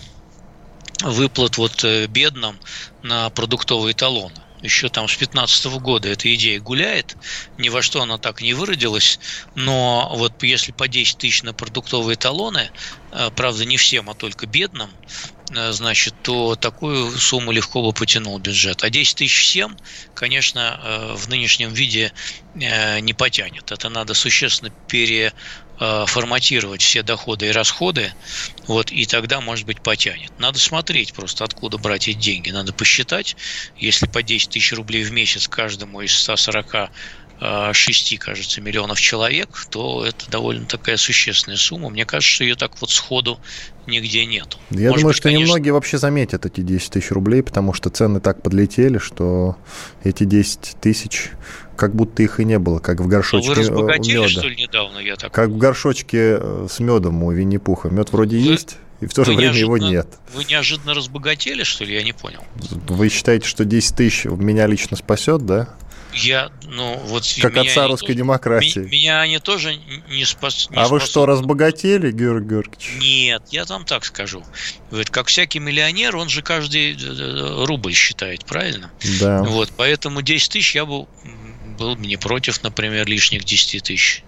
выплат 1.02 1.58
вот 1.58 1.84
э, 1.84 2.08
бедным 2.08 2.56
на 3.04 3.30
продуктовые 3.30 3.94
талоны 3.94 4.45
еще 4.66 4.90
там 4.90 5.08
с 5.08 5.16
15 5.16 5.66
года 5.80 6.10
эта 6.10 6.34
идея 6.36 6.60
гуляет, 6.60 7.16
ни 7.58 7.70
во 7.70 7.82
что 7.82 8.02
она 8.02 8.18
так 8.18 8.42
не 8.42 8.54
выродилась, 8.54 9.20
но 9.56 10.12
вот 10.16 10.44
если 10.44 10.72
по 10.72 10.88
10 10.88 11.18
тысяч 11.18 11.44
на 11.44 11.54
продуктовые 11.54 12.18
талоны, 12.18 12.72
э, 13.12 13.30
правда 13.36 13.64
не 13.66 13.78
всем, 13.78 14.10
а 14.10 14.16
только 14.16 14.46
бедным, 14.46 14.92
э, 15.52 15.72
значит, 15.72 16.16
то 16.22 16.56
такую 16.56 17.12
сумму 17.18 17.52
легко 17.52 17.82
бы 17.82 17.94
потянул 17.94 18.38
бюджет. 18.40 18.84
А 18.84 18.90
10 18.90 19.16
тысяч 19.18 19.40
всем, 19.42 19.78
конечно, 20.14 20.80
э, 20.84 21.14
в 21.16 21.30
нынешнем 21.30 21.74
виде 21.74 22.12
не 22.54 23.14
потянет. 23.14 23.70
Это 23.72 23.90
надо 23.90 24.14
существенно 24.14 24.72
переформатировать 25.80 26.82
все 26.82 27.04
доходы 27.04 27.48
и 27.48 27.52
расходы, 27.52 28.12
вот, 28.68 28.92
и 28.92 29.06
тогда, 29.06 29.42
может 29.42 29.66
быть, 29.66 29.82
потянет. 29.82 30.32
Надо 30.40 30.60
смотреть 30.60 31.14
просто, 31.14 31.44
откуда 31.44 31.78
брать 31.78 32.08
эти 32.08 32.18
деньги. 32.18 32.52
Надо 32.52 32.74
посчитать, 32.74 33.36
если 33.78 34.06
по 34.08 34.24
10 34.24 34.50
тысяч 34.50 34.74
рублей 34.74 35.04
в 35.04 35.12
месяц 35.12 35.48
каждому 35.48 36.02
из 36.02 36.14
140 36.14 36.90
6, 37.74 38.18
кажется, 38.20 38.62
миллионов 38.62 39.00
человек, 39.02 39.68
то 39.70 40.06
это 40.06 40.32
довольно 40.32 40.66
такая 40.66 40.96
существенная 40.96 41.58
сумма. 41.58 41.90
Мне 41.90 42.06
кажется, 42.06 42.46
ее 42.46 42.56
так 42.56 42.80
вот 42.80 42.92
сходу 42.92 43.42
нигде 43.88 44.26
нет. 44.26 44.58
Я 44.70 44.92
Может 44.92 45.00
думаю, 45.00 45.08
быть, 45.08 45.18
что 45.18 45.24
конечно... 45.24 45.44
немногие 45.44 45.74
вообще 45.74 45.98
заметят 45.98 46.46
эти 46.46 46.62
10 46.62 46.92
тысяч 46.92 47.12
рублей, 47.12 47.44
потому 47.44 47.74
что 47.74 47.90
цены 47.90 48.22
так 48.22 48.42
подлетели, 48.42 49.00
что 49.00 49.58
эти 50.06 50.24
10 50.24 50.78
тысяч 50.80 51.32
как 51.76 51.96
будто 51.96 52.24
их 52.24 52.40
и 52.40 52.46
не 52.46 52.60
было, 52.60 52.80
как 52.80 53.00
в 53.00 53.08
горшочке 53.08 53.50
Вы 53.50 53.56
разбогатели, 53.56 54.18
меда. 54.18 54.28
что 54.28 54.48
ли, 54.48 54.56
недавно? 54.56 55.00
Я 55.00 55.16
так 55.16 55.32
как 55.32 55.50
в 55.50 55.58
горшочке 55.58 56.38
э, 56.40 56.68
с 56.70 56.80
медом 56.80 57.24
у 57.24 57.32
Винни-Пуха. 57.32 57.90
Мед 57.90 58.12
вроде 58.12 58.38
Вы... 58.38 58.44
есть, 58.44 58.78
и 59.02 59.06
в 59.08 59.14
то 59.14 59.24
же 59.24 59.32
вы 59.32 59.38
время 59.38 59.56
его 59.56 59.78
нет. 59.78 60.08
Вы 60.34 60.46
неожиданно 60.46 60.94
разбогатели, 60.94 61.64
что 61.64 61.84
ли? 61.84 61.96
Я 61.96 62.04
не 62.04 62.14
понял. 62.14 62.44
Вы 62.88 63.10
считаете, 63.10 63.48
что 63.48 63.66
10 63.66 63.96
тысяч 63.96 64.26
меня 64.26 64.68
лично 64.68 64.98
спасет, 64.98 65.46
да? 65.46 65.76
Я, 66.16 66.50
ну, 66.64 66.98
вот... 67.08 67.26
Как 67.42 67.58
отца 67.58 67.88
русской 67.88 68.08
тоже, 68.08 68.20
демократии. 68.20 68.80
Меня, 68.80 68.90
меня 68.90 69.22
они 69.22 69.40
тоже 69.40 69.76
не, 70.10 70.24
спас, 70.24 70.70
не 70.70 70.78
А 70.78 70.88
вы 70.88 71.02
что, 71.02 71.26
разбогатели, 71.26 72.12
Георгий 72.12 72.50
Георгиевич? 72.50 72.92
Нет, 73.02 73.44
я 73.52 73.66
там 73.66 73.84
так 73.84 74.06
скажу. 74.06 74.44
Вот, 74.92 75.10
как 75.10 75.28
всякий 75.28 75.60
миллионер, 75.60 76.16
он 76.16 76.30
же 76.30 76.42
каждый 76.42 76.94
э, 76.94 76.98
э, 76.98 77.66
рубль 77.66 77.94
считает, 77.94 78.46
правильно? 78.46 78.92
Да. 79.20 79.44
Вот, 79.44 79.72
поэтому 79.76 80.22
10 80.22 80.54
тысяч 80.54 80.76
я 80.76 80.86
бы 80.86 81.06
был 81.76 81.96
бы 81.96 82.06
не 82.06 82.18
против, 82.18 82.64
например, 82.64 83.08
лишних 83.08 83.44
10 83.44 83.84
тысяч. 83.84 84.24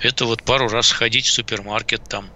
Это 0.00 0.26
вот 0.26 0.42
пару 0.42 0.68
раз 0.68 0.88
сходить 0.88 1.26
в 1.26 1.32
супермаркет, 1.32 2.02
там, 2.08 2.28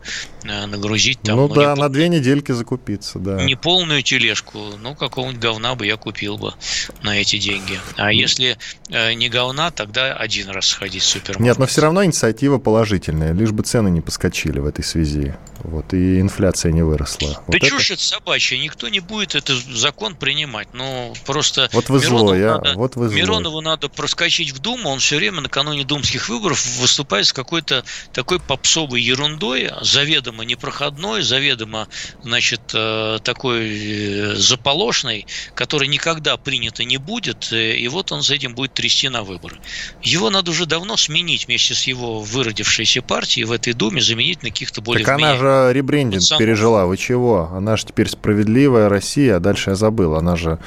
э, 0.45 0.67
нагрузить 0.67 1.21
там. 1.21 1.37
Ну, 1.37 1.49
ну 1.49 1.55
да, 1.55 1.75
пол... 1.75 1.83
на 1.83 1.89
две 1.89 2.09
недельки 2.09 2.53
закупиться, 2.53 3.19
да. 3.19 3.43
Не 3.43 3.57
полную 3.57 4.03
тележку, 4.03 4.59
ну, 4.79 4.95
какого-нибудь 4.95 5.41
говна 5.41 5.75
бы 5.75 5.87
я 5.87 5.97
купил 5.97 6.39
бы 6.39 6.55
на 7.03 7.21
эти 7.21 7.39
деньги. 7.39 7.79
А 7.97 8.13
если 8.13 8.57
э, 8.89 9.13
не 9.13 9.29
говна, 9.29 9.71
тогда 9.71 10.15
один 10.15 10.49
раз 10.49 10.67
сходить 10.69 11.03
в 11.03 11.07
супермаркет. 11.07 11.45
Нет, 11.45 11.59
но 11.59 11.67
все 11.67 11.83
равно 11.83 12.05
инициатива 12.05 12.59
положительная, 12.59 13.33
лишь 13.33 13.53
бы 13.53 13.63
цены 13.63 13.89
не 13.89 14.01
поскочили 14.01 14.59
в 14.59 14.67
этой 14.67 14.85
связи. 14.85 15.35
Вот, 15.63 15.93
и 15.93 16.21
инфляция 16.21 16.73
не 16.73 16.83
выросла. 16.83 17.43
Да 17.49 17.59
вот 17.61 17.61
чушь 17.61 17.91
это 17.91 18.03
собачья, 18.03 18.57
никто 18.59 18.89
не 18.89 19.01
будет 19.01 19.35
этот 19.35 19.59
закон 19.59 20.15
принимать. 20.15 20.69
Ну, 20.73 21.15
просто 21.27 21.69
вот 21.73 21.89
вы 21.89 22.01
Миронову, 22.01 22.29
злой, 22.29 22.41
надо, 22.41 22.75
вот 22.75 22.97
вы 22.97 23.09
злой. 23.09 23.21
Миронову 23.21 23.61
надо 23.61 23.89
проскочить 23.89 24.53
в 24.53 24.59
Думу, 24.59 24.91
он 24.91 25.01
все 25.01 25.17
время 25.17 25.41
накануне 25.41 25.85
думских 25.85 26.29
выборов 26.29 26.65
выступает 26.79 27.27
с 27.27 27.33
какой-то 27.33 27.85
такой 28.13 28.41
попсовой 28.41 29.03
ерундой, 29.03 29.71
заведомо 29.83 30.45
непроходной, 30.45 31.23
заведомо, 31.23 31.89
значит, 32.23 32.61
э, 32.73 33.19
такой 33.23 33.69
э, 33.71 34.35
заполошной, 34.37 35.27
который 35.55 35.89
никогда 35.89 36.37
принято 36.37 36.85
не 36.85 36.97
будет, 36.97 37.53
э, 37.53 37.77
и 37.77 37.89
вот 37.89 38.13
он 38.13 38.23
с 38.23 38.31
этим 38.31 38.55
будет 38.55 38.75
трясти 38.75 39.09
на 39.09 39.23
выборы. 39.23 39.59
Его 40.03 40.31
надо 40.31 40.51
уже 40.51 40.67
давно 40.67 40.97
сменить 40.97 41.47
вместе 41.47 41.75
с 41.75 41.85
его 41.85 42.21
выродившейся 42.21 43.03
партией 43.03 43.45
в 43.45 43.53
этой 43.53 43.73
Думе, 43.73 44.01
заменить 44.01 44.43
на 44.43 44.51
каких-то 44.51 44.81
более... 44.81 45.05
Так 45.05 45.17
она 45.17 45.37
же 45.37 45.50
же 45.51 45.73
ребрендинг 45.73 46.23
сам... 46.23 46.39
пережила. 46.39 46.87
Вы 46.87 46.97
чего? 46.97 47.51
Она 47.53 47.77
же 47.77 47.87
теперь 47.87 48.09
справедливая 48.09 48.89
Россия, 48.89 49.37
а 49.37 49.41
дальше 49.41 49.71
я 49.71 49.77
забыл. 49.77 50.15
Она 50.15 50.37
же... 50.37 50.59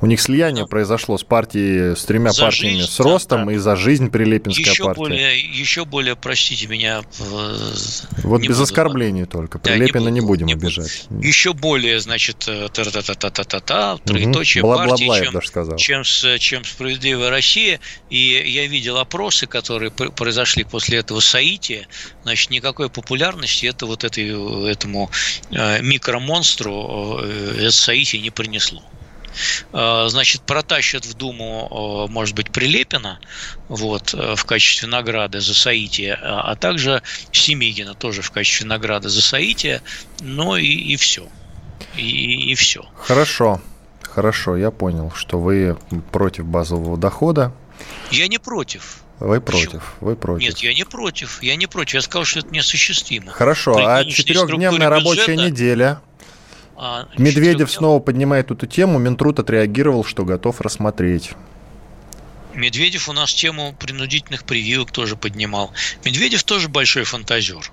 У 0.00 0.06
них 0.06 0.20
слияние 0.20 0.64
ну, 0.64 0.68
произошло 0.68 1.18
с 1.18 1.24
партией, 1.24 1.96
с 1.96 2.04
тремя 2.04 2.30
за 2.30 2.42
партиями 2.42 2.78
жизнь, 2.78 2.90
с 2.90 3.00
ростом 3.00 3.46
да, 3.46 3.52
и 3.52 3.56
за 3.56 3.76
жизнь 3.76 4.10
Прилепинская 4.10 4.72
еще 4.72 4.84
партия. 4.84 5.00
Более, 5.00 5.38
еще 5.38 5.84
более, 5.84 6.16
простите 6.16 6.66
меня... 6.66 7.02
Вот 7.18 8.40
без 8.40 8.48
буду, 8.48 8.62
оскорблений 8.62 9.24
только. 9.24 9.58
Прилепина 9.58 10.04
да, 10.04 10.10
не, 10.10 10.20
не 10.20 10.26
будем 10.26 10.46
не 10.46 10.54
обижать. 10.54 11.06
Еще 11.22 11.52
более, 11.52 12.00
значит, 12.00 12.38
та-та-та-та-та-та, 12.38 13.98
троеточие 13.98 14.64
угу. 14.64 14.74
партии, 14.76 15.24
чем, 15.24 15.32
даже 15.34 15.48
сказал. 15.48 15.76
Чем, 15.76 16.02
чем 16.04 16.64
справедливая 16.64 17.30
Россия. 17.30 17.80
И 18.10 18.18
я 18.46 18.66
видел 18.66 18.98
опросы, 18.98 19.46
которые 19.46 19.90
произошли 19.90 20.64
после 20.64 20.98
этого 20.98 21.20
Саити. 21.20 21.86
Значит, 22.22 22.50
никакой 22.50 22.90
популярности 22.90 23.66
это 23.66 23.86
вот 23.86 24.04
этой 24.04 24.27
этому 24.28 25.10
э, 25.50 25.80
микромонстру 25.82 27.20
э, 27.22 27.70
Саити 27.70 28.16
не 28.16 28.30
принесло. 28.30 28.82
Э, 29.72 30.06
значит, 30.08 30.42
протащат 30.42 31.04
в 31.06 31.14
Думу, 31.14 32.06
может 32.10 32.34
быть, 32.34 32.50
Прилепина 32.50 33.20
вот, 33.68 34.12
в 34.12 34.44
качестве 34.44 34.88
награды 34.88 35.40
за 35.40 35.54
соитие, 35.54 36.14
а 36.14 36.54
также 36.56 37.02
Семигина 37.32 37.94
тоже 37.94 38.22
в 38.22 38.30
качестве 38.30 38.66
награды 38.66 39.08
за 39.08 39.22
соитие, 39.22 39.82
но 40.20 40.56
и, 40.56 40.66
и 40.66 40.96
все. 40.96 41.28
И, 41.96 42.52
и 42.52 42.54
все. 42.54 42.84
Хорошо, 42.96 43.60
хорошо, 44.02 44.56
я 44.56 44.70
понял, 44.70 45.12
что 45.14 45.38
вы 45.38 45.76
против 46.12 46.44
базового 46.46 46.96
дохода. 46.96 47.52
Я 48.10 48.28
не 48.28 48.38
против. 48.38 49.02
Вы 49.20 49.40
против, 49.40 49.94
вы 50.00 50.14
против. 50.14 50.48
Нет, 50.48 50.58
я 50.58 50.74
не 50.74 50.84
против, 50.84 51.42
я 51.42 51.56
не 51.56 51.66
против. 51.66 51.94
Я 51.94 52.02
сказал, 52.02 52.24
что 52.24 52.40
это 52.40 52.50
неосуществимо. 52.50 53.32
Хорошо, 53.32 53.74
При 53.74 53.82
а 53.82 54.04
четырехдневная 54.04 54.88
рабочая 54.88 55.36
неделя? 55.36 56.00
А, 56.76 57.08
Медведев 57.16 57.72
снова 57.72 57.98
поднимает 57.98 58.52
эту 58.52 58.66
тему, 58.66 58.98
Минтруд 58.98 59.40
отреагировал, 59.40 60.04
что 60.04 60.24
готов 60.24 60.60
рассмотреть. 60.60 61.32
Медведев 62.54 63.08
у 63.08 63.12
нас 63.12 63.34
тему 63.34 63.74
принудительных 63.78 64.44
прививок 64.44 64.92
тоже 64.92 65.16
поднимал. 65.16 65.72
Медведев 66.04 66.44
тоже 66.44 66.68
большой 66.68 67.04
фантазер. 67.04 67.70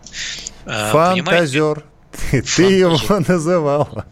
Э, 0.66 0.90
фантазер. 0.92 1.84
Ты, 2.32 2.42
ты 2.56 2.64
его 2.64 3.00
называл. 3.28 4.06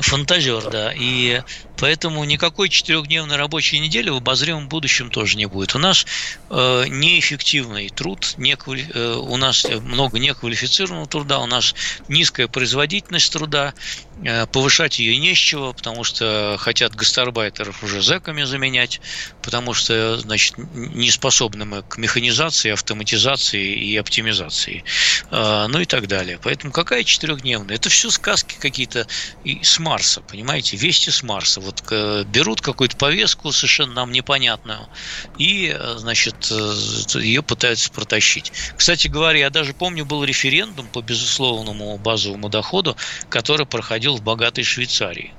Фантазер, 0.00 0.68
да. 0.70 0.92
И 0.92 1.42
Поэтому 1.76 2.22
никакой 2.24 2.68
четырехдневной 2.68 3.36
рабочей 3.36 3.78
недели 3.78 4.10
в 4.10 4.16
обозримом 4.16 4.68
будущем 4.68 5.10
тоже 5.10 5.36
не 5.36 5.46
будет. 5.46 5.74
У 5.74 5.78
нас 5.78 6.06
э, 6.50 6.84
неэффективный 6.88 7.88
труд, 7.88 8.34
не, 8.36 8.52
э, 8.54 9.14
у 9.14 9.36
нас 9.36 9.64
много 9.64 10.18
неквалифицированного 10.18 11.06
труда, 11.06 11.40
у 11.40 11.46
нас 11.46 11.74
низкая 12.08 12.46
производительность 12.46 13.32
труда, 13.32 13.74
э, 14.22 14.46
повышать 14.46 14.98
ее 14.98 15.16
не 15.18 15.34
с 15.34 15.38
чего, 15.38 15.72
потому 15.72 16.04
что 16.04 16.56
хотят 16.58 16.94
гастарбайтеров 16.94 17.82
уже 17.82 18.02
зэками 18.02 18.44
заменять, 18.44 19.00
потому 19.42 19.74
что 19.74 20.18
значит, 20.18 20.54
не 20.56 21.10
способны 21.10 21.64
мы 21.64 21.82
к 21.82 21.96
механизации, 21.96 22.70
автоматизации 22.70 23.74
и 23.74 23.96
оптимизации, 23.96 24.84
э, 25.30 25.66
ну 25.68 25.80
и 25.80 25.84
так 25.86 26.06
далее. 26.06 26.38
Поэтому 26.42 26.72
какая 26.72 27.02
четырехдневная? 27.02 27.76
Это 27.76 27.88
все 27.88 28.10
сказки 28.10 28.56
какие-то 28.60 29.06
с 29.44 29.78
Марса, 29.78 30.20
понимаете, 30.20 30.76
вести 30.76 31.10
с 31.10 31.22
Марса 31.22 31.63
вот 31.64 31.82
э, 31.90 32.24
берут 32.24 32.60
какую-то 32.60 32.96
повестку 32.96 33.52
совершенно 33.52 33.94
нам 33.94 34.12
непонятную 34.12 34.80
и, 35.38 35.74
э, 35.76 35.94
значит, 35.96 36.50
э, 36.50 37.18
ее 37.18 37.42
пытаются 37.42 37.90
протащить. 37.90 38.52
Кстати 38.76 39.08
говоря, 39.08 39.38
я 39.38 39.50
даже 39.50 39.74
помню, 39.74 40.04
был 40.04 40.24
референдум 40.24 40.86
по 40.86 41.00
безусловному 41.00 41.96
базовому 41.98 42.48
доходу, 42.48 42.96
который 43.28 43.66
проходил 43.66 44.16
в 44.16 44.22
богатой 44.22 44.64
Швейцарии. 44.64 45.32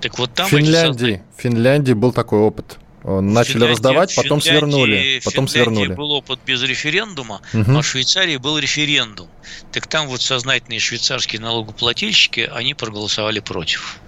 Так 0.00 0.18
вот 0.18 0.32
там... 0.34 0.46
В 0.46 0.50
Финляндии, 0.50 1.22
в 1.36 1.42
Финляндии 1.42 1.92
был 1.92 2.12
такой 2.12 2.40
опыт. 2.40 2.78
Начали 3.04 3.54
Финляндии, 3.54 3.72
раздавать, 3.72 4.16
потом 4.16 4.40
Финляндии, 4.40 4.66
свернули. 4.66 5.20
Потом 5.22 5.46
Финляндии 5.46 5.74
свернули. 5.74 5.94
был 5.94 6.10
опыт 6.12 6.40
без 6.46 6.62
референдума, 6.62 7.42
угу. 7.52 7.76
а 7.76 7.82
в 7.82 7.86
Швейцарии 7.86 8.38
был 8.38 8.58
референдум. 8.58 9.28
Так 9.72 9.86
там 9.86 10.08
вот 10.08 10.22
сознательные 10.22 10.80
швейцарские 10.80 11.42
налогоплательщики, 11.42 12.48
они 12.50 12.72
проголосовали 12.72 13.40
против 13.40 14.00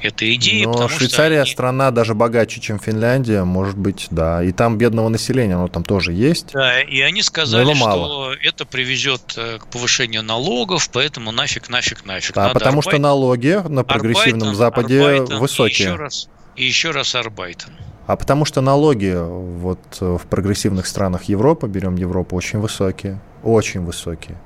этой 0.00 0.34
идеи. 0.34 0.64
Но 0.64 0.88
Швейцария 0.88 1.42
они... 1.42 1.50
страна 1.50 1.90
даже 1.90 2.14
богаче, 2.14 2.60
чем 2.60 2.78
Финляндия, 2.78 3.44
может 3.44 3.76
быть, 3.76 4.08
да. 4.10 4.42
И 4.42 4.52
там 4.52 4.78
бедного 4.78 5.08
населения, 5.08 5.54
оно 5.54 5.68
там 5.68 5.84
тоже 5.84 6.12
есть. 6.12 6.52
Да, 6.52 6.80
и 6.80 7.00
они 7.00 7.22
сказали, 7.22 7.72
что 7.74 8.34
это 8.42 8.64
привезет 8.64 9.34
э, 9.36 9.58
к 9.58 9.66
повышению 9.66 10.22
налогов, 10.22 10.88
поэтому 10.92 11.32
нафиг, 11.32 11.68
нафиг, 11.68 12.04
нафиг. 12.04 12.34
Да, 12.34 12.42
Надо 12.42 12.54
потому 12.54 12.78
арбайт... 12.78 12.94
что 12.94 13.02
налоги 13.02 13.60
на 13.68 13.84
прогрессивном 13.84 14.50
Арбайтен, 14.50 14.54
Западе 14.54 15.00
Арбайтен, 15.02 15.38
высокие. 15.38 15.88
И 15.88 15.90
еще 15.90 15.94
раз, 15.96 16.28
и 16.56 16.64
еще 16.64 16.90
раз 16.90 17.14
Арбайтен. 17.14 17.70
А 18.06 18.16
потому 18.16 18.44
что 18.44 18.60
налоги 18.60 19.16
вот 19.16 19.78
в 20.00 20.26
прогрессивных 20.28 20.86
странах 20.86 21.24
Европы, 21.24 21.68
берем 21.68 21.96
Европу, 21.96 22.36
очень 22.36 22.58
высокие. 22.58 23.20
очень 23.42 23.80
высокие. 23.84 24.36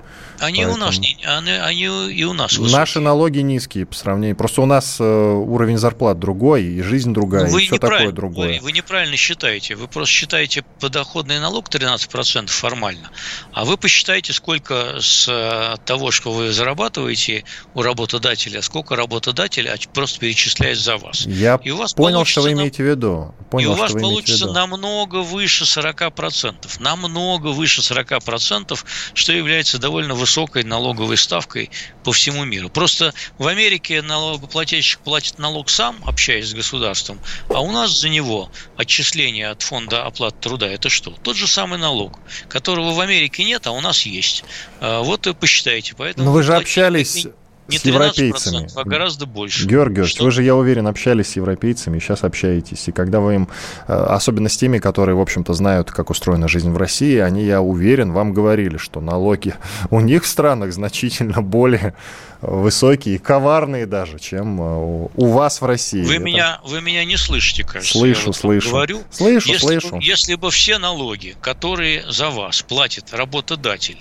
Они 0.41 0.65
Поэтому... 0.65 0.75
у 0.75 0.79
нас, 0.79 0.99
не, 0.99 1.19
они, 1.25 1.51
они 1.51 2.13
и 2.13 2.25
у 2.25 2.33
нас 2.33 2.53
высокие. 2.53 2.79
Наши 2.79 3.01
налоги 3.01 3.39
низкие 3.39 3.87
по 3.87 3.95
сравнению. 3.95 4.37
Просто 4.37 4.63
у 4.63 4.67
нас 4.67 4.97
э, 5.01 5.05
уровень 5.05 5.79
зарплат 5.79 6.19
другой, 6.19 6.65
и 6.65 6.83
жизнь 6.83 7.13
другая, 7.15 7.47
вы 7.47 7.63
и 7.63 7.67
все 7.67 7.79
такое 7.79 8.13
другое. 8.13 8.59
Вы, 8.61 8.65
вы 8.65 8.73
неправильно 8.73 9.17
считаете. 9.17 9.75
Вы 9.77 9.89
просто 9.89 10.13
считаете 10.13 10.63
подоходный 10.81 11.41
налог 11.41 11.69
13% 11.69 12.49
формально. 12.49 13.11
А 13.53 13.65
вы 13.65 13.77
посчитайте, 13.77 14.33
сколько 14.33 14.99
с 15.01 15.27
э, 15.29 15.77
того, 15.85 16.11
что 16.11 16.33
вы 16.33 16.53
зарабатываете 16.53 17.45
у 17.75 17.83
работодателя, 17.83 18.63
сколько 18.63 18.97
работодатель 18.97 19.71
просто 19.95 20.21
перечисляет 20.21 20.79
за 20.79 20.99
вас. 20.99 21.27
Я 21.27 21.59
и 21.63 21.71
у 21.71 21.77
вас 21.77 21.95
понял, 21.95 22.25
что 22.25 22.43
вы 22.43 22.53
имеете 22.53 22.83
в 22.83 22.87
виду. 22.87 23.35
Понял, 23.51 23.71
и 23.71 23.75
у 23.75 23.77
вас 23.77 23.93
получится 23.93 24.47
намного 24.53 25.23
выше 25.23 25.65
40%. 25.65 26.55
Намного 26.81 27.49
выше 27.49 27.81
40%, 27.81 28.79
что 29.15 29.33
является 29.33 29.79
довольно 29.79 30.15
высоким 30.15 30.26
высокой 30.27 30.65
налоговой 30.65 31.17
ставкой 31.17 31.71
по 32.03 32.11
всему 32.11 32.45
миру. 32.45 32.69
Просто 32.69 33.15
в 33.39 33.47
Америке 33.47 34.03
налогоплательщик 34.03 34.99
платит 34.99 35.39
налог 35.39 35.71
сам, 35.71 35.97
общаясь 36.05 36.49
с 36.49 36.53
государством, 36.53 37.21
а 37.49 37.61
у 37.61 37.71
нас 37.71 37.93
за 37.93 38.09
него 38.09 38.51
отчисление 38.77 39.49
от 39.51 39.63
фонда 39.63 40.05
оплаты 40.05 40.37
труда– 40.41 40.67
это 40.69 40.89
что? 40.89 41.13
Тот 41.23 41.37
же 41.37 41.47
самый 41.47 41.79
налог, 41.79 42.19
которого 42.49 42.93
в 42.93 42.99
Америке 42.99 43.45
нет, 43.45 43.69
а 43.69 43.71
у 43.71 43.81
нас 43.81 44.03
есть. 44.03 44.43
А 44.81 45.03
вот 45.03 45.29
и 45.29 45.33
посчитайте. 45.33 45.95
Поэтому 45.97 46.27
Но 46.27 46.33
вы 46.33 46.43
же 46.43 46.57
общались 46.57 47.29
не 47.69 47.79
с 47.79 47.85
европейцами. 47.85 48.69
а 48.75 48.85
гораздо 48.85 49.27
больше. 49.27 49.67
Георгиевич, 49.67 50.21
вы 50.21 50.31
же, 50.31 50.43
я 50.43 50.55
уверен, 50.55 50.87
общались 50.87 51.31
с 51.31 51.37
европейцами, 51.37 51.99
сейчас 51.99 52.25
общаетесь. 52.25 52.89
И 52.89 52.93
когда 52.93 53.21
вы 53.21 53.35
им, 53.35 53.49
э, 53.89 53.93
особенно 53.93 54.49
с 54.49 54.57
теми, 54.57 54.79
которые, 54.79 55.17
в 55.17 55.21
общем-то, 55.21 55.53
знают, 55.55 55.91
как 55.91 56.11
устроена 56.11 56.49
жизнь 56.49 56.71
в 56.71 56.77
России, 56.77 57.19
они, 57.19 57.45
я 57.45 57.61
уверен, 57.61 58.13
вам 58.13 58.33
говорили, 58.33 58.77
что 58.77 59.01
налоги 59.01 59.55
у 59.91 60.01
них 60.01 60.25
в 60.25 60.27
странах 60.27 60.73
значительно 60.73 61.43
более 61.43 61.95
высокие, 62.41 63.19
коварные 63.19 63.87
даже, 63.87 64.19
чем 64.19 64.61
э, 64.61 65.09
у 65.15 65.27
вас 65.27 65.61
в 65.61 65.67
России. 65.67 66.05
Вы, 66.05 66.17
Это... 66.17 66.25
меня, 66.25 66.61
вы 66.65 66.81
меня 66.81 67.05
не 67.05 67.17
слышите, 67.17 67.65
кажется. 67.65 67.99
Слышу, 67.99 68.27
вот 68.27 68.37
слышу. 68.37 68.71
Говорю, 68.71 69.03
слышу, 69.11 69.49
если 69.49 69.67
слышу. 69.67 69.97
Бы, 69.97 70.03
если 70.03 70.35
бы 70.35 70.51
все 70.51 70.79
налоги, 70.79 71.35
которые 71.41 72.05
за 72.11 72.31
вас 72.31 72.63
платит 72.63 73.13
работодатель, 73.13 73.99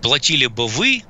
платили 0.00 0.46
бы 0.46 0.66
вы, 0.66 1.02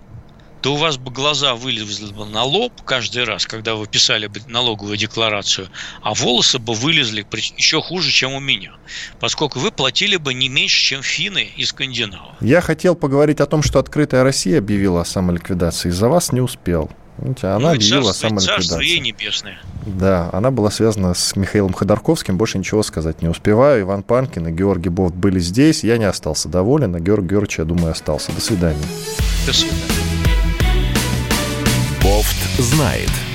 то 0.63 0.75
у 0.75 0.77
вас 0.77 0.97
бы 0.97 1.11
глаза 1.11 1.57
вылезли 1.57 2.13
бы 2.13 2.25
на 2.25 2.45
лоб 2.45 2.73
каждый 2.85 3.25
раз, 3.25 3.47
когда 3.47 3.75
вы 3.75 3.87
писали 3.87 4.29
бы 4.29 4.41
налоговую 4.47 4.97
декларацию, 4.97 5.69
а 6.03 6.15
волосы 6.15 6.61
бы 6.61 6.75
вылезли 6.75 7.27
еще 7.57 7.83
хуже, 7.83 8.11
чем 8.11 8.33
у 8.33 8.41
меня, 8.41 8.73
поскольку 9.19 9.59
вы 9.59 9.73
платили 9.73 10.17
бы 10.17 10.33
не 10.33 10.49
меньше, 10.49 10.81
чем 10.81 11.03
финны 11.03 11.49
и 11.57 11.65
скандинавы. 11.65 12.35
Я 12.41 12.61
хотел 12.61 12.95
поговорить 12.95 13.41
о 13.41 13.47
том, 13.47 13.63
что 13.63 13.81
открытая 13.81 14.23
Россия 14.23 14.59
объявила 14.59 15.01
о 15.01 15.05
самоликвидации, 15.05 15.91
за 15.91 16.09
вас 16.09 16.31
не 16.31 16.41
успел. 16.41 16.91
Она 17.19 17.59
ну, 17.59 17.69
объявила 17.73 18.11
о 18.11 18.15
самоликвидации. 18.15 18.99
небесное. 18.99 19.61
Да, 19.85 20.31
она 20.33 20.51
была 20.51 20.71
связана 20.71 21.13
с 21.13 21.37
Михаилом 21.37 21.73
Ходорковским, 21.73 22.39
больше 22.39 22.59
ничего 22.59 22.83
сказать 22.85 23.21
не 23.21 23.29
успеваю. 23.29 23.83
Иван 23.83 24.03
Панкин 24.03 24.49
и 24.49 24.53
Георгий 24.53 24.89
Бовт 24.89 25.15
были 25.15 25.41
здесь, 25.41 25.85
я 25.85 25.99
не 25.99 26.05
остался 26.05 26.49
доволен, 26.49 26.95
а 26.95 27.01
Георгий 27.01 27.31
Георгиевич, 27.31 27.59
я 27.59 27.65
думаю, 27.65 27.93
остался. 27.93 28.33
До 28.33 28.41
свидания. 28.41 28.83
До 29.47 29.53
свидания. 29.53 30.02
Знает. 32.59 33.32